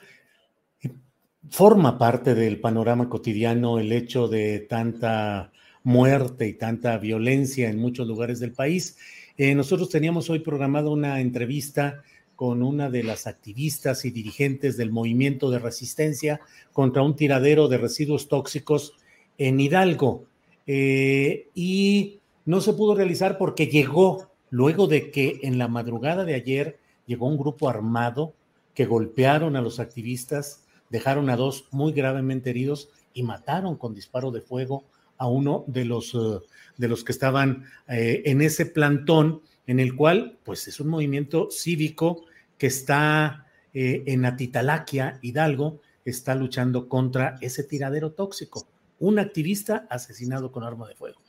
forma 1.50 1.98
parte 1.98 2.34
del 2.34 2.60
panorama 2.60 3.08
cotidiano 3.08 3.78
el 3.78 3.92
hecho 3.92 4.28
de 4.28 4.60
tanta 4.60 5.52
muerte 5.82 6.46
y 6.46 6.54
tanta 6.54 6.98
violencia 6.98 7.68
en 7.70 7.78
muchos 7.78 8.06
lugares 8.06 8.40
del 8.40 8.52
país. 8.52 8.96
Eh, 9.36 9.54
nosotros 9.54 9.88
teníamos 9.88 10.28
hoy 10.30 10.40
programada 10.40 10.90
una 10.90 11.20
entrevista 11.20 12.02
con 12.36 12.62
una 12.62 12.90
de 12.90 13.02
las 13.02 13.26
activistas 13.26 14.04
y 14.04 14.10
dirigentes 14.10 14.76
del 14.76 14.92
movimiento 14.92 15.50
de 15.50 15.58
resistencia 15.58 16.40
contra 16.72 17.02
un 17.02 17.16
tiradero 17.16 17.68
de 17.68 17.78
residuos 17.78 18.28
tóxicos 18.28 18.94
en 19.38 19.58
Hidalgo. 19.58 20.24
Eh, 20.66 21.48
y 21.54 22.20
no 22.44 22.60
se 22.60 22.74
pudo 22.74 22.94
realizar 22.94 23.38
porque 23.38 23.66
llegó, 23.66 24.30
luego 24.50 24.86
de 24.86 25.10
que 25.10 25.40
en 25.42 25.58
la 25.58 25.68
madrugada 25.68 26.24
de 26.24 26.34
ayer 26.34 26.78
llegó 27.06 27.26
un 27.26 27.38
grupo 27.38 27.68
armado 27.68 28.34
que 28.74 28.86
golpearon 28.86 29.56
a 29.56 29.60
los 29.60 29.80
activistas, 29.80 30.64
dejaron 30.90 31.30
a 31.30 31.36
dos 31.36 31.66
muy 31.70 31.92
gravemente 31.92 32.50
heridos 32.50 32.90
y 33.12 33.22
mataron 33.22 33.76
con 33.76 33.94
disparo 33.94 34.30
de 34.30 34.40
fuego 34.40 34.84
a 35.18 35.26
uno 35.26 35.64
de 35.66 35.84
los, 35.84 36.14
eh, 36.14 36.38
de 36.76 36.88
los 36.88 37.04
que 37.04 37.12
estaban 37.12 37.64
eh, 37.88 38.22
en 38.26 38.40
ese 38.40 38.66
plantón, 38.66 39.42
en 39.66 39.80
el 39.80 39.94
cual, 39.94 40.38
pues 40.44 40.68
es 40.68 40.80
un 40.80 40.88
movimiento 40.88 41.48
cívico 41.50 42.24
que 42.56 42.68
está 42.68 43.46
eh, 43.74 44.04
en 44.06 44.24
Atitalaquia, 44.24 45.18
Hidalgo, 45.20 45.80
está 46.04 46.34
luchando 46.34 46.88
contra 46.88 47.36
ese 47.40 47.64
tiradero 47.64 48.12
tóxico. 48.12 48.66
Un 49.00 49.18
activista 49.18 49.86
asesinado 49.90 50.50
con 50.50 50.64
arma 50.64 50.88
de 50.88 50.94
fuego. 50.94 51.20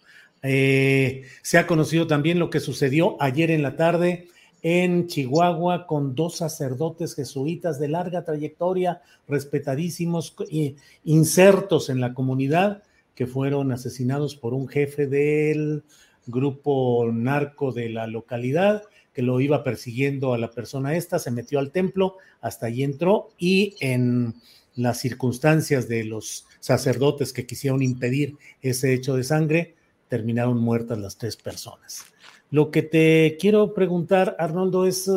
se 0.42 1.58
ha 1.58 1.68
conocido 1.68 2.08
también 2.08 2.40
lo 2.40 2.50
que 2.50 2.62
sucedió 2.62 3.18
ayer 3.22 3.52
en 3.52 3.62
la 3.62 3.76
tarde 3.76 4.30
en 4.62 5.08
Chihuahua 5.08 5.88
con 5.88 6.16
dos 6.16 6.38
sacerdotes 6.38 7.16
jesuitas 7.16 7.80
de 7.80 7.88
larga 7.88 8.24
trayectoria, 8.24 9.02
respetadísimos, 9.28 10.36
insertos 11.04 11.90
en 11.90 12.02
la 12.02 12.14
comunidad, 12.14 12.84
que 13.16 13.28
fueron 13.28 13.72
asesinados 13.72 14.36
por 14.36 14.54
un 14.54 14.68
jefe 14.68 15.08
del 15.08 15.84
grupo 16.26 17.10
narco 17.12 17.72
de 17.72 17.90
la 17.90 18.08
localidad 18.08 18.84
que 19.14 19.22
lo 19.22 19.42
iba 19.42 19.64
persiguiendo 19.64 20.34
a 20.34 20.38
la 20.38 20.52
persona 20.52 20.96
esta, 20.96 21.20
se 21.20 21.32
metió 21.32 21.60
al 21.60 21.72
templo, 21.72 22.18
hasta 22.42 22.68
allí 22.68 22.84
entró 22.84 23.30
y 23.38 23.76
en 23.82 24.36
las 24.76 25.00
circunstancias 25.00 25.90
de 25.90 26.06
los 26.06 26.46
sacerdotes 26.60 27.34
que 27.34 27.46
quisieron 27.46 27.82
impedir 27.82 28.38
ese 28.62 28.94
hecho 28.94 29.16
de 29.16 29.24
sangre, 29.24 29.76
terminaron 30.08 30.58
muertas 30.60 31.00
las 31.00 31.18
tres 31.18 31.36
personas. 31.36 32.06
Lo 32.52 32.72
que 32.72 32.82
te 32.82 33.38
quiero 33.40 33.74
preguntar, 33.74 34.36
Arnoldo, 34.40 34.86
es 34.86 35.10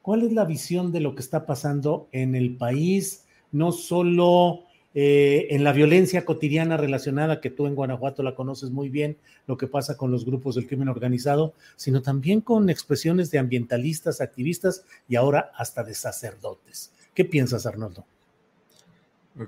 cuál 0.00 0.22
es 0.22 0.32
la 0.32 0.44
visión 0.44 0.90
de 0.90 1.00
lo 1.00 1.14
que 1.14 1.20
está 1.20 1.46
pasando 1.46 2.08
en 2.12 2.34
el 2.34 2.56
país, 2.56 3.24
no 3.52 3.72
solo 3.72 4.64
eh, 4.94 5.46
en 5.50 5.64
la 5.64 5.72
violencia 5.72 6.24
cotidiana 6.24 6.76
relacionada, 6.76 7.40
que 7.40 7.50
tú 7.50 7.66
en 7.66 7.74
Guanajuato 7.74 8.22
la 8.22 8.34
conoces 8.34 8.70
muy 8.70 8.88
bien, 8.88 9.16
lo 9.46 9.56
que 9.56 9.66
pasa 9.66 9.96
con 9.96 10.10
los 10.10 10.24
grupos 10.24 10.54
del 10.54 10.66
crimen 10.66 10.88
organizado, 10.88 11.54
sino 11.76 12.02
también 12.02 12.40
con 12.40 12.68
expresiones 12.68 13.30
de 13.30 13.38
ambientalistas, 13.38 14.20
activistas 14.20 14.84
y 15.08 15.16
ahora 15.16 15.50
hasta 15.56 15.82
de 15.82 15.94
sacerdotes. 15.94 16.92
¿Qué 17.14 17.24
piensas, 17.24 17.66
Arnoldo? 17.66 18.04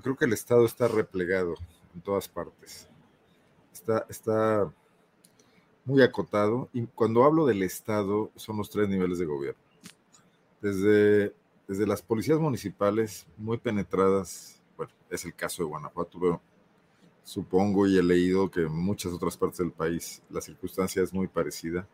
Creo 0.01 0.15
que 0.15 0.25
el 0.25 0.33
Estado 0.33 0.65
está 0.65 0.87
replegado 0.87 1.55
en 1.93 2.01
todas 2.01 2.27
partes. 2.27 2.87
Está, 3.71 4.05
está 4.09 4.71
muy 5.85 6.01
acotado. 6.01 6.69
Y 6.73 6.85
cuando 6.87 7.23
hablo 7.23 7.45
del 7.45 7.63
Estado, 7.63 8.31
son 8.35 8.57
los 8.57 8.69
tres 8.69 8.89
niveles 8.89 9.19
de 9.19 9.25
gobierno. 9.25 9.61
Desde, 10.61 11.33
desde 11.67 11.87
las 11.87 12.01
policías 12.01 12.39
municipales, 12.39 13.25
muy 13.37 13.57
penetradas, 13.57 14.59
bueno, 14.75 14.91
es 15.09 15.23
el 15.25 15.33
caso 15.33 15.63
de 15.63 15.69
Guanajuato, 15.69 16.19
pero 16.19 16.41
supongo 17.23 17.87
y 17.87 17.97
he 17.97 18.03
leído 18.03 18.49
que 18.49 18.61
en 18.61 18.71
muchas 18.71 19.13
otras 19.13 19.37
partes 19.37 19.59
del 19.59 19.71
país 19.71 20.21
la 20.29 20.41
circunstancia 20.41 21.01
es 21.01 21.13
muy 21.13 21.27
parecida, 21.27 21.87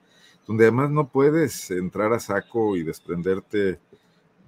donde 0.45 0.65
además 0.65 0.91
no 0.91 1.07
puedes 1.07 1.71
entrar 1.71 2.11
a 2.13 2.19
saco 2.19 2.75
y 2.75 2.83
desprenderte 2.83 3.79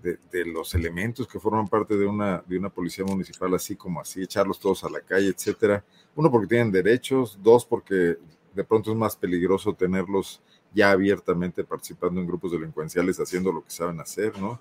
de, 0.04 0.46
los 0.46 0.76
elementos 0.76 1.26
que 1.26 1.39
forman 1.39 1.70
parte 1.70 1.96
de 1.96 2.06
una, 2.06 2.44
de 2.46 2.58
una 2.58 2.70
policía 2.70 3.06
municipal, 3.06 3.54
así 3.54 3.78
como 3.78 4.02
así, 4.02 4.22
echarlos 4.22 4.60
todos 4.60 4.84
a 4.84 4.89
la 4.89 5.00
calle, 5.00 5.30
etcétera. 5.30 5.84
Uno, 6.16 6.30
porque 6.30 6.48
tienen 6.48 6.72
derechos, 6.72 7.39
dos, 7.41 7.66
porque 7.66 8.18
de 8.54 8.64
pronto 8.64 8.91
es 8.91 8.97
más 8.97 9.16
peligroso 9.16 9.74
tenerlos 9.74 10.41
ya 10.74 10.91
abiertamente 10.91 11.64
participando 11.64 12.20
en 12.20 12.28
grupos 12.28 12.51
delincuenciales, 12.51 13.20
haciendo 13.20 13.51
lo 13.51 13.64
que 13.64 13.72
saben 13.72 13.99
hacer, 13.99 14.39
¿no? 14.39 14.60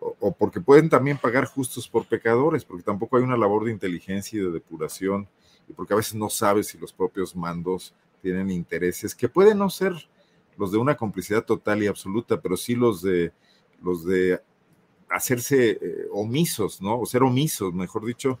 O, 0.00 0.32
porque 0.32 0.60
pueden 0.60 0.88
también 0.90 1.16
pagar 1.16 1.46
justos 1.46 1.88
por 1.88 2.06
pecadores, 2.06 2.64
porque 2.64 2.82
tampoco 2.82 3.16
hay 3.16 3.22
una 3.22 3.36
labor 3.36 3.64
de 3.64 3.70
inteligencia 3.72 4.38
y 4.38 4.44
de 4.44 4.50
depuración, 4.50 5.28
y 5.68 5.72
porque 5.72 5.94
a 5.94 5.96
veces 5.96 6.14
no 6.14 6.28
sabes 6.28 6.68
si 6.68 6.78
los 6.78 6.92
propios 6.92 7.34
mandos 7.34 7.94
tienen 8.20 8.50
intereses 8.50 9.14
que 9.14 9.28
pueden 9.28 9.58
no 9.58 9.70
ser 9.70 9.92
los 10.56 10.72
de 10.72 10.78
una 10.78 10.96
complicidad 10.96 11.44
total 11.44 11.82
y 11.82 11.86
absoluta, 11.86 12.40
pero 12.40 12.56
sí 12.56 12.74
los 12.74 13.02
de 13.02 13.32
los 13.82 14.04
de 14.04 14.40
hacerse 15.10 15.78
eh, 15.80 16.06
omisos, 16.12 16.80
¿no? 16.80 17.00
O 17.00 17.06
ser 17.06 17.22
omisos, 17.22 17.72
mejor 17.72 18.04
dicho, 18.04 18.38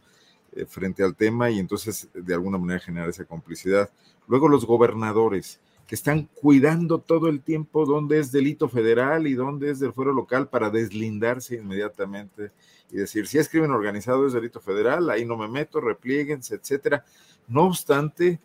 eh, 0.54 0.66
frente 0.66 1.02
al 1.02 1.14
tema 1.14 1.50
y 1.50 1.58
entonces 1.58 2.08
de 2.14 2.34
alguna 2.34 2.58
manera 2.58 2.80
generar 2.80 3.08
esa 3.08 3.24
complicidad. 3.24 3.90
Luego 4.26 4.48
los 4.48 4.66
gobernadores 4.66 5.60
que 5.86 5.94
están 5.94 6.28
cuidando 6.34 6.98
todo 6.98 7.28
el 7.28 7.42
tiempo 7.42 7.84
dónde 7.84 8.18
es 8.18 8.32
delito 8.32 8.68
federal 8.68 9.26
y 9.26 9.34
dónde 9.34 9.70
es 9.70 9.80
del 9.80 9.92
fuero 9.92 10.12
local 10.12 10.48
para 10.48 10.70
deslindarse 10.70 11.56
inmediatamente 11.56 12.52
y 12.90 12.96
decir, 12.96 13.26
si 13.26 13.38
es 13.38 13.48
crimen 13.48 13.70
organizado 13.70 14.26
es 14.26 14.32
delito 14.32 14.60
federal, 14.60 15.10
ahí 15.10 15.26
no 15.26 15.36
me 15.36 15.48
meto, 15.48 15.80
replieguense, 15.80 16.54
etcétera. 16.54 17.04
No 17.48 17.64
obstante, 17.64 18.40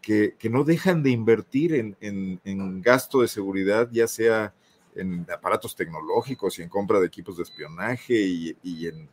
que, 0.00 0.34
no 0.50 0.64
dejan 0.64 1.02
de 1.02 1.10
invertir 1.10 1.74
en, 1.74 1.96
en 2.44 2.80
gasto 2.80 3.20
de 3.20 3.28
seguridad, 3.28 3.90
ya 3.92 4.06
sea 4.06 4.54
en 4.94 5.26
aparatos 5.32 5.76
tecnológicos 5.76 6.58
y 6.58 6.62
en 6.62 6.68
compra 6.68 7.00
de 7.00 7.06
equipos 7.06 7.36
de 7.36 7.44
espionaje 7.44 8.14
y, 8.14 8.86
en 8.86 9.08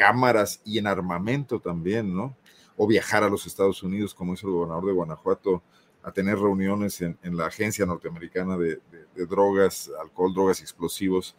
cámaras 0.00 0.62
y 0.64 0.78
en 0.78 0.86
armamento 0.86 1.60
también, 1.60 2.16
¿no? 2.16 2.34
O 2.78 2.86
viajar 2.86 3.22
a 3.22 3.28
los 3.28 3.46
Estados 3.46 3.82
Unidos, 3.82 4.14
como 4.14 4.32
hizo 4.32 4.46
el 4.46 4.54
gobernador 4.54 4.86
de 4.86 4.92
Guanajuato, 4.92 5.62
a 6.02 6.10
tener 6.10 6.38
reuniones 6.38 7.02
en, 7.02 7.18
la 7.36 7.44
Agencia 7.48 7.84
Norteamericana 7.84 8.56
de, 8.56 8.80
Drogas, 9.28 9.90
Alcohol, 10.00 10.32
Drogas 10.32 10.60
y 10.60 10.62
Explosivos, 10.62 11.36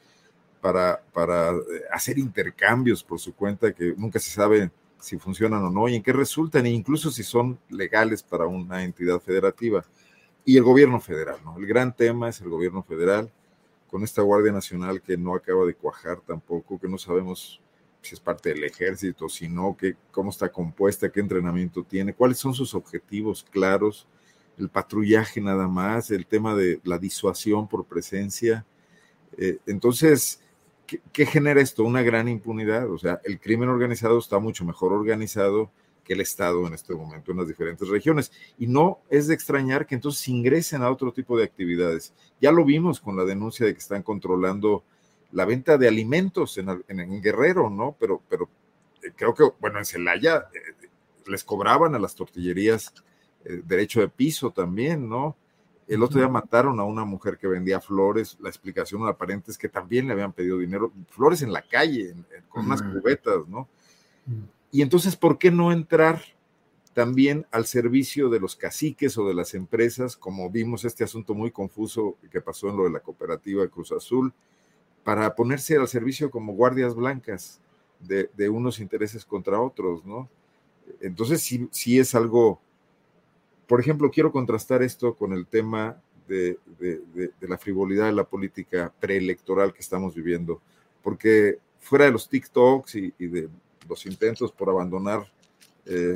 para, 0.62 1.01
para 1.12 1.49
eh, 1.49 1.57
hacer 1.91 2.20
intercambios 2.20 3.03
por 3.03 3.20
su 3.20 3.34
cuenta 3.34 3.74
que 3.74 3.95
nunca 3.97 4.20
se 4.20 4.30
sabe 4.30 4.70
si 4.99 5.18
funcionan 5.18 5.64
o 5.64 5.72
no 5.72 5.89
y 5.89 5.95
en 5.95 6.03
qué 6.03 6.14
resultan, 6.14 6.68
e 6.68 6.70
incluso 6.70 7.09
si 7.09 7.24
son 7.24 7.57
legales 7.68 8.22
para 8.22 8.45
una 8.45 8.84
entidad 8.84 9.20
federativa. 9.20 9.84
Y 10.45 10.55
el 10.57 10.64
gobierno 10.64 10.99
federal, 10.99 11.38
¿no? 11.43 11.57
El 11.57 11.66
gran 11.66 11.95
tema 11.95 12.30
es 12.30 12.39
el 12.41 12.49
gobierno 12.49 12.84
federal 12.84 13.32
con 13.89 14.03
esta 14.03 14.22
Guardia 14.22 14.51
Nacional 14.51 15.01
que 15.01 15.18
no 15.18 15.34
acaba 15.34 15.66
de 15.66 15.74
cuajar 15.74 16.22
tampoco, 16.22 16.80
que 16.80 16.88
no 16.88 16.99
sabemos 16.99 17.59
si 18.02 18.16
es 18.16 18.20
parte 18.20 18.49
del 18.49 18.64
ejército, 18.64 19.30
si 19.30 19.47
no, 19.47 19.76
que, 19.78 19.95
cómo 20.12 20.32
está 20.32 20.52
compuesta, 20.52 21.12
qué 21.12 21.20
entrenamiento 21.20 21.84
tiene, 21.84 22.14
cuáles 22.14 22.39
son 22.39 22.54
sus 22.54 22.74
objetivos 22.74 23.45
claros, 23.49 24.08
el 24.58 24.70
patrullaje 24.70 25.41
nada 25.41 25.68
más, 25.68 26.12
el 26.12 26.26
tema 26.26 26.56
de 26.56 26.80
la 26.84 26.97
disuasión 26.97 27.68
por 27.68 27.86
presencia. 27.86 28.66
Eh, 29.38 29.60
entonces, 29.66 30.41
¿qué, 30.86 31.02
¿qué, 31.12 31.26
genera 31.26 31.62
esto? 31.62 31.84
Una 31.84 32.02
gran 32.02 32.28
impunidad. 32.28 32.89
O 32.91 32.97
sea, 32.97 33.22
el 33.24 33.39
crimen 33.39 33.70
organizado 33.70 34.20
está 34.20 34.39
mucho 34.39 34.66
mejor 34.66 34.93
organizado 34.93 35.72
que 36.04 36.14
el 36.14 36.22
Estado 36.22 36.66
en 36.68 36.74
este 36.74 36.93
momento 36.93 37.32
en 37.32 37.38
las 37.38 37.47
diferentes 37.47 37.88
regiones. 37.88 38.32
Y 38.58 38.68
no 38.68 38.99
es 39.10 39.28
de 39.28 39.34
extrañar 39.34 39.86
que 39.86 39.95
entonces 39.95 40.28
ingresen 40.28 40.82
a 40.82 40.91
otro 40.91 41.12
tipo 41.12 41.38
de 41.38 41.45
actividades. 41.45 42.14
Ya 42.39 42.52
lo 42.52 42.66
vimos 42.66 42.99
con 42.99 43.16
la 43.16 43.24
denuncia 43.24 43.66
de 43.66 43.74
que 43.74 43.80
están 43.80 44.04
controlando 44.04 44.84
la 45.32 45.45
venta 45.45 45.77
de 45.77 45.88
alimentos 45.88 46.57
en, 46.57 47.21
Guerrero, 47.21 47.69
¿no? 47.69 47.95
Pero, 47.99 48.21
pero 48.29 48.49
eh, 49.03 49.11
creo 49.15 49.34
que, 49.34 49.43
bueno, 49.59 49.79
en 49.79 49.86
Celaya 49.86 50.47
eh, 50.53 50.88
les 51.27 51.43
cobraban 51.43 51.95
a 51.95 51.99
las 51.99 52.15
tortillerías 52.15 52.93
eh, 53.45 53.61
derecho 53.65 54.01
de 54.01 54.09
piso 54.09 54.51
también, 54.51 55.07
¿no? 55.07 55.36
El 55.88 56.03
otro 56.03 56.19
día 56.19 56.29
mataron 56.29 56.79
a 56.79 56.84
una 56.84 57.03
mujer 57.03 57.38
que 57.38 57.47
vendía 57.47 57.82
flores. 57.82 58.38
La 58.39 58.49
explicación 58.49 59.05
aparente 59.07 59.51
es 59.51 59.57
que 59.57 59.67
también 59.67 60.07
le 60.07 60.13
habían 60.13 60.32
pedido 60.32 60.57
dinero, 60.57 60.93
flores 61.09 61.41
en 61.41 61.51
la 61.51 61.61
calle, 61.61 62.15
con 62.47 62.65
unas 62.65 62.82
cubetas, 62.82 63.45
¿no? 63.49 63.67
Y 64.71 64.82
entonces, 64.84 65.17
¿por 65.17 65.38
qué 65.38 65.51
no 65.51 65.73
entrar 65.73 66.21
también 66.93 67.45
al 67.51 67.65
servicio 67.65 68.29
de 68.29 68.39
los 68.39 68.55
caciques 68.55 69.17
o 69.17 69.27
de 69.27 69.34
las 69.34 69.53
empresas, 69.53 70.17
como 70.17 70.49
vimos 70.49 70.84
este 70.84 71.03
asunto 71.03 71.34
muy 71.34 71.51
confuso 71.51 72.17
que 72.29 72.41
pasó 72.41 72.69
en 72.69 72.77
lo 72.77 72.84
de 72.84 72.91
la 72.91 72.99
cooperativa 72.99 73.67
Cruz 73.67 73.91
Azul, 73.91 74.34
para 75.04 75.36
ponerse 75.36 75.78
al 75.78 75.88
servicio 75.88 76.30
como 76.30 76.54
guardias 76.54 76.95
blancas 76.95 77.60
de, 77.99 78.49
unos 78.49 78.80
intereses 78.80 79.26
contra 79.26 79.62
otros, 79.62 80.06
¿no? 80.06 80.30
Entonces, 80.99 81.41
sí, 81.41 81.68
sí 81.72 81.99
es 81.99 82.16
algo, 82.16 82.60
por 83.68 83.80
ejemplo, 83.80 84.10
quiero 84.12 84.32
contrastar 84.32 84.82
esto 84.82 85.16
con 85.16 85.34
el 85.34 85.45
tema 85.47 86.02
de, 86.28 86.58
la 87.41 87.58
frivolidad 87.58 88.08
de 88.08 88.14
la 88.14 88.24
política 88.24 88.93
preelectoral 88.99 89.74
que 89.74 89.82
estamos 89.82 90.16
viviendo, 90.16 90.62
porque 91.04 91.60
fuera 91.80 92.06
de 92.06 92.12
los 92.12 92.30
TikToks 92.30 92.95
y, 92.95 93.14
y 93.18 93.28
de 93.28 93.49
los 93.88 94.06
intentos 94.06 94.52
por 94.52 94.70
abandonar 94.70 95.32
eh, 95.86 96.16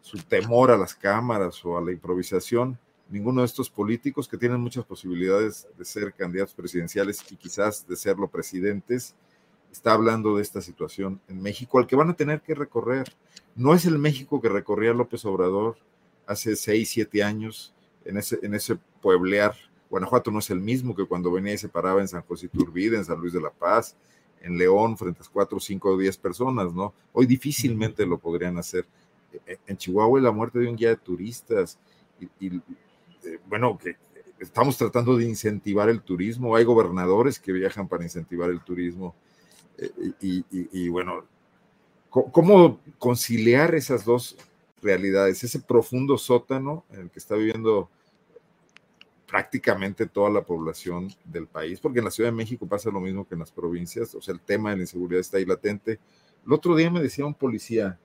su 0.00 0.18
temor 0.18 0.70
a 0.70 0.76
las 0.76 0.94
cámaras 0.94 1.64
o 1.64 1.76
a 1.76 1.80
la 1.80 1.90
improvisación, 1.90 2.78
ninguno 3.08 3.42
de 3.42 3.46
estos 3.46 3.70
políticos 3.70 4.28
que 4.28 4.36
tienen 4.36 4.60
muchas 4.60 4.84
posibilidades 4.84 5.66
de 5.76 5.84
ser 5.84 6.12
candidatos 6.12 6.54
presidenciales 6.54 7.24
y 7.30 7.36
quizás 7.36 7.86
de 7.86 7.96
serlo 7.96 8.28
presidentes, 8.28 9.14
está 9.70 9.92
hablando 9.92 10.36
de 10.36 10.42
esta 10.42 10.60
situación 10.60 11.20
en 11.28 11.42
México, 11.42 11.78
al 11.78 11.86
que 11.86 11.96
van 11.96 12.10
a 12.10 12.16
tener 12.16 12.40
que 12.40 12.54
recorrer. 12.54 13.12
No 13.54 13.74
es 13.74 13.84
el 13.84 13.98
México 13.98 14.40
que 14.40 14.48
recorría 14.48 14.92
López 14.92 15.24
Obrador 15.24 15.76
hace 16.26 16.56
seis, 16.56 16.90
siete 16.90 17.22
años 17.22 17.74
en 18.04 18.16
ese, 18.16 18.38
en 18.42 18.54
ese 18.54 18.78
pueblear. 19.00 19.54
Guanajuato 19.90 20.30
no 20.30 20.40
es 20.40 20.50
el 20.50 20.60
mismo 20.60 20.94
que 20.94 21.04
cuando 21.04 21.30
venía 21.30 21.54
y 21.54 21.58
se 21.58 21.68
paraba 21.68 22.00
en 22.00 22.08
San 22.08 22.22
José 22.22 22.46
Iturbide, 22.46 22.96
en 22.96 23.04
San 23.04 23.20
Luis 23.20 23.32
de 23.32 23.40
la 23.40 23.50
Paz, 23.50 23.96
en 24.40 24.58
León 24.58 24.96
frente 24.96 25.22
a 25.22 25.30
cuatro, 25.32 25.60
cinco 25.60 25.90
o 25.90 25.98
diez 25.98 26.16
personas, 26.16 26.72
¿no? 26.72 26.92
Hoy 27.12 27.26
difícilmente 27.26 28.04
lo 28.06 28.18
podrían 28.18 28.58
hacer. 28.58 28.86
E, 29.32 29.52
e, 29.52 29.58
en 29.66 29.76
Chihuahua 29.76 30.20
la 30.20 30.32
muerte 30.32 30.58
de 30.58 30.68
un 30.68 30.76
guía 30.76 30.90
de 30.90 30.96
turistas 30.96 31.78
y, 32.40 32.60
bueno, 33.48 33.78
que 33.78 33.96
estamos 34.38 34.76
tratando 34.76 35.16
de 35.16 35.24
incentivar 35.24 35.88
el 35.88 36.02
turismo. 36.02 36.56
Hay 36.56 36.64
gobernadores 36.64 37.38
que 37.38 37.52
viajan 37.52 37.88
para 37.88 38.04
incentivar 38.04 38.50
el 38.50 38.60
turismo. 38.60 39.14
Eh, 39.78 39.90
y, 40.20 40.44
y, 40.50 40.88
bueno, 40.88 41.24
¿cómo 42.10 42.80
conciliar 42.98 43.74
esas 43.74 44.04
dos 44.04 44.36
realidades? 44.82 45.44
Ese 45.44 45.60
profundo 45.60 46.18
sótano 46.18 46.84
en 46.90 47.00
el 47.00 47.10
que 47.10 47.18
está 47.18 47.34
viviendo 47.34 47.90
prácticamente 49.26 50.06
toda 50.06 50.30
la 50.30 50.42
población 50.42 51.12
del 51.24 51.46
país, 51.46 51.80
porque 51.80 51.98
en 51.98 52.04
la 52.04 52.10
Ciudad 52.10 52.30
de 52.30 52.36
México 52.36 52.66
pasa 52.66 52.90
lo 52.90 53.00
mismo 53.00 53.26
que 53.26 53.34
en 53.34 53.40
las 53.40 53.50
provincias, 53.50 54.14
o 54.14 54.22
sea, 54.22 54.32
el 54.32 54.40
tema 54.40 54.70
de 54.70 54.76
la 54.76 54.82
inseguridad 54.84 55.20
está 55.20 55.38
ahí 55.38 55.44
latente. 55.44 55.98
El 56.46 56.52
otro 56.52 56.76
día 56.76 56.90
me 56.90 57.02
decía 57.02 57.26
un 57.26 57.34
policía, 57.34 57.98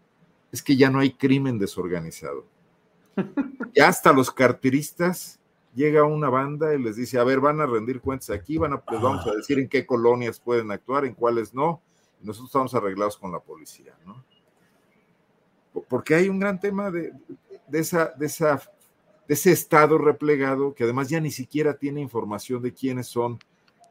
es 0.52 0.64
que 0.64 0.76
ya 0.76 0.90
no 0.90 1.00
hay 1.00 1.12
crimen 1.12 1.60
desorganizado. 1.60 2.46
Ya 3.74 3.88
hasta 3.88 4.12
los 4.12 4.32
carteristas 4.32 5.40
llega 5.74 6.04
una 6.04 6.30
banda 6.30 6.74
y 6.74 6.82
les 6.82 6.98
dice, 6.98 7.18
a 7.18 7.24
ver, 7.24 7.40
van 7.40 7.62
a 7.62 7.66
rendir 7.66 8.02
cuentas 8.02 8.30
aquí, 8.30 8.58
van 8.58 8.74
a, 8.74 8.84
les 8.92 9.02
vamos 9.02 9.26
a 9.26 9.32
decir 9.32 9.60
en 9.60 9.70
qué 9.70 9.86
colonias 9.86 10.40
pueden 10.40 10.72
actuar, 10.72 11.06
en 11.06 11.14
cuáles 11.14 11.54
no, 11.54 11.82
y 12.22 12.26
nosotros 12.26 12.50
estamos 12.50 12.76
arreglados 12.76 13.18
con 13.18 13.32
la 13.32 13.40
policía, 13.40 13.96
¿no? 14.06 14.24
Porque 15.88 16.16
hay 16.16 16.28
un 16.28 16.40
gran 16.40 16.60
tema 16.60 16.92
de, 16.92 17.14
esa, 17.72 18.14
de, 18.18 18.26
esa, 18.26 18.62
de 19.26 19.34
ese 19.34 19.52
estado 19.52 19.98
replegado 19.98 20.74
que 20.74 20.84
además 20.84 21.08
ya 21.08 21.22
ni 21.22 21.32
siquiera 21.32 21.78
tiene 21.78 22.02
información 22.02 22.62
de 22.62 22.74
quiénes 22.74 23.08
son 23.08 23.40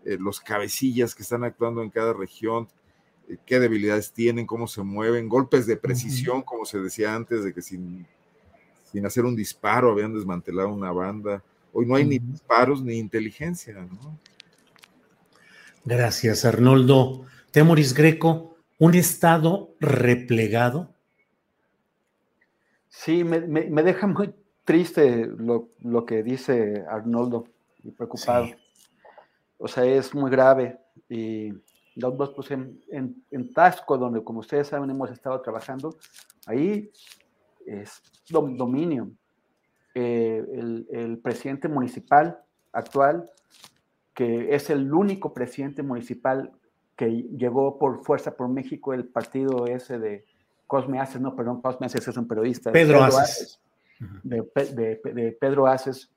eh, 0.05 0.19
los 0.21 0.41
cabecillas 0.41 1.15
que 1.15 1.23
están 1.23 1.43
actuando 1.43 1.83
en 1.83 1.89
cada 1.89 2.13
región, 2.13 2.69
eh, 3.29 3.39
qué 3.47 3.59
debilidades 3.59 4.13
tienen, 4.13 4.47
cómo 4.47 4.67
se 4.67 4.83
mueven, 4.83 5.29
golpes 5.29 5.67
de 5.67 5.79
precisión, 5.79 6.43
como 6.43 6.67
se 6.67 6.81
decía 6.81 7.15
antes, 7.15 7.45
de 7.45 7.55
que 7.55 7.63
sin, 7.63 8.07
sin 8.91 9.07
hacer 9.07 9.25
un 9.25 9.37
disparo 9.37 9.93
habían 9.93 10.15
desmantelado 10.15 10.69
una 10.69 10.93
banda 10.93 11.43
Hoy 11.73 11.87
no 11.87 11.95
hay 11.95 12.05
ni 12.05 12.19
disparos 12.19 12.83
ni 12.83 12.99
inteligencia, 12.99 13.75
¿no? 13.75 14.19
Gracias, 15.85 16.45
Arnoldo. 16.45 17.25
Temoris 17.53 17.95
Greco, 17.95 18.57
un 18.79 18.95
estado 18.95 19.75
replegado. 19.81 20.93
Sí, 22.89 23.25
me, 23.25 23.39
deja 23.83 24.07
muy 24.07 24.35
triste 24.65 25.27
lo, 25.27 25.71
que 26.05 26.23
dice 26.23 26.85
Arnoldo 26.89 27.47
y 27.83 27.93
preocupado. 27.93 28.49
O 29.59 29.69
sea, 29.69 29.85
es 29.85 30.15
muy 30.15 30.31
grave. 30.31 30.79
Y 31.09 31.53
dos, 31.95 32.31
pues 32.35 32.51
en, 32.51 32.83
en, 32.91 33.53
Tasco, 33.53 33.97
donde 33.97 34.23
como 34.23 34.41
ustedes 34.41 34.69
saben 34.69 34.91
hemos 34.91 35.11
estado 35.11 35.41
trabajando, 35.41 35.97
ahí 36.47 36.91
es 37.71 38.03
dominio. 38.29 39.11
Eh, 39.95 40.45
el, 40.93 41.19
presidente 41.19 41.69
municipal 41.69 42.41
actual, 42.73 43.29
que 44.15 44.55
es 44.55 44.71
el 44.71 44.93
único 44.93 45.35
presidente 45.35 45.83
municipal 45.83 46.53
que 46.97 47.11
llegó 47.11 47.79
por 47.79 48.05
fuerza 48.05 48.37
por 48.37 48.49
México, 48.49 48.95
el 48.95 49.07
partido 49.07 49.67
ese 49.67 49.99
de 49.99 50.25
Cosme 50.67 51.01
Aces, 51.01 51.21
no, 51.21 51.35
perdón, 51.35 51.61
Cosme 51.61 51.87
Aces 51.87 52.07
es 52.07 52.17
un 52.17 52.29
periodista. 52.29 52.71
Pedro, 52.71 53.03
Aces. 53.03 53.61
de, 54.23 55.37
Pedro 55.41 55.67
Aces. 55.67 56.11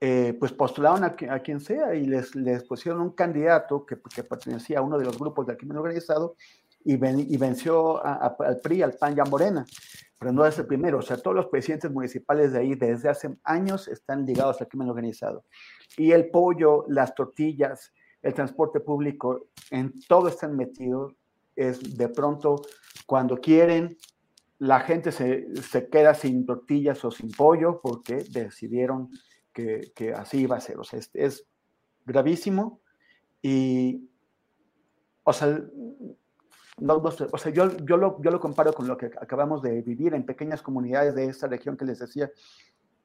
Eh, 0.00 0.36
pues 0.38 0.52
postularon 0.52 1.02
a, 1.02 1.14
quien 1.40 1.60
sea 1.60 1.94
y 1.94 2.04
les, 2.06 2.34
les 2.34 2.62
pusieron 2.64 3.00
un 3.00 3.10
candidato 3.12 3.86
que, 3.86 3.96
que, 4.14 4.22
pertenecía 4.22 4.80
a 4.80 4.82
uno 4.82 4.98
de 4.98 5.04
los 5.06 5.18
grupos 5.18 5.46
del 5.46 5.56
crimen 5.56 5.78
organizado 5.78 6.36
y, 6.84 6.94
y 6.94 7.36
venció 7.38 8.04
al 8.04 8.60
PRI, 8.62 8.82
al 8.82 8.92
PAN 8.92 9.16
y 9.16 9.20
a 9.20 9.24
Morena 9.24 9.64
no 10.32 10.46
es 10.46 10.58
el 10.58 10.66
primero. 10.66 10.98
O 10.98 11.02
sea, 11.02 11.16
todos 11.16 11.36
los 11.36 11.46
presidentes 11.46 11.90
municipales 11.90 12.52
de 12.52 12.60
ahí 12.60 12.74
desde 12.74 13.08
hace 13.08 13.36
años 13.44 13.88
están 13.88 14.24
ligados 14.24 14.60
al 14.60 14.68
crimen 14.68 14.88
organizado. 14.88 15.44
Y 15.96 16.12
el 16.12 16.30
pollo, 16.30 16.84
las 16.88 17.14
tortillas, 17.14 17.92
el 18.22 18.34
transporte 18.34 18.80
público, 18.80 19.48
en 19.70 19.92
todo 20.08 20.28
están 20.28 20.56
metidos. 20.56 21.14
Es 21.56 21.96
de 21.96 22.08
pronto, 22.08 22.62
cuando 23.06 23.36
quieren, 23.36 23.96
la 24.58 24.80
gente 24.80 25.12
se, 25.12 25.54
se 25.62 25.88
queda 25.88 26.14
sin 26.14 26.46
tortillas 26.46 27.04
o 27.04 27.10
sin 27.10 27.30
pollo 27.30 27.80
porque 27.82 28.24
decidieron 28.30 29.10
que, 29.52 29.92
que 29.94 30.12
así 30.12 30.40
iba 30.40 30.56
a 30.56 30.60
ser. 30.60 30.78
O 30.78 30.84
sea, 30.84 30.98
es, 30.98 31.10
es 31.14 31.46
gravísimo. 32.04 32.80
Y, 33.42 34.08
o 35.22 35.32
sea, 35.32 35.60
no, 36.78 36.96
o 36.96 37.38
sea, 37.38 37.52
yo, 37.52 37.76
yo, 37.78 37.96
lo, 37.96 38.20
yo 38.20 38.30
lo 38.30 38.40
comparo 38.40 38.72
con 38.72 38.88
lo 38.88 38.96
que 38.96 39.06
acabamos 39.06 39.62
de 39.62 39.80
vivir 39.82 40.14
en 40.14 40.26
pequeñas 40.26 40.60
comunidades 40.60 41.14
de 41.14 41.26
esta 41.26 41.46
región 41.46 41.76
que 41.76 41.84
les 41.84 42.00
decía, 42.00 42.30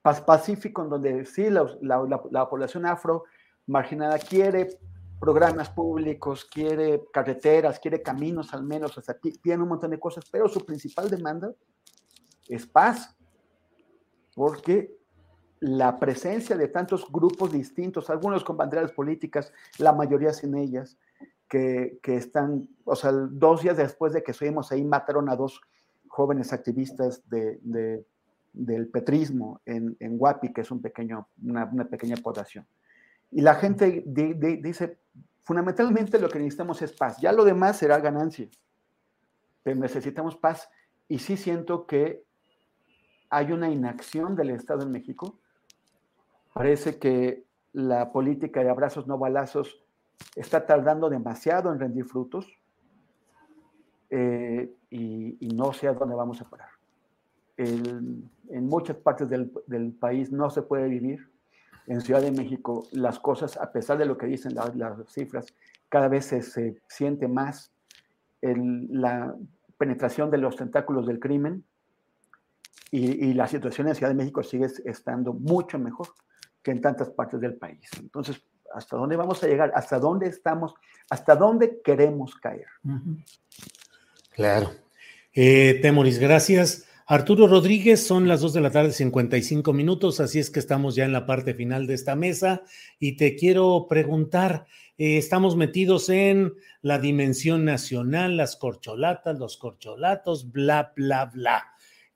Pacífico, 0.02 0.82
en 0.82 0.90
donde 0.90 1.26
sí 1.26 1.50
la, 1.50 1.70
la, 1.82 2.22
la, 2.32 2.50
población 2.50 2.86
afro 2.86 3.26
marginada 3.68 4.18
quiere 4.18 4.80
programas 5.20 5.70
públicos, 5.70 6.46
quiere 6.46 7.04
carreteras, 7.12 7.80
quiere 7.80 8.02
caminos 8.02 8.54
al 8.54 8.64
menos, 8.64 8.98
o 8.98 9.02
sea, 9.02 9.18
tiene 9.42 9.62
un 9.62 9.70
montón 9.70 9.92
de 9.92 10.00
cosas, 10.00 10.24
pero 10.32 10.48
su 10.48 10.66
principal 10.66 11.10
demanda 11.10 11.54
es 12.48 12.66
paz, 12.66 13.16
porque 14.34 14.98
la 15.60 16.00
presencia 16.00 16.56
de 16.56 16.70
tantos 16.70 17.06
grupos 17.12 17.52
distintos, 17.52 18.10
algunos 18.10 18.44
con 18.46 18.56
banderas 18.56 18.94
políticas, 18.94 19.52
la 19.78 19.92
mayoría 19.92 20.32
sin 20.32 20.56
ellas, 20.56 20.98
que, 21.50 22.00
están, 22.04 22.70
o 22.86 22.96
sea, 22.96 23.12
dos 23.12 23.64
días 23.64 23.76
después 23.76 24.14
de 24.14 24.24
que 24.24 24.32
estuvimos 24.32 24.72
ahí, 24.72 24.84
mataron 24.84 25.30
a 25.30 25.36
dos 25.36 25.62
jóvenes 26.08 26.54
activistas 26.54 27.28
de, 27.28 28.06
del 28.54 28.88
petrismo 28.88 29.60
en, 29.66 29.98
en 30.00 30.18
Guapi, 30.18 30.54
que 30.54 30.62
es 30.62 30.72
un 30.72 30.82
pequeño, 30.82 31.28
una, 31.44 31.90
pequeña 31.90 32.18
población. 32.18 32.66
Y 33.32 33.42
la 33.42 33.56
gente 33.56 34.04
dice, 34.06 35.00
fundamentalmente 35.42 36.20
lo 36.20 36.30
que 36.30 36.40
necesitamos 36.40 36.82
es 36.82 36.92
paz, 36.94 37.18
ya 37.20 37.32
lo 37.32 37.44
demás 37.44 37.78
será 37.78 38.00
ganancia, 38.00 38.48
pero 39.64 39.80
necesitamos 39.80 40.36
paz. 40.36 40.70
Y 41.08 41.20
sí 41.20 41.36
siento 41.36 41.88
que 41.88 42.24
hay 43.32 43.52
una 43.52 43.70
inacción 43.70 44.36
del 44.36 44.52
Estado 44.52 44.84
en 44.84 44.92
México. 44.92 45.40
Parece 46.54 47.00
que 47.00 47.44
la 47.74 48.12
política 48.12 48.64
de 48.64 48.70
abrazos 48.70 49.08
no 49.08 49.18
balazos 49.18 49.84
está 50.36 50.66
tardando 50.66 51.10
demasiado 51.10 51.72
en 51.72 51.80
rendir 51.80 52.06
frutos 52.06 52.48
eh, 54.10 54.74
y, 54.90 55.48
no 55.54 55.74
sé 55.74 55.88
a 55.88 55.94
dónde 55.94 56.16
vamos 56.16 56.42
a 56.42 56.50
parar. 56.50 56.70
en 57.58 58.30
muchas 58.66 58.98
partes 58.98 59.30
del, 59.30 59.94
país 60.00 60.32
no 60.32 60.50
se 60.50 60.62
puede 60.62 60.88
vivir. 60.88 61.30
En 61.88 62.02
Ciudad 62.02 62.22
de 62.22 62.32
México 62.32 62.88
las 62.92 63.20
cosas, 63.20 63.58
a 63.58 63.72
pesar 63.72 63.98
de 63.98 64.06
lo 64.06 64.18
que 64.18 64.28
dicen 64.28 64.54
las, 64.56 64.72
cifras, 65.12 65.48
cada 65.90 66.08
vez 66.08 66.26
se, 66.26 66.82
siente 66.88 67.28
más 67.28 67.74
la 68.42 69.36
penetración 69.78 70.30
de 70.30 70.38
los 70.38 70.56
tentáculos 70.56 71.08
del 71.08 71.20
crimen 71.20 71.64
y, 72.92 73.28
y, 73.28 73.34
la 73.34 73.48
situación 73.48 73.88
en 73.88 73.96
Ciudad 73.96 74.12
de 74.12 74.18
México 74.18 74.44
sigue 74.44 74.68
estando 74.86 75.34
mucho 75.34 75.78
mejor 75.78 76.08
que 76.64 76.72
en 76.72 76.82
tantas 76.82 77.10
partes 77.10 77.40
del 77.40 77.56
país. 77.56 77.90
Entonces, 78.00 78.42
hasta 78.74 78.96
dónde 78.96 79.16
vamos 79.16 79.44
a 79.44 79.48
llegar, 79.48 79.72
hasta 79.76 80.00
dónde 80.00 80.28
estamos, 80.28 80.74
hasta 81.10 81.36
dónde 81.36 81.82
queremos 81.84 82.36
caer. 82.36 82.68
Claro. 84.32 84.72
Eh, 85.34 85.80
Temoris, 85.82 86.20
gracias. 86.20 86.86
Arturo 87.06 87.48
Rodríguez, 87.48 88.06
son 88.06 88.28
las 88.28 88.42
2 88.42 88.54
de 88.54 88.62
la 88.62 88.70
tarde, 88.70 88.92
55 88.92 89.74
minutos, 89.74 90.20
así 90.20 90.38
es 90.38 90.52
que 90.52 90.60
estamos 90.60 90.94
ya 90.94 91.06
en 91.06 91.12
la 91.12 91.26
parte 91.26 91.56
final 91.56 91.88
de 91.88 91.96
esta 91.96 92.16
mesa 92.16 92.62
y 93.00 93.18
te 93.18 93.36
quiero 93.36 93.88
preguntar, 93.90 94.68
eh, 94.98 95.18
estamos 95.18 95.56
metidos 95.56 96.10
en 96.10 96.54
la 96.84 97.00
dimensión 97.00 97.66
nacional, 97.66 98.38
las 98.38 98.58
corcholatas, 98.58 99.40
los 99.40 99.58
corcholatos, 99.58 100.52
bla, 100.52 100.94
bla, 100.96 101.26
bla. 101.26 101.66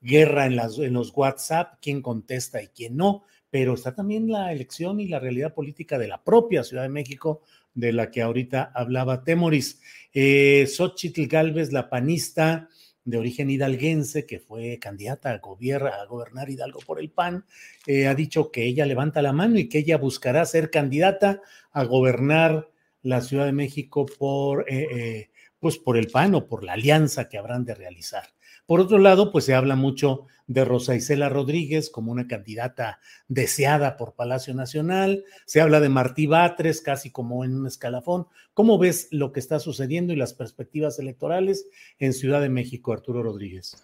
Guerra 0.00 0.46
en, 0.46 0.54
las, 0.54 0.78
en 0.78 0.92
los 0.92 1.10
WhatsApp, 1.16 1.78
quién 1.82 2.00
contesta 2.00 2.62
y 2.62 2.68
quién 2.68 2.96
no 2.96 3.24
pero 3.54 3.74
está 3.74 3.94
también 3.94 4.28
la 4.28 4.50
elección 4.50 4.98
y 4.98 5.06
la 5.06 5.20
realidad 5.20 5.54
política 5.54 5.96
de 5.96 6.08
la 6.08 6.24
propia 6.24 6.64
Ciudad 6.64 6.82
de 6.82 6.88
México, 6.88 7.42
de 7.72 7.92
la 7.92 8.10
que 8.10 8.20
ahorita 8.20 8.72
hablaba 8.74 9.22
Temoris. 9.22 9.80
Eh, 10.12 10.66
Xochitl 10.66 11.28
Galvez, 11.28 11.70
la 11.70 11.88
panista 11.88 12.68
de 13.04 13.16
origen 13.16 13.50
hidalguense, 13.50 14.26
que 14.26 14.40
fue 14.40 14.80
candidata 14.80 15.30
a, 15.30 15.38
gobernar 15.38 16.50
Hidalgo 16.50 16.80
por 16.84 16.98
el 16.98 17.10
PAN, 17.10 17.44
eh, 17.86 18.08
ha 18.08 18.16
dicho 18.16 18.50
que 18.50 18.64
ella 18.64 18.86
levanta 18.86 19.22
la 19.22 19.32
mano 19.32 19.56
y 19.56 19.68
que 19.68 19.78
ella 19.78 19.98
buscará 19.98 20.44
ser 20.46 20.68
candidata 20.68 21.40
a 21.70 21.84
gobernar 21.84 22.72
la 23.02 23.20
Ciudad 23.20 23.46
de 23.46 23.52
México 23.52 24.04
por, 24.04 24.68
eh, 24.68 24.88
eh, 24.90 25.30
pues 25.60 25.78
por 25.78 25.96
el 25.96 26.08
PAN 26.08 26.34
o 26.34 26.48
por 26.48 26.64
la 26.64 26.72
alianza 26.72 27.28
que 27.28 27.38
habrán 27.38 27.64
de 27.64 27.76
realizar. 27.76 28.24
Por 28.66 28.80
otro 28.80 28.98
lado, 28.98 29.30
pues 29.30 29.44
se 29.44 29.54
habla 29.54 29.76
mucho 29.76 30.26
de 30.46 30.64
Rosa 30.64 30.94
Isela 30.94 31.28
Rodríguez 31.28 31.90
como 31.90 32.12
una 32.12 32.26
candidata 32.26 32.98
deseada 33.28 33.96
por 33.96 34.14
Palacio 34.14 34.54
Nacional, 34.54 35.24
se 35.46 35.60
habla 35.60 35.80
de 35.80 35.88
Martí 35.88 36.26
Batres 36.26 36.80
casi 36.80 37.10
como 37.10 37.44
en 37.44 37.56
un 37.56 37.66
escalafón. 37.66 38.26
¿Cómo 38.52 38.78
ves 38.78 39.08
lo 39.10 39.32
que 39.32 39.40
está 39.40 39.58
sucediendo 39.58 40.12
y 40.12 40.16
las 40.16 40.34
perspectivas 40.34 40.98
electorales 40.98 41.66
en 41.98 42.12
Ciudad 42.12 42.40
de 42.40 42.50
México, 42.50 42.92
Arturo 42.92 43.22
Rodríguez? 43.22 43.76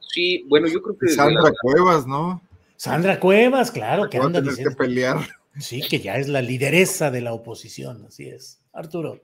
Sí, 0.00 0.44
bueno, 0.48 0.68
yo 0.68 0.82
creo 0.82 0.98
que... 0.98 1.08
Sandra 1.08 1.52
Cuevas, 1.62 2.06
¿no? 2.06 2.42
Sandra 2.76 3.18
Cuevas, 3.18 3.70
claro, 3.70 4.10
que 4.10 4.18
anda 4.18 4.40
diciendo... 4.40 4.70
que 4.70 4.76
pelear. 4.76 5.18
Sí, 5.58 5.82
que 5.88 6.00
ya 6.00 6.16
es 6.16 6.28
la 6.28 6.42
lideresa 6.42 7.10
de 7.10 7.20
la 7.20 7.32
oposición, 7.32 8.04
así 8.06 8.28
es. 8.28 8.60
Arturo. 8.72 9.20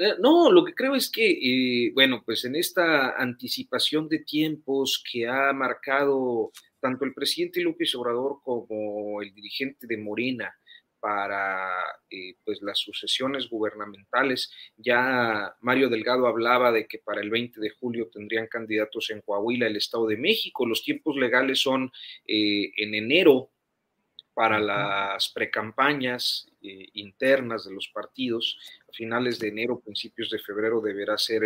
Eh, 0.00 0.14
no, 0.18 0.50
lo 0.50 0.64
que 0.64 0.74
creo 0.74 0.94
es 0.94 1.10
que, 1.10 1.28
eh, 1.30 1.92
bueno, 1.92 2.22
pues 2.24 2.46
en 2.46 2.56
esta 2.56 3.20
anticipación 3.20 4.08
de 4.08 4.20
tiempos 4.20 5.04
que 5.12 5.28
ha 5.28 5.52
marcado 5.52 6.52
tanto 6.80 7.04
el 7.04 7.12
presidente 7.12 7.60
López 7.60 7.94
Obrador 7.96 8.38
como 8.42 9.20
el 9.20 9.34
dirigente 9.34 9.86
de 9.86 9.98
Morena 9.98 10.54
para 11.00 11.68
eh, 12.10 12.34
pues 12.46 12.62
las 12.62 12.78
sucesiones 12.78 13.50
gubernamentales, 13.50 14.50
ya 14.78 15.54
Mario 15.60 15.90
Delgado 15.90 16.26
hablaba 16.26 16.72
de 16.72 16.86
que 16.86 16.98
para 16.98 17.20
el 17.20 17.28
20 17.28 17.60
de 17.60 17.70
julio 17.70 18.08
tendrían 18.10 18.46
candidatos 18.46 19.10
en 19.10 19.20
Coahuila, 19.20 19.66
el 19.66 19.76
Estado 19.76 20.06
de 20.06 20.16
México, 20.16 20.66
los 20.66 20.82
tiempos 20.82 21.16
legales 21.16 21.60
son 21.60 21.92
en 22.26 22.94
enero 22.94 23.50
para 24.34 24.58
las 24.58 25.28
precampañas 25.28 26.50
eh, 26.62 26.88
internas 26.92 27.64
de 27.64 27.74
los 27.74 27.88
partidos. 27.88 28.58
Finales 28.92 29.38
de 29.38 29.48
enero, 29.48 29.80
principios 29.80 30.30
de 30.30 30.38
febrero 30.38 30.80
deberá 30.80 31.16
ser 31.18 31.42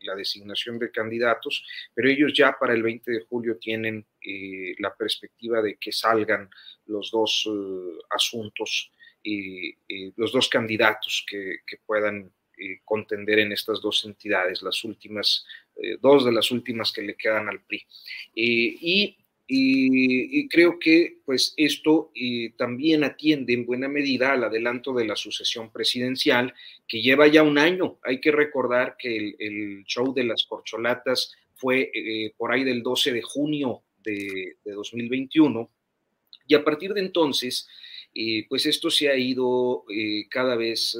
la 0.00 0.14
designación 0.14 0.78
de 0.78 0.90
candidatos, 0.90 1.64
pero 1.94 2.08
ellos 2.08 2.32
ya 2.34 2.56
para 2.58 2.74
el 2.74 2.82
20 2.82 3.10
de 3.10 3.20
julio 3.28 3.56
tienen 3.58 4.06
eh, 4.20 4.74
la 4.78 4.94
perspectiva 4.94 5.60
de 5.62 5.76
que 5.76 5.92
salgan 5.92 6.48
los 6.86 7.10
dos 7.10 7.48
eh, 7.48 7.98
asuntos, 8.10 8.92
los 10.16 10.30
dos 10.30 10.48
candidatos 10.48 11.26
que, 11.28 11.56
que 11.66 11.78
puedan 11.78 12.32
contender 12.84 13.40
en 13.40 13.50
estas 13.50 13.82
dos 13.82 14.04
entidades, 14.04 14.62
las 14.62 14.84
últimas, 14.84 15.44
dos 16.00 16.24
de 16.24 16.30
las 16.30 16.52
últimas 16.52 16.92
que 16.92 17.02
le 17.02 17.16
quedan 17.16 17.48
al 17.48 17.60
PRI. 17.64 17.84
y 18.34 19.25
y, 19.48 20.48
creo 20.48 20.78
que 20.80 21.18
pues 21.24 21.54
esto 21.56 22.10
eh, 22.14 22.52
también 22.56 23.04
atiende 23.04 23.52
en 23.52 23.64
buena 23.64 23.88
medida 23.88 24.32
al 24.32 24.42
adelanto 24.42 24.92
de 24.92 25.04
la 25.04 25.14
sucesión 25.14 25.72
presidencial 25.72 26.52
que 26.88 27.00
lleva 27.00 27.28
ya 27.28 27.44
un 27.44 27.58
año. 27.58 27.98
Hay 28.02 28.20
que 28.20 28.32
recordar 28.32 28.96
que 28.98 29.36
el, 29.38 29.84
show 29.84 30.12
de 30.12 30.24
las 30.24 30.44
corcholatas 30.44 31.32
fue 31.54 31.90
eh, 31.94 32.34
por 32.36 32.52
ahí 32.52 32.64
del 32.64 32.82
12 32.82 33.12
de 33.12 33.22
junio 33.22 33.84
de, 33.98 34.56
2021 34.64 35.70
y 36.48 36.54
a 36.54 36.64
partir 36.64 36.92
de 36.92 37.00
entonces 37.00 37.68
eh, 38.14 38.46
pues 38.48 38.66
esto 38.66 38.90
se 38.90 39.08
ha 39.10 39.16
ido 39.16 39.84
cada 40.30 40.56
vez 40.56 40.96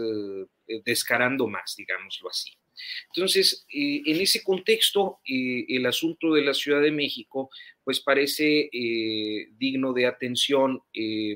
descarando 0.84 1.49
más, 1.49 1.74
digámoslo 1.76 2.28
así. 2.28 2.53
Entonces, 3.14 3.66
eh, 3.72 4.03
en 4.07 4.20
ese 4.20 4.43
contexto, 4.43 5.20
eh, 5.27 5.64
el 5.68 5.87
asunto 5.87 6.35
de 6.35 6.43
la 6.43 6.55
Ciudad 6.55 6.81
de 6.81 6.91
México, 6.91 7.51
pues 7.85 8.01
parece 8.01 8.68
eh, 8.72 9.49
digno 9.57 9.93
de 9.93 10.07
atención 10.07 10.83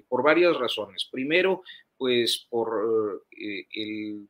por 0.09 0.23
varias 0.23 0.57
razones. 0.57 1.09
Primero, 1.11 1.63
pues 1.97 2.47
por 2.49 3.23
el 3.31 4.29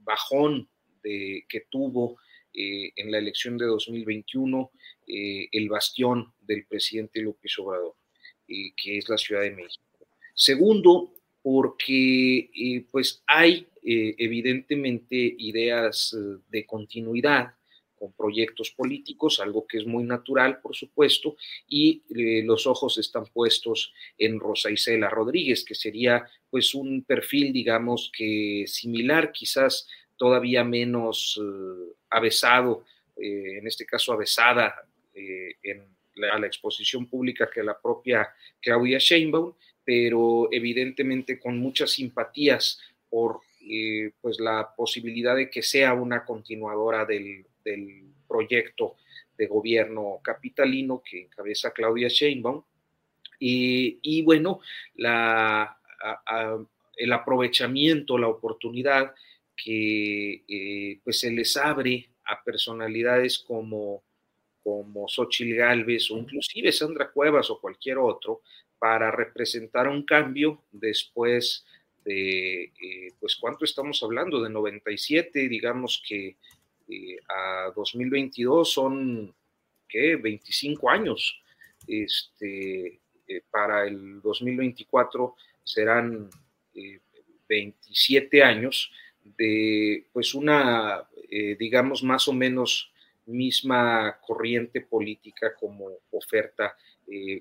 bajón 0.00 0.68
de, 1.02 1.44
que 1.48 1.64
tuvo 1.68 2.16
en 2.54 3.10
la 3.10 3.18
elección 3.18 3.58
de 3.58 3.66
2021 3.66 4.70
el 5.06 5.68
bastión 5.68 6.32
del 6.40 6.64
presidente 6.66 7.20
López 7.20 7.58
Obrador, 7.58 7.96
que 8.46 8.98
es 8.98 9.08
la 9.08 9.18
Ciudad 9.18 9.42
de 9.42 9.50
México. 9.50 9.84
Segundo, 10.34 11.12
porque 11.42 12.86
pues 12.90 13.22
hay 13.26 13.66
eh, 13.84 14.14
evidentemente 14.18 15.16
ideas 15.16 16.14
eh, 16.16 16.40
de 16.48 16.66
continuidad 16.66 17.54
con 17.94 18.12
proyectos 18.12 18.70
políticos, 18.70 19.40
algo 19.40 19.66
que 19.66 19.78
es 19.78 19.86
muy 19.86 20.04
natural, 20.04 20.60
por 20.60 20.74
supuesto, 20.74 21.36
y 21.68 22.02
eh, 22.16 22.42
los 22.44 22.66
ojos 22.66 22.98
están 22.98 23.26
puestos 23.26 23.92
en 24.18 24.40
Rosa 24.40 24.70
Isela 24.70 25.08
Rodríguez, 25.08 25.64
que 25.64 25.74
sería 25.74 26.26
pues 26.50 26.74
un 26.74 27.04
perfil, 27.04 27.52
digamos 27.52 28.10
que 28.16 28.64
similar, 28.66 29.30
quizás 29.30 29.88
todavía 30.16 30.64
menos 30.64 31.40
avesado, 32.10 32.84
en 33.16 33.66
este 33.66 33.84
caso 33.84 34.12
avesada 34.12 34.74
en 35.14 35.92
a 36.32 36.38
la 36.38 36.46
exposición 36.46 37.06
pública 37.06 37.48
que 37.52 37.62
la 37.62 37.78
propia 37.78 38.28
Claudia 38.60 38.98
Sheinbaum, 38.98 39.54
pero 39.84 40.48
evidentemente 40.52 41.38
con 41.38 41.58
muchas 41.58 41.92
simpatías 41.92 42.80
por 43.08 43.40
eh, 43.64 44.12
pues 44.20 44.40
la 44.40 44.74
posibilidad 44.74 45.36
de 45.36 45.50
que 45.50 45.62
sea 45.62 45.94
una 45.94 46.24
continuadora 46.24 47.04
del, 47.04 47.46
proyecto 48.26 48.96
de 49.36 49.46
gobierno 49.46 50.20
capitalino 50.22 51.02
que 51.04 51.22
encabeza 51.24 51.70
Claudia 51.70 52.08
Sheinbaum. 52.08 52.62
Y, 53.38 54.22
bueno, 54.22 54.60
la, 54.94 55.76
el 56.96 57.12
aprovechamiento, 57.12 58.16
la 58.16 58.28
oportunidad 58.28 59.14
que 59.56 60.44
eh, 60.48 61.00
pues 61.04 61.20
se 61.20 61.30
les 61.30 61.56
abre 61.56 62.08
a 62.24 62.42
personalidades 62.42 63.38
como, 63.38 64.02
como 64.62 65.08
Xochitl 65.08 65.56
Galvez 65.56 66.10
o 66.10 66.18
inclusive 66.18 66.72
Sandra 66.72 67.10
Cuevas 67.10 67.50
o 67.50 67.60
cualquier 67.60 67.98
otro 67.98 68.42
para 68.78 69.10
representar 69.10 69.88
un 69.88 70.04
cambio 70.04 70.62
después 70.72 71.64
de, 72.04 72.64
eh, 72.64 73.12
pues, 73.20 73.36
¿cuánto 73.36 73.64
estamos 73.64 74.02
hablando? 74.02 74.42
De 74.42 74.50
97, 74.50 75.48
digamos 75.48 76.02
que 76.06 76.36
eh, 76.88 77.16
a 77.28 77.72
2022 77.74 78.72
son, 78.72 79.34
¿qué? 79.88 80.16
25 80.16 80.90
años. 80.90 81.40
Este, 81.86 83.00
eh, 83.26 83.42
para 83.50 83.86
el 83.86 84.20
2024 84.20 85.36
serán 85.64 86.30
27 87.48 88.42
años 88.42 88.90
de, 89.22 90.06
pues, 90.12 90.34
una, 90.34 91.08
digamos, 91.58 92.02
más 92.02 92.26
o 92.28 92.32
menos 92.32 92.92
misma 93.26 94.18
corriente 94.20 94.80
política 94.80 95.54
como 95.54 95.86
oferta 96.10 96.76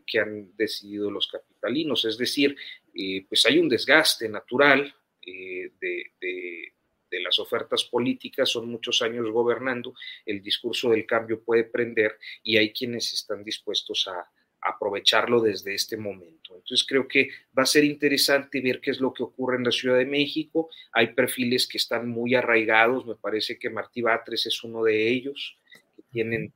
que 0.05 0.19
han 0.19 0.55
decidido 0.55 1.09
los 1.09 1.27
capitalinos. 1.27 2.05
Es 2.05 2.17
decir, 2.17 2.55
eh, 2.93 3.25
pues 3.27 3.45
hay 3.45 3.57
un 3.57 3.69
desgaste 3.69 4.27
natural 4.27 4.93
eh, 5.25 5.71
de, 5.79 7.21
las 7.23 7.39
ofertas 7.39 7.83
políticas, 7.83 8.49
son 8.49 8.69
muchos 8.69 9.01
años 9.01 9.29
gobernando, 9.29 9.93
el 10.25 10.41
discurso 10.41 10.89
del 10.89 11.05
cambio 11.05 11.43
puede 11.43 11.65
prender 11.65 12.17
y 12.41 12.57
hay 12.57 12.71
quienes 12.71 13.13
están 13.13 13.43
dispuestos 13.43 14.07
a, 14.07 14.29
aprovecharlo 14.63 15.41
desde 15.41 15.73
este 15.73 15.97
momento. 15.97 16.55
Entonces 16.55 16.85
creo 16.87 17.07
que 17.07 17.29
va 17.57 17.63
a 17.63 17.65
ser 17.65 17.83
interesante 17.83 18.61
ver 18.61 18.79
qué 18.79 18.91
es 18.91 18.99
lo 18.99 19.11
que 19.11 19.23
ocurre 19.23 19.57
en 19.57 19.63
la 19.63 19.71
Ciudad 19.71 19.97
de 19.97 20.05
México. 20.05 20.69
Hay 20.91 21.13
perfiles 21.13 21.67
que 21.67 21.79
están 21.79 22.07
muy 22.07 22.35
arraigados, 22.35 23.07
me 23.07 23.15
parece 23.15 23.57
que 23.57 23.71
Martí 23.71 24.03
Batres 24.03 24.45
es 24.45 24.63
uno 24.63 24.83
de 24.83 25.09
ellos, 25.09 25.57
que 25.95 26.03
tienen 26.11 26.53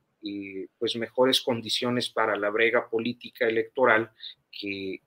pues 0.78 0.96
mejores 0.96 1.40
condiciones 1.40 2.08
para 2.08 2.36
la 2.36 2.50
brega 2.50 2.88
política 2.88 3.46
electoral 3.46 4.10
que, 4.50 5.02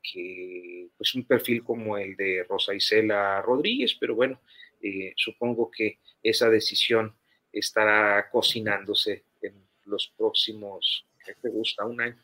pues 0.97 1.15
un 1.15 1.25
perfil 1.25 1.63
como 1.63 1.97
el 1.97 2.15
de 2.15 2.45
Rosa 2.47 2.73
Isela 2.73 3.41
Rodríguez, 3.41 3.95
pero 3.99 4.15
bueno, 4.15 4.41
eh, 4.81 5.13
supongo 5.15 5.69
que 5.71 5.99
esa 6.21 6.49
decisión 6.49 7.15
estará 7.51 8.29
cocinándose 8.29 9.23
en 9.41 9.55
los 9.85 10.13
próximos, 10.15 11.05
¿qué 11.25 11.33
te 11.41 11.49
gusta? 11.49 11.85
Un 11.85 12.01
año. 12.01 12.23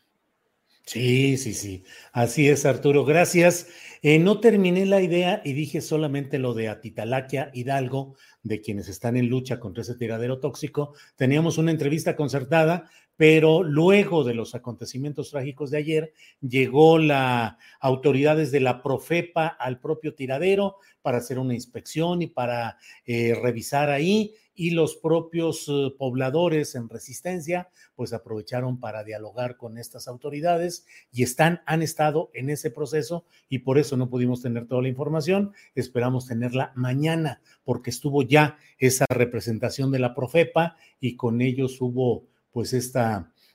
Sí, 0.86 1.36
sí, 1.36 1.52
sí. 1.52 1.82
Así 2.12 2.48
es, 2.48 2.64
Arturo. 2.64 3.04
Gracias. 3.04 3.68
Eh, 4.02 4.20
no 4.20 4.38
terminé 4.38 4.86
la 4.86 5.02
idea 5.02 5.42
y 5.44 5.52
dije 5.52 5.80
solamente 5.80 6.38
lo 6.38 6.54
de 6.54 6.68
Atitalaquia 6.68 7.50
Hidalgo, 7.52 8.16
de 8.46 8.60
quienes 8.60 8.88
están 8.88 9.16
en 9.16 9.28
lucha 9.28 9.58
contra 9.58 9.82
ese 9.82 9.96
tiradero 9.96 10.38
tóxico. 10.38 10.94
Teníamos 11.16 11.58
una 11.58 11.72
entrevista 11.72 12.14
concertada, 12.14 12.88
pero 13.16 13.62
luego 13.62 14.24
de 14.24 14.34
los 14.34 14.54
acontecimientos 14.54 15.30
trágicos 15.30 15.70
de 15.70 15.78
ayer, 15.78 16.12
llegó 16.40 16.98
la 16.98 17.58
autoridades 17.80 18.52
de 18.52 18.60
la 18.60 18.82
Profepa 18.82 19.48
al 19.48 19.80
propio 19.80 20.14
tiradero 20.14 20.76
para 21.02 21.18
hacer 21.18 21.38
una 21.38 21.54
inspección 21.54 22.22
y 22.22 22.26
para 22.28 22.78
eh, 23.04 23.34
revisar 23.40 23.90
ahí 23.90 24.34
y 24.56 24.70
los 24.70 24.96
propios 24.96 25.66
eh, 25.68 25.94
pobladores 25.96 26.74
en 26.74 26.88
resistencia 26.88 27.68
pues 27.94 28.12
aprovecharon 28.12 28.80
para 28.80 29.04
dialogar 29.04 29.56
con 29.56 29.78
estas 29.78 30.08
autoridades 30.08 30.86
y 31.12 31.22
están 31.22 31.60
han 31.66 31.82
estado 31.82 32.30
en 32.32 32.50
ese 32.50 32.70
proceso 32.70 33.24
y 33.48 33.60
por 33.60 33.78
eso 33.78 33.96
no 33.96 34.08
pudimos 34.08 34.42
tener 34.42 34.66
toda 34.66 34.82
la 34.82 34.88
información, 34.88 35.52
esperamos 35.74 36.26
tenerla 36.26 36.72
mañana 36.74 37.40
porque 37.64 37.90
estuvo 37.90 38.22
ya 38.22 38.35
esa 38.78 39.06
representación 39.08 39.90
de 39.90 39.98
la 39.98 40.14
Profepa 40.14 40.76
y 41.00 41.16
con 41.16 41.40
ellos 41.40 41.80
hubo 41.80 42.28
pues 42.50 42.72
este 42.72 43.00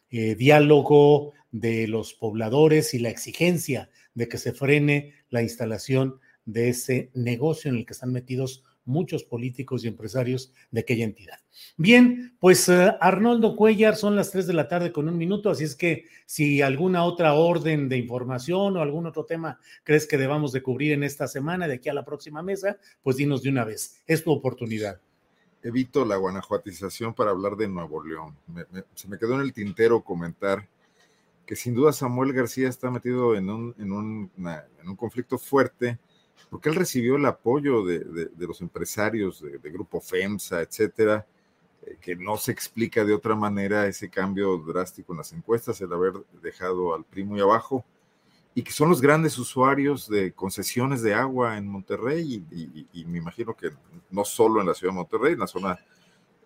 diálogo 0.09 1.33
de 1.51 1.87
los 1.87 2.13
pobladores 2.13 2.93
y 2.93 2.99
la 2.99 3.09
exigencia 3.09 3.89
de 4.13 4.27
que 4.27 4.37
se 4.37 4.53
frene 4.53 5.13
la 5.29 5.41
instalación 5.41 6.19
de 6.45 6.69
ese 6.69 7.11
negocio 7.13 7.69
en 7.71 7.77
el 7.77 7.85
que 7.85 7.93
están 7.93 8.11
metidos 8.11 8.63
muchos 8.85 9.23
políticos 9.23 9.83
y 9.83 9.87
empresarios 9.87 10.53
de 10.71 10.81
aquella 10.81 11.03
entidad. 11.03 11.39
Bien, 11.77 12.35
pues 12.39 12.67
eh, 12.69 12.95
Arnoldo 12.99 13.55
Cuellar, 13.55 13.95
son 13.95 14.15
las 14.15 14.31
3 14.31 14.47
de 14.47 14.53
la 14.53 14.67
tarde 14.67 14.91
con 14.91 15.07
un 15.07 15.17
minuto, 15.17 15.49
así 15.49 15.63
es 15.63 15.75
que 15.75 16.05
si 16.25 16.61
alguna 16.61 17.03
otra 17.03 17.33
orden 17.33 17.89
de 17.89 17.97
información 17.97 18.77
o 18.77 18.81
algún 18.81 19.05
otro 19.05 19.25
tema 19.25 19.59
crees 19.83 20.07
que 20.07 20.17
debamos 20.17 20.51
de 20.51 20.63
cubrir 20.63 20.93
en 20.93 21.03
esta 21.03 21.27
semana, 21.27 21.67
de 21.67 21.75
aquí 21.75 21.89
a 21.89 21.93
la 21.93 22.05
próxima 22.05 22.41
mesa, 22.41 22.77
pues 23.03 23.17
dinos 23.17 23.43
de 23.43 23.49
una 23.49 23.65
vez, 23.65 24.01
es 24.07 24.23
tu 24.23 24.31
oportunidad. 24.31 24.99
Evito 25.63 26.05
la 26.05 26.15
guanajuatización 26.15 27.13
para 27.13 27.31
hablar 27.31 27.55
de 27.55 27.67
Nuevo 27.67 28.03
León. 28.03 28.35
se 28.95 29.07
me 29.07 29.19
quedó 29.19 29.35
en 29.35 29.41
el 29.41 29.53
tintero 29.53 30.01
comentar 30.01 30.67
que 31.45 31.55
sin 31.55 31.75
duda 31.75 31.93
Samuel 31.93 32.33
García 32.33 32.67
está 32.67 32.89
metido 32.89 33.35
en 33.35 33.49
un, 33.49 33.75
en 33.77 33.91
un 34.89 34.95
conflicto 34.95 35.37
fuerte 35.37 35.99
porque 36.49 36.69
él 36.69 36.75
recibió 36.75 37.15
el 37.15 37.25
apoyo 37.25 37.85
de, 37.85 38.29
los 38.37 38.61
empresarios 38.61 39.41
de, 39.41 39.69
Grupo 39.69 40.01
FEMSA, 40.01 40.61
etcétera, 40.61 41.25
eh, 41.85 41.97
que 42.01 42.15
no 42.15 42.35
se 42.35 42.51
explica 42.51 43.05
de 43.05 43.13
otra 43.13 43.35
manera 43.35 43.87
ese 43.87 44.09
cambio 44.09 44.57
drástico 44.57 45.13
en 45.13 45.19
las 45.19 45.31
encuestas, 45.31 45.79
el 45.79 45.93
haber 45.93 46.13
dejado 46.41 46.93
al 46.93 47.05
PRI 47.05 47.23
muy 47.23 47.39
abajo. 47.39 47.85
y 48.53 48.63
que 48.63 48.73
son 48.73 48.89
los 48.89 48.99
grandes 48.99 49.37
usuarios 49.37 50.09
de 50.09 50.33
concesiones 50.33 51.01
de 51.01 51.13
agua 51.13 51.57
en 51.57 51.65
Monterrey 51.69 52.43
y, 52.51 53.05
me 53.05 53.19
imagino 53.19 53.55
que 53.55 53.71
no 54.09 54.25
solo 54.25 54.59
en 54.59 54.67
la 54.67 54.73
ciudad 54.73 54.91
de 54.91 54.97
Monterrey, 54.97 55.33
en 55.33 55.39
la 55.39 55.47
zona 55.47 55.79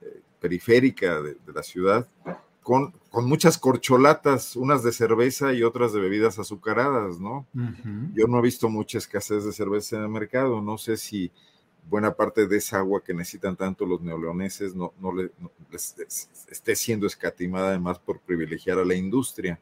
eh, 0.02 0.22
periférica 0.40 1.20
de, 1.24 1.36
la 1.52 1.64
ciudad, 1.64 2.08
con, 2.66 2.94
con, 3.12 3.26
muchas 3.26 3.60
corcholatas, 3.60 4.56
unas 4.56 4.82
de 4.82 4.92
cerveza 4.92 5.54
y 5.54 5.62
otras 5.62 5.94
de 5.94 6.00
bebidas 6.00 6.40
azucaradas, 6.40 7.20
¿no? 7.20 7.46
Yo 8.16 8.26
no 8.26 8.40
he 8.40 8.42
visto 8.42 8.70
mucha 8.70 8.98
escasez 8.98 9.46
de 9.46 9.54
cerveza 9.54 9.98
en 9.98 10.02
el 10.02 10.10
mercado, 10.10 10.64
no 10.64 10.80
sé 10.80 10.98
si 10.98 11.32
buena 11.88 12.16
parte 12.16 12.48
de 12.48 12.58
esa 12.58 12.80
agua 12.80 13.04
que 13.04 13.14
necesitan 13.14 13.56
tanto 13.56 13.86
los 13.86 14.02
neoleoneses 14.02 14.74
no, 14.74 14.96
no, 15.00 15.14
les, 15.14 15.96
esté 16.50 16.76
siendo 16.76 17.06
escatimada 17.06 17.70
además 17.70 18.00
por 18.00 18.20
privilegiar 18.20 18.80
a 18.80 18.86
la 18.86 18.96
industria. 18.96 19.60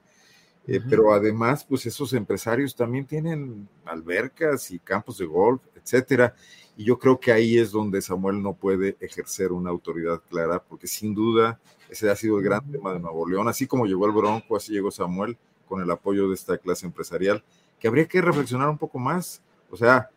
Eh, 0.66 0.80
pero 0.89 1.14
además, 1.14 1.66
pues 1.66 1.86
esos 1.86 2.14
empresarios 2.14 2.74
también 2.74 3.06
tienen 3.06 3.68
albercas 3.84 4.72
y 4.72 4.80
campos 4.80 5.18
de 5.18 5.26
golf, 5.26 5.62
etcétera. 5.76 6.36
Y 6.78 6.86
yo 6.86 6.97
creo 6.97 7.20
que 7.20 7.34
ahí 7.34 7.58
es 7.58 7.72
donde 7.72 8.01
Samuel 8.01 8.41
no 8.41 8.54
puede 8.54 8.95
ejercer 9.01 9.51
una 9.51 9.72
autoridad 9.72 10.22
clara, 10.30 10.64
porque 10.64 10.88
sin 10.88 11.14
duda 11.14 11.60
ese 11.94 12.10
ha 12.10 12.16
sido 12.16 12.39
el 12.39 12.44
gran 12.44 12.70
tema 12.72 12.91
de 12.91 13.00
Nuevo 13.00 13.28
León. 13.28 13.48
Así 13.48 13.68
como 13.68 13.86
llegó 13.86 14.08
el 14.08 14.12
Bronco, 14.12 14.56
así 14.56 14.74
llegó 14.74 14.89
Samuel 14.89 15.38
con 15.68 15.80
el 15.82 15.89
apoyo 15.91 16.28
de 16.28 16.34
esta 16.34 16.58
clase 16.58 16.88
empresarial, 16.88 17.44
que 17.80 17.88
habría 17.88 18.08
que 18.08 18.20
reflexionar 18.22 18.68
un 18.68 18.80
poco 18.80 18.98
más. 18.98 19.41
O 19.70 19.78
sea, 19.78 20.10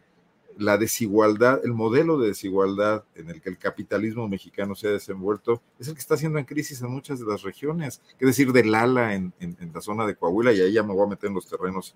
la 0.57 0.79
desigualdad, 0.79 1.61
el 1.65 1.75
modelo 1.75 2.19
de 2.19 2.29
desigualdad 2.29 3.05
en 3.15 3.29
el 3.29 3.43
que 3.43 3.51
el 3.51 3.59
capitalismo 3.59 4.27
mexicano 4.27 4.75
se 4.75 4.89
ha 4.89 4.93
desenvuelto, 4.93 5.61
es 5.79 5.89
el 5.89 5.95
que 5.95 6.01
está 6.01 6.15
haciendo 6.15 6.39
en 6.39 6.47
crisis 6.47 6.81
en 6.81 6.91
muchas 6.91 7.21
de 7.21 7.27
las 7.27 7.43
regiones, 7.43 8.01
es 8.19 8.27
decir, 8.27 8.53
de 8.53 8.65
Lala 8.65 9.15
en, 9.15 9.35
en, 9.39 9.71
la 9.75 9.83
zona 9.83 10.07
de 10.07 10.17
Coahuila, 10.17 10.55
y 10.55 10.63
ahí 10.63 10.73
ya 10.73 10.83
me 10.83 10.95
voy 10.95 11.05
a 11.05 11.11
meter 11.11 11.29
en 11.29 11.35
los 11.35 11.47
terrenos 11.47 11.95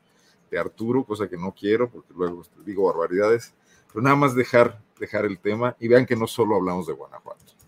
de 0.50 0.58
Arturo, 0.58 1.04
cosa 1.04 1.26
que 1.26 1.38
no 1.38 1.54
quiero, 1.58 1.88
porque 1.88 2.12
luego 2.14 2.42
digo 2.66 2.84
barbaridades, 2.84 3.54
pero 3.90 4.02
nada 4.02 4.16
más 4.16 4.34
dejar, 4.34 4.78
dejar 4.98 5.24
el 5.24 5.38
tema 5.38 5.74
y 5.80 5.88
vean 5.88 6.04
que 6.04 6.16
no 6.16 6.26
solo 6.26 6.56
hablamos 6.56 6.86
de 6.86 6.92
Guanajuato. 6.92 7.59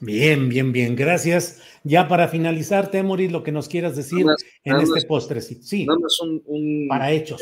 Bien, 0.00 0.48
bien, 0.48 0.72
bien, 0.72 0.94
gracias. 0.94 1.62
Ya 1.82 2.08
para 2.08 2.28
finalizar, 2.28 2.90
Temoris, 2.90 3.32
lo 3.32 3.42
que 3.42 3.52
nos 3.52 3.68
quieras 3.68 3.96
decir 3.96 4.26
en 4.64 4.76
este 4.76 5.06
postre. 5.06 5.40
Sí, 5.40 5.86
nada 5.86 5.98
más 5.98 6.20
un, 6.20 6.86
para 6.88 7.10
hechos 7.12 7.40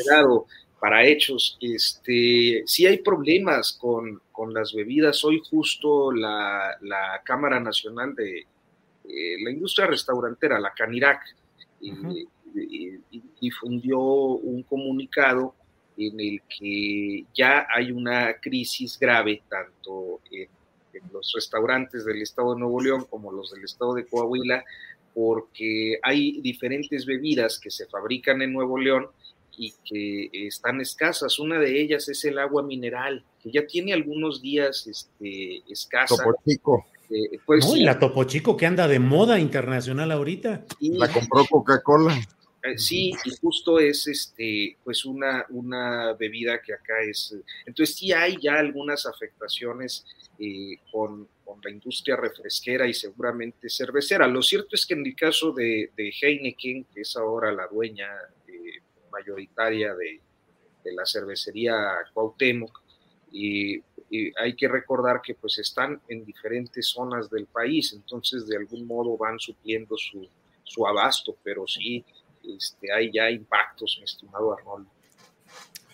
para 0.85 1.03
hechos. 1.03 1.57
Este, 1.61 2.61
sí 2.67 2.85
hay 2.85 2.99
problemas 2.99 3.73
con, 3.73 4.21
las 4.53 4.71
bebidas. 4.71 5.25
Hoy 5.25 5.41
justo 5.49 6.11
la, 6.11 6.77
Cámara 7.23 7.59
Nacional 7.59 8.13
de 8.13 8.39
eh, 8.39 9.43
la 9.43 9.49
Industria 9.49 9.87
Restaurantera, 9.87 10.59
la 10.59 10.73
CANIRAC, 10.73 11.21
eh, 11.81 12.99
difundió 13.41 13.99
un 13.99 14.61
comunicado 14.61 15.55
en 15.97 16.19
el 16.19 16.41
que 16.47 17.25
ya 17.33 17.65
hay 17.73 17.91
una 17.91 18.35
crisis 18.35 18.99
grave, 18.99 19.41
tanto 19.49 20.21
en, 20.29 20.49
en 20.95 21.11
los 21.13 21.31
restaurantes 21.33 22.05
del 22.05 22.21
Estado 22.21 22.53
de 22.53 22.59
Nuevo 22.59 22.81
León 22.81 23.05
como 23.09 23.31
los 23.31 23.51
del 23.51 23.63
Estado 23.63 23.93
de 23.93 24.05
Coahuila, 24.05 24.63
porque 25.13 25.99
hay 26.03 26.41
diferentes 26.41 27.05
bebidas 27.05 27.59
que 27.59 27.71
se 27.71 27.85
fabrican 27.87 28.41
en 28.41 28.53
Nuevo 28.53 28.77
León 28.77 29.07
y 29.57 29.73
que 29.89 30.47
están 30.47 30.81
escasas. 30.81 31.39
Una 31.39 31.59
de 31.59 31.81
ellas 31.81 32.09
es 32.09 32.25
el 32.25 32.37
agua 32.37 32.63
mineral, 32.63 33.23
que 33.41 33.51
ya 33.51 33.65
tiene 33.65 33.93
algunos 33.93 34.41
días 34.41 34.87
este, 34.87 35.63
escasa. 35.69 36.17
Topo 36.17 36.35
Chico. 36.45 36.85
Eh, 37.09 37.39
pues, 37.45 37.65
la 37.77 37.99
Topo 37.99 38.23
Chico 38.23 38.57
que 38.57 38.65
anda 38.65 38.87
de 38.87 38.99
moda 38.99 39.39
internacional 39.39 40.11
ahorita. 40.11 40.65
la 40.79 41.11
compró 41.11 41.45
Coca-Cola. 41.45 42.19
Eh, 42.63 42.77
sí, 42.77 43.13
y 43.23 43.35
justo 43.39 43.79
es 43.79 44.07
este, 44.07 44.77
pues 44.83 45.05
una, 45.05 45.45
una 45.49 46.13
bebida 46.13 46.61
que 46.61 46.73
acá 46.73 47.01
es. 47.07 47.35
Entonces 47.65 47.95
sí 47.95 48.11
hay 48.11 48.37
ya 48.41 48.55
algunas 48.55 49.05
afectaciones 49.05 50.05
eh, 50.39 50.79
con, 50.91 51.27
con, 51.43 51.59
la 51.63 51.71
industria 51.71 52.15
refresquera 52.15 52.87
y 52.87 52.93
seguramente 52.93 53.69
cervecera. 53.69 54.27
Lo 54.27 54.41
cierto 54.41 54.75
es 54.75 54.85
que 54.85 54.93
en 54.93 55.05
el 55.05 55.15
caso 55.15 55.51
de, 55.51 55.91
de 55.95 56.13
Heineken, 56.21 56.85
que 56.85 57.01
es 57.01 57.15
ahora 57.15 57.51
la 57.51 57.67
dueña 57.67 58.09
mayoritaria 59.15 59.93
de, 59.95 60.21
la 60.91 61.05
cervecería 61.05 61.73
Cuauhtémoc 62.13 62.81
y, 63.31 63.81
hay 64.39 64.55
que 64.55 64.69
recordar 64.69 65.19
que 65.21 65.33
pues 65.33 65.57
están 65.57 65.99
en 66.07 66.23
diferentes 66.23 66.87
zonas 66.87 67.29
del 67.29 67.47
país, 67.47 67.91
entonces 67.91 68.47
de 68.47 68.55
algún 68.55 68.87
modo 68.87 69.17
van 69.17 69.39
supliendo 69.39 69.97
su, 69.97 70.25
su 70.63 70.87
abasto, 70.87 71.35
pero 71.43 71.67
sí 71.67 72.05
este, 72.47 72.93
hay 72.93 73.11
ya 73.11 73.29
impactos, 73.29 73.97
mi 73.97 74.05
estimado 74.05 74.53
Arnold. 74.53 74.87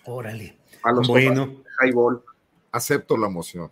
Órale. 0.05 0.55
bueno, 1.07 2.23
acepto 2.71 3.17
la 3.17 3.29
moción. 3.29 3.71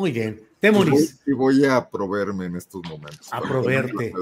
Muy 0.00 0.12
bien. 0.12 0.40
Temoris. 0.60 1.20
Y 1.26 1.32
voy, 1.32 1.62
a 1.66 1.90
proveerme 1.90 2.46
en 2.46 2.56
estos 2.56 2.80
momentos. 2.88 3.28
A 3.30 3.42
proverte. 3.42 4.14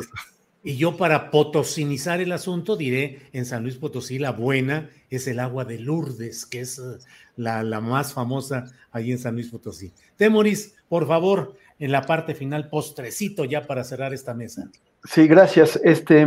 Y 0.64 0.76
yo 0.76 0.96
para 0.96 1.30
potosinizar 1.30 2.20
el 2.20 2.32
asunto 2.32 2.76
diré, 2.76 3.20
en 3.32 3.46
San 3.46 3.62
Luis 3.62 3.76
Potosí 3.76 4.18
la 4.18 4.32
buena 4.32 4.90
es 5.08 5.28
el 5.28 5.38
agua 5.38 5.64
de 5.64 5.78
Lourdes, 5.78 6.46
que 6.46 6.60
es 6.62 6.80
eh, 6.80 6.98
la, 7.36 7.62
más 7.80 8.12
famosa 8.12 8.64
allí 8.90 9.12
en 9.12 9.20
San 9.20 9.34
Luis 9.34 9.50
Potosí. 9.50 9.92
Temoris, 10.16 10.74
por 10.88 11.06
favor, 11.06 11.54
en 11.78 11.92
la 11.92 12.02
parte 12.02 12.34
final, 12.34 12.68
postrecito 12.68 13.44
ya 13.44 13.64
para 13.64 13.84
cerrar 13.84 14.12
esta 14.12 14.34
mesa. 14.34 14.68
Sí, 15.04 15.28
gracias. 15.28 15.80
Este, 15.84 16.26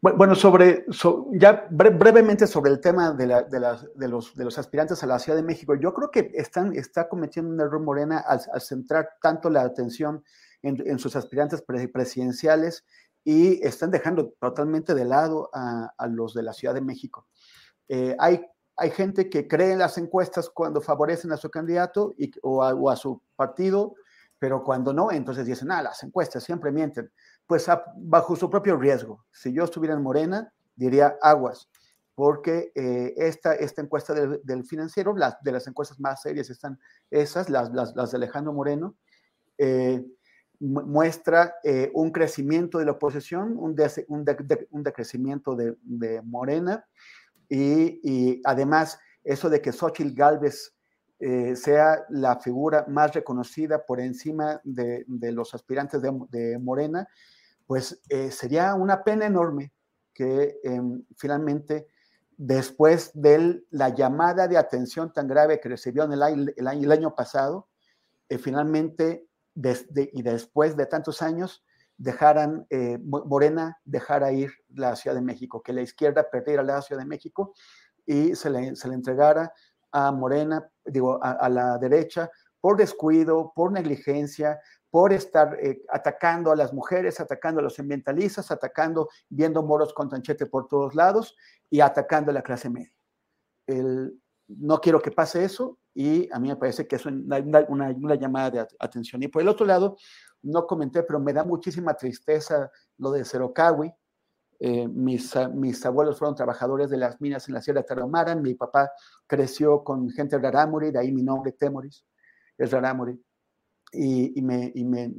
bueno, 0.00 0.34
sobre, 0.34 0.84
ya 1.32 1.66
brevemente 1.70 2.46
sobre 2.46 2.70
el 2.70 2.80
tema 2.80 3.12
de, 3.12 3.26
de, 3.26 3.60
los, 4.08 4.34
de, 4.34 4.44
los, 4.44 4.58
aspirantes 4.58 5.02
a 5.02 5.06
la 5.06 5.18
Ciudad 5.18 5.36
de 5.36 5.42
México, 5.42 5.74
yo 5.74 5.92
creo 5.92 6.10
que 6.10 6.30
están, 6.34 6.74
está 6.74 7.08
cometiendo 7.08 7.52
un 7.52 7.60
error 7.60 7.80
Morena 7.80 8.18
al, 8.18 8.60
centrar 8.60 9.08
tanto 9.20 9.50
la 9.50 9.62
atención 9.62 10.22
en, 10.62 10.98
sus 10.98 11.16
aspirantes 11.16 11.62
presidenciales 11.62 12.84
y 13.24 13.64
están 13.66 13.90
dejando 13.90 14.34
totalmente 14.40 14.94
de 14.94 15.04
lado 15.04 15.50
a, 15.52 16.06
los 16.08 16.34
de 16.34 16.42
la 16.42 16.52
Ciudad 16.52 16.74
de 16.74 16.80
México. 16.80 17.26
Eh, 17.88 18.14
hay, 18.18 18.44
hay 18.76 18.90
gente 18.90 19.28
que 19.28 19.48
cree 19.48 19.72
en 19.72 19.80
las 19.80 19.98
encuestas 19.98 20.48
cuando 20.48 20.80
favorecen 20.80 21.32
a 21.32 21.36
su 21.36 21.50
candidato 21.50 22.14
y, 22.16 22.30
o, 22.42 22.62
a, 22.62 22.96
su 22.96 23.22
partido, 23.34 23.94
pero 24.38 24.62
cuando 24.62 24.92
no, 24.92 25.10
entonces 25.10 25.46
dicen, 25.46 25.72
ah, 25.72 25.82
las 25.82 26.02
encuestas 26.04 26.44
siempre 26.44 26.70
mienten. 26.70 27.10
Pues 27.48 27.66
bajo 27.96 28.36
su 28.36 28.48
propio 28.50 28.76
riesgo. 28.76 29.24
Si 29.32 29.52
yo 29.54 29.64
estuviera 29.64 29.94
en 29.94 30.02
Morena, 30.02 30.52
diría 30.76 31.16
aguas, 31.22 31.68
porque 32.14 32.72
eh, 32.74 33.14
esta, 33.16 33.54
esta 33.54 33.80
encuesta 33.80 34.12
del, 34.12 34.64
financiero, 34.66 35.16
las, 35.16 35.42
de 35.42 35.52
las 35.52 35.66
encuestas 35.66 35.98
más 35.98 36.20
serias 36.20 36.50
están 36.50 36.78
esas, 37.10 37.48
las, 37.48 37.72
las, 37.72 38.10
de 38.10 38.16
Alejandro 38.16 38.52
Moreno, 38.52 38.96
eh, 39.56 40.04
muestra 40.60 41.54
eh, 41.64 41.90
un 41.94 42.10
crecimiento 42.10 42.78
de 42.78 42.84
la 42.84 42.90
oposición, 42.90 43.56
un, 43.56 43.74
un, 44.08 44.82
decrecimiento 44.82 45.56
de, 45.56 46.20
Morena 46.24 46.84
y, 47.48 48.42
además 48.44 48.98
eso 49.24 49.48
de 49.48 49.62
que 49.62 49.72
Xochitl 49.72 50.12
Galvez 50.14 50.74
sea 51.54 52.04
la 52.10 52.40
figura 52.40 52.84
más 52.88 53.14
reconocida 53.14 53.86
por 53.86 54.00
encima 54.00 54.60
de, 54.64 55.04
los 55.06 55.54
aspirantes 55.54 56.02
de, 56.02 56.58
Morena, 56.58 57.08
pues 57.68 58.02
eh, 58.08 58.32
sería 58.32 58.74
una 58.74 59.04
pena 59.04 59.26
enorme 59.26 59.72
que 60.12 60.58
em, 60.64 61.04
finalmente 61.16 61.86
después 62.36 63.12
de 63.14 63.62
la 63.70 63.90
llamada 63.90 64.48
de 64.48 64.56
atención 64.56 65.12
tan 65.12 65.28
grave 65.28 65.60
que 65.60 65.68
recibió 65.68 66.02
en 66.02 66.14
el 66.14 66.22
año, 66.24 66.46
el 66.56 66.92
año 66.92 67.14
pasado, 67.14 67.68
finalmente 68.40 69.28
y 70.12 70.22
después 70.22 70.76
de 70.76 70.86
tantos 70.86 71.22
años 71.22 71.64
dejaran, 71.96 72.66
eh, 72.70 72.98
Morena 73.02 73.78
dejara 73.84 74.32
ir 74.32 74.52
la 74.68 74.94
Ciudad 74.94 75.16
de 75.16 75.22
México, 75.22 75.62
que 75.62 75.72
la 75.72 75.82
izquierda 75.82 76.28
perdiera 76.30 76.62
la 76.62 76.80
Ciudad 76.80 77.02
de 77.02 77.08
México 77.08 77.54
y 78.06 78.36
se 78.36 78.50
le, 78.50 78.76
se 78.76 78.88
le 78.88 78.94
entregara 78.94 79.52
a 79.90 80.12
Morena, 80.12 80.70
digo, 80.84 81.18
a, 81.22 81.48
la 81.48 81.78
derecha, 81.78 82.30
por 82.60 82.76
descuido, 82.76 83.52
por 83.54 83.72
negligencia, 83.72 84.60
por 84.90 85.12
estar 85.12 85.58
eh, 85.60 85.82
atacando 85.90 86.50
a 86.50 86.56
las 86.56 86.72
mujeres, 86.72 87.20
atacando 87.20 87.60
a 87.60 87.62
los 87.62 87.78
ambientalistas, 87.78 88.50
atacando, 88.50 89.08
viendo 89.28 89.62
moros 89.62 89.92
con 89.92 90.08
tanchete 90.08 90.46
por 90.46 90.66
todos 90.66 90.94
lados 90.94 91.36
y 91.68 91.80
atacando 91.80 92.30
a 92.30 92.34
la 92.34 92.42
clase 92.42 92.70
media. 92.70 92.92
El, 93.66 94.18
no 94.48 94.80
quiero 94.80 95.00
que 95.00 95.10
pase 95.10 95.44
eso 95.44 95.78
y 95.94 96.28
a 96.32 96.38
mí 96.38 96.48
me 96.48 96.56
parece 96.56 96.86
que 96.86 96.96
es 96.96 97.04
una, 97.04 97.38
una, 97.68 98.14
llamada 98.14 98.50
de 98.50 98.66
atención. 98.78 99.22
Y 99.22 99.28
por 99.28 99.42
el 99.42 99.48
otro 99.48 99.66
lado, 99.66 99.96
no 100.42 100.66
comenté, 100.66 101.02
pero 101.02 101.20
me 101.20 101.32
da 101.32 101.44
muchísima 101.44 101.94
tristeza 101.94 102.70
lo 102.96 103.10
de 103.10 103.24
Cerocawi. 103.24 103.92
Eh, 104.60 104.88
mis, 104.88 105.34
mis 105.54 105.84
abuelos 105.84 106.18
fueron 106.18 106.34
trabajadores 106.34 106.88
de 106.90 106.96
las 106.96 107.20
minas 107.20 107.46
en 107.48 107.54
la 107.54 107.60
Sierra 107.60 107.82
Tarahumara. 107.82 108.34
Mi 108.36 108.54
papá 108.54 108.90
creció 109.26 109.84
con 109.84 110.08
gente 110.10 110.36
de 110.36 110.42
Rarámuri, 110.42 110.90
de 110.90 110.98
ahí 110.98 111.12
mi 111.12 111.22
nombre, 111.22 111.52
Temoris, 111.52 112.06
es 112.56 112.70
Rarámuri. 112.70 113.20
Y, 113.92 114.38
y, 114.38 114.42
me, 114.42 114.70
y 114.74 114.84
me, 114.84 115.12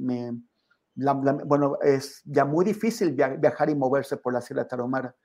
bueno, 1.45 1.77
es 1.81 2.21
ya 2.25 2.45
muy 2.45 2.65
difícil 2.65 3.13
viajar 3.13 3.69
y 3.69 3.75
moverse 3.75 4.17
por 4.17 4.33
la 4.33 4.41
Sierra 4.41 4.67
Tarahumara. 4.67 5.15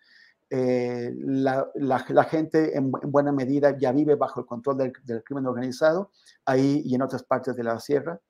eh, 0.51 1.13
la, 1.17 2.25
gente 2.25 2.77
en, 2.77 2.91
buena 2.91 3.33
medida 3.33 3.77
ya 3.77 3.93
vive 3.93 4.15
bajo 4.15 4.41
el 4.41 4.47
control 4.47 4.93
del, 5.05 5.25
crimen 5.25 5.47
organizado, 5.47 6.11
ahí 6.45 6.83
y 6.85 6.95
en 6.95 7.03
otras 7.03 7.25
partes 7.25 7.57
de 7.57 7.65
la 7.65 7.81
sierra. 7.81 8.21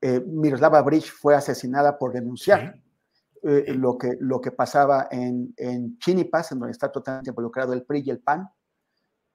Eh, 0.00 0.20
Miroslava 0.26 0.82
Bridge 0.82 1.10
fue 1.10 1.34
asesinada 1.34 1.98
por 1.98 2.12
denunciar 2.12 2.80
eh, 3.42 3.74
lo, 3.74 3.98
que, 3.98 4.16
lo 4.18 4.40
que 4.40 4.50
pasaba 4.50 5.08
en, 5.10 5.54
en 5.56 5.98
Chinipas, 5.98 6.50
en 6.52 6.58
donde 6.58 6.72
está 6.72 6.90
totalmente 6.90 7.30
involucrado 7.30 7.72
el 7.72 7.84
PRI 7.84 8.02
y 8.06 8.10
el 8.10 8.20
PAN. 8.20 8.48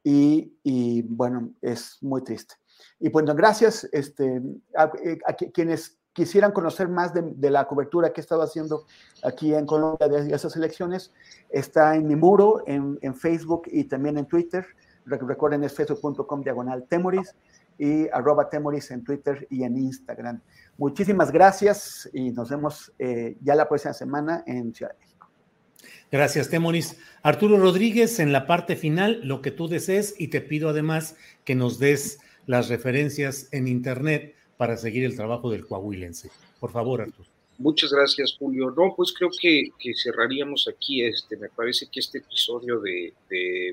Y, 0.08 1.02
bueno, 1.04 1.56
es 1.62 1.98
muy 2.02 2.24
triste. 2.24 2.56
Y 3.00 3.10
bueno, 3.10 3.36
gracias 3.36 3.88
este, 3.92 4.42
a, 4.76 4.92
a 5.26 5.34
quienes 5.34 5.98
quisieran 6.16 6.54
conocer 6.54 6.88
más 6.88 7.14
de, 7.14 7.50
la 7.52 7.68
cobertura 7.68 8.14
que 8.14 8.22
he 8.22 8.24
estado 8.24 8.42
haciendo 8.42 8.86
aquí 9.22 9.54
en 9.54 9.66
Colombia 9.66 10.08
de 10.08 10.34
esas 10.34 10.56
elecciones, 10.56 11.12
está 11.50 11.94
en 11.96 12.08
mi 12.08 12.16
muro, 12.16 12.64
en, 12.66 13.14
Facebook 13.16 13.64
y 13.68 13.84
también 13.84 14.18
en 14.18 14.26
Twitter. 14.26 14.66
Recuerden, 15.06 15.66
es 15.66 15.74
facebook.com 15.74 16.42
diagonal 16.42 16.86
temoris 16.88 17.36
y 17.78 18.08
arroba 18.08 18.50
temoris 18.50 18.92
en 18.92 19.04
Twitter 19.04 19.46
y 19.50 19.64
en 19.64 19.78
Instagram. 19.78 20.42
Muchísimas 20.78 21.32
gracias 21.32 22.10
y 22.14 22.32
nos 22.32 22.50
vemos 22.50 22.94
eh, 22.98 23.36
ya 23.42 23.54
la 23.54 23.68
próxima 23.68 23.94
semana 23.94 24.42
en 24.48 24.74
Ciudad 24.74 24.94
de 24.94 25.00
México. 25.00 25.28
Gracias, 26.12 26.50
Temoris. 26.50 26.98
Arturo 27.24 27.58
Rodríguez, 27.58 28.20
en 28.20 28.32
la 28.32 28.48
parte 28.48 28.78
final, 28.78 29.20
lo 29.24 29.42
que 29.42 29.52
tú 29.52 29.68
desees 29.68 30.16
y 30.18 30.30
te 30.30 30.40
pido 30.40 30.70
además 30.70 31.18
que 31.44 31.56
nos 31.56 31.78
des 31.78 32.20
las 32.48 32.70
referencias 32.70 33.50
en 33.52 33.68
Internet 33.68 34.36
para 34.58 34.78
seguir 34.78 35.04
el 35.06 35.16
trabajo 35.16 35.50
del 35.52 35.66
coahuilense. 35.66 36.30
Por 36.60 36.72
favor, 36.72 37.02
Arturo. 37.02 37.30
Muchas 37.58 37.92
gracias, 37.94 38.36
Julio. 38.38 38.70
No, 38.72 38.94
pues 38.98 39.14
creo 39.18 39.30
que, 39.40 39.72
cerraríamos 39.96 40.68
aquí. 40.68 41.04
Este, 41.04 41.38
me 41.38 41.48
parece 41.48 41.88
que 41.90 42.02
este 42.02 42.18
episodio 42.18 42.82
de, 42.82 43.14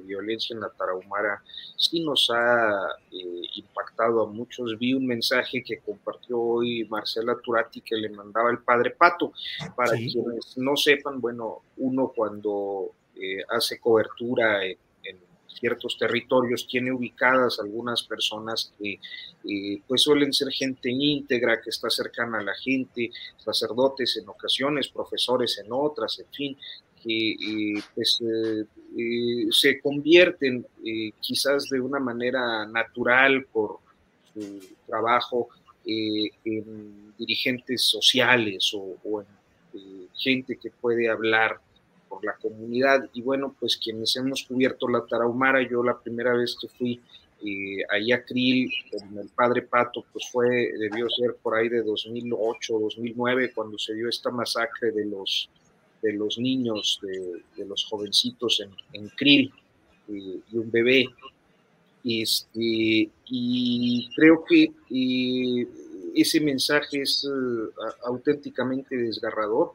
violencia 0.04 0.54
en 0.54 0.60
la 0.60 0.70
Tarahumara 0.70 1.42
sí 1.76 2.04
nos 2.04 2.30
ha 2.32 2.86
eh, 3.10 3.42
impactado 3.56 4.22
a 4.22 4.26
muchos. 4.26 4.78
Vi 4.78 4.94
un 4.94 5.06
mensaje 5.06 5.64
que 5.64 5.78
compartió 5.78 6.38
hoy 6.38 6.84
Marcela 6.88 7.36
Turati 7.42 7.80
que 7.80 7.96
le 7.96 8.08
mandaba 8.10 8.50
el 8.52 8.58
padre 8.58 8.90
Pato. 8.90 9.32
Para 9.74 9.96
quienes 9.96 10.56
no 10.56 10.76
sepan, 10.76 11.20
bueno, 11.20 11.62
uno 11.78 12.12
cuando 12.14 12.92
eh, 13.16 13.42
hace 13.48 13.80
cobertura 13.80 14.64
en 14.64 14.76
ciertos 15.58 15.96
territorios, 15.98 16.66
tiene 16.66 16.92
ubicadas 16.92 17.58
algunas 17.60 18.02
personas 18.02 18.72
que 18.78 18.98
eh, 19.48 19.80
pues 19.86 20.02
suelen 20.02 20.32
ser 20.32 20.52
gente 20.52 20.90
íntegra, 20.90 21.60
que 21.60 21.70
está 21.70 21.90
cercana 21.90 22.38
a 22.38 22.42
la 22.42 22.54
gente, 22.54 23.10
sacerdotes 23.38 24.16
en 24.16 24.28
ocasiones, 24.28 24.88
profesores 24.88 25.58
en 25.64 25.66
otras, 25.70 26.18
en 26.18 26.26
fin, 26.32 26.56
que 27.02 27.32
eh, 27.32 27.82
pues 27.94 28.20
eh, 28.22 29.46
se 29.50 29.80
convierten 29.80 30.66
quizás 31.20 31.68
de 31.68 31.80
una 31.80 31.98
manera 31.98 32.66
natural 32.66 33.46
por 33.52 33.78
su 34.32 34.60
trabajo 34.86 35.48
en 35.84 37.12
dirigentes 37.18 37.82
sociales 37.82 38.72
o, 38.74 38.96
o 39.04 39.20
en 39.20 39.26
gente 40.14 40.56
que 40.56 40.70
puede 40.70 41.08
hablar 41.08 41.60
por 42.12 42.24
la 42.24 42.34
comunidad. 42.34 43.08
Y 43.14 43.22
bueno, 43.22 43.56
pues 43.58 43.78
quienes 43.78 44.14
hemos 44.16 44.42
cubierto 44.42 44.86
la 44.86 45.06
Tarahumara, 45.06 45.66
yo 45.66 45.82
la 45.82 45.98
primera 45.98 46.34
vez 46.34 46.54
que 46.60 46.68
fui 46.68 47.00
eh, 47.42 47.82
ahí 47.88 48.12
a 48.12 48.22
Krill 48.22 48.70
con 48.90 49.18
el 49.18 49.28
padre 49.30 49.62
Pato, 49.62 50.04
pues 50.12 50.26
fue, 50.30 50.72
debió 50.78 51.08
ser 51.08 51.36
por 51.42 51.54
ahí 51.54 51.70
de 51.70 51.82
2008, 51.82 52.78
2009, 52.78 53.52
cuando 53.54 53.78
se 53.78 53.94
dio 53.94 54.10
esta 54.10 54.30
masacre 54.30 54.92
de 54.92 55.06
los, 55.06 55.48
de 56.02 56.12
los 56.12 56.38
niños, 56.38 57.00
de, 57.02 57.64
los 57.64 57.86
jovencitos 57.86 58.60
en, 58.60 58.70
en 58.92 59.08
Krill 59.08 59.50
eh, 60.08 60.40
y 60.52 60.58
un 60.58 60.70
bebé. 60.70 61.06
Este, 62.04 63.08
y 63.26 64.10
creo 64.14 64.44
que 64.44 64.70
eh, 64.90 65.68
ese 66.14 66.40
mensaje 66.40 67.02
es 67.02 67.26
auténticamente 68.04 68.96
desgarrador 68.96 69.72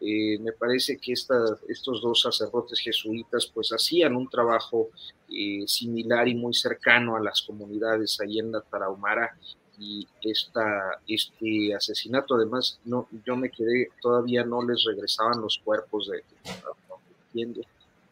eh, 0.00 0.38
me 0.38 0.52
parece 0.52 0.98
que 0.98 1.12
estos 1.12 2.02
dos 2.02 2.20
sacerdotes 2.20 2.80
jesuitas 2.80 3.46
pues 3.46 3.70
hacían 3.70 4.14
un 4.14 4.28
trabajo 4.28 4.88
eh, 5.30 5.64
similar 5.66 6.28
y 6.28 6.34
muy 6.34 6.52
cercano 6.54 7.16
a 7.16 7.20
las 7.20 7.42
comunidades 7.42 8.20
ahí 8.20 8.38
en 8.38 8.52
la 8.52 8.60
Tarahumara. 8.60 9.36
Y 9.78 10.06
esta, 10.22 11.00
este 11.06 11.74
asesinato 11.74 12.34
además 12.34 12.78
no, 12.84 13.08
yo 13.26 13.36
me 13.36 13.50
quedé, 13.50 13.90
todavía 14.00 14.42
no 14.42 14.62
les 14.62 14.84
regresaban 14.84 15.40
los 15.40 15.60
cuerpos 15.62 16.10
de, 16.10 16.24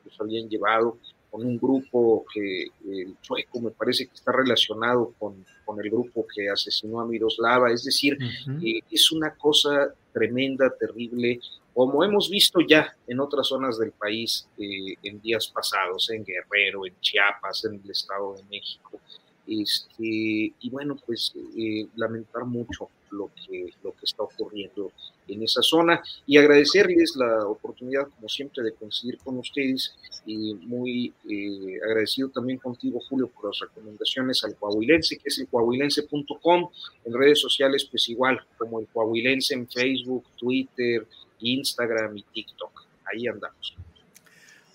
los 0.05 0.21
habían 0.21 0.49
llevado 0.49 0.99
con 1.31 1.45
un 1.45 1.59
grupo 1.59 2.25
que 2.33 2.67
el 2.87 3.17
sueco 3.23 3.61
me 3.61 3.71
parece 3.71 4.07
que 4.07 4.15
está 4.15 4.31
relacionado 4.31 5.15
con, 5.19 5.45
con 5.65 5.81
el 5.81 5.91
grupo 5.91 6.27
que 6.33 6.49
asesinó 6.49 7.01
a 7.01 7.07
Miroslava, 7.07 7.73
es 7.73 7.85
decir, 7.85 8.17
eh, 8.63 8.81
es 8.91 9.11
una 9.11 9.35
cosa 9.35 9.93
tremenda, 10.13 10.73
terrible, 10.79 11.41
como 11.75 12.05
hemos 12.05 12.31
visto 12.31 12.61
ya 12.61 12.97
en 13.07 13.21
otras 13.21 13.49
zonas 13.49 13.79
del 13.79 13.91
país 13.91 14.47
eh, 14.57 14.95
en 15.03 15.21
días 15.21 15.49
pasados, 15.49 16.09
en 16.11 16.25
Guerrero, 16.25 16.87
en 16.87 16.95
Chiapas, 17.01 17.65
en 17.65 17.81
el 17.83 17.91
Estado 17.91 18.35
de 18.35 18.45
México. 18.45 19.01
Este, 19.47 20.55
y 20.59 20.71
bueno, 20.71 20.97
pues 21.05 21.35
eh, 21.57 21.87
lamentar 21.97 22.45
mucho 22.45 22.89
lo 23.11 23.31
que, 23.35 23.75
lo 23.83 23.93
que 23.93 24.05
está 24.05 24.23
ocurriendo 24.23 24.91
en 25.29 25.43
esa 25.43 25.63
zona 25.63 26.03
y 26.27 26.39
agradecerles 26.39 27.15
la 27.17 27.47
oportunidad, 27.47 28.09
como 28.09 28.29
siempre, 28.29 28.63
de 28.63 28.73
coincidir 28.73 29.19
con 29.19 29.39
ustedes 29.39 29.95
y 30.27 30.55
muy 30.55 31.13
eh, 31.29 31.79
agradecido 31.85 32.31
también 32.31 32.59
contigo, 32.59 33.01
Julio, 33.09 33.29
por 33.29 33.47
las 33.47 33.59
recomendaciones 33.61 34.43
al 34.45 34.57
Coahuilense, 34.57 35.19
que 35.19 35.29
es 35.29 35.39
el 35.39 35.49
coahuilense.com, 35.49 36.71
en 37.05 37.13
redes 37.13 37.41
sociales, 37.41 37.85
pues 37.85 38.09
igual, 38.09 38.41
como 38.57 38.81
el 38.81 38.87
Coahuilense 38.87 39.55
en 39.55 39.69
Facebook, 39.69 40.25
Twitter, 40.37 41.07
Instagram 41.39 42.17
y 42.17 42.23
TikTok. 42.23 42.87
Ahí 43.05 43.27
andamos. 43.27 43.77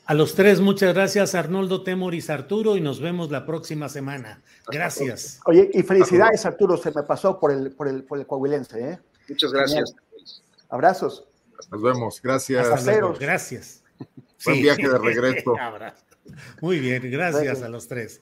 A 0.06 0.16
los 0.16 0.34
tres, 0.34 0.60
muchas 0.60 0.96
gracias, 0.96 1.36
Arnoldo 1.36 1.84
Temoris, 1.84 2.32
Arturo, 2.32 2.76
y 2.76 2.82
nos 2.82 3.00
vemos 3.00 3.30
la 3.30 3.46
próxima 3.46 3.90
semana. 3.90 4.42
Gracias. 4.68 5.40
Oye, 5.46 5.70
y 5.72 5.84
felicidades, 5.84 6.48
Arturo, 6.48 6.78
se 6.78 6.92
me 6.92 7.04
pasó 7.04 7.40
por 7.40 7.52
el, 7.52 7.72
por 7.72 7.88
el, 7.88 8.04
por 8.04 8.18
el 8.18 8.26
Coahuilense. 8.26 8.94
¿eh? 8.94 9.00
Muchas 9.28 9.54
gracias. 9.54 9.94
Abrazos. 10.70 11.28
Nos 11.70 11.82
vemos, 11.82 12.22
gracias. 12.24 12.86
Gracias. 13.20 13.84
Buen 14.46 14.62
viaje 14.62 14.90
de 14.90 14.98
regreso. 14.98 15.54
Muy 16.62 16.80
bien, 16.80 17.04
gracias 17.12 17.62
a 17.62 17.70
los 17.70 17.88
tres. 17.88 18.22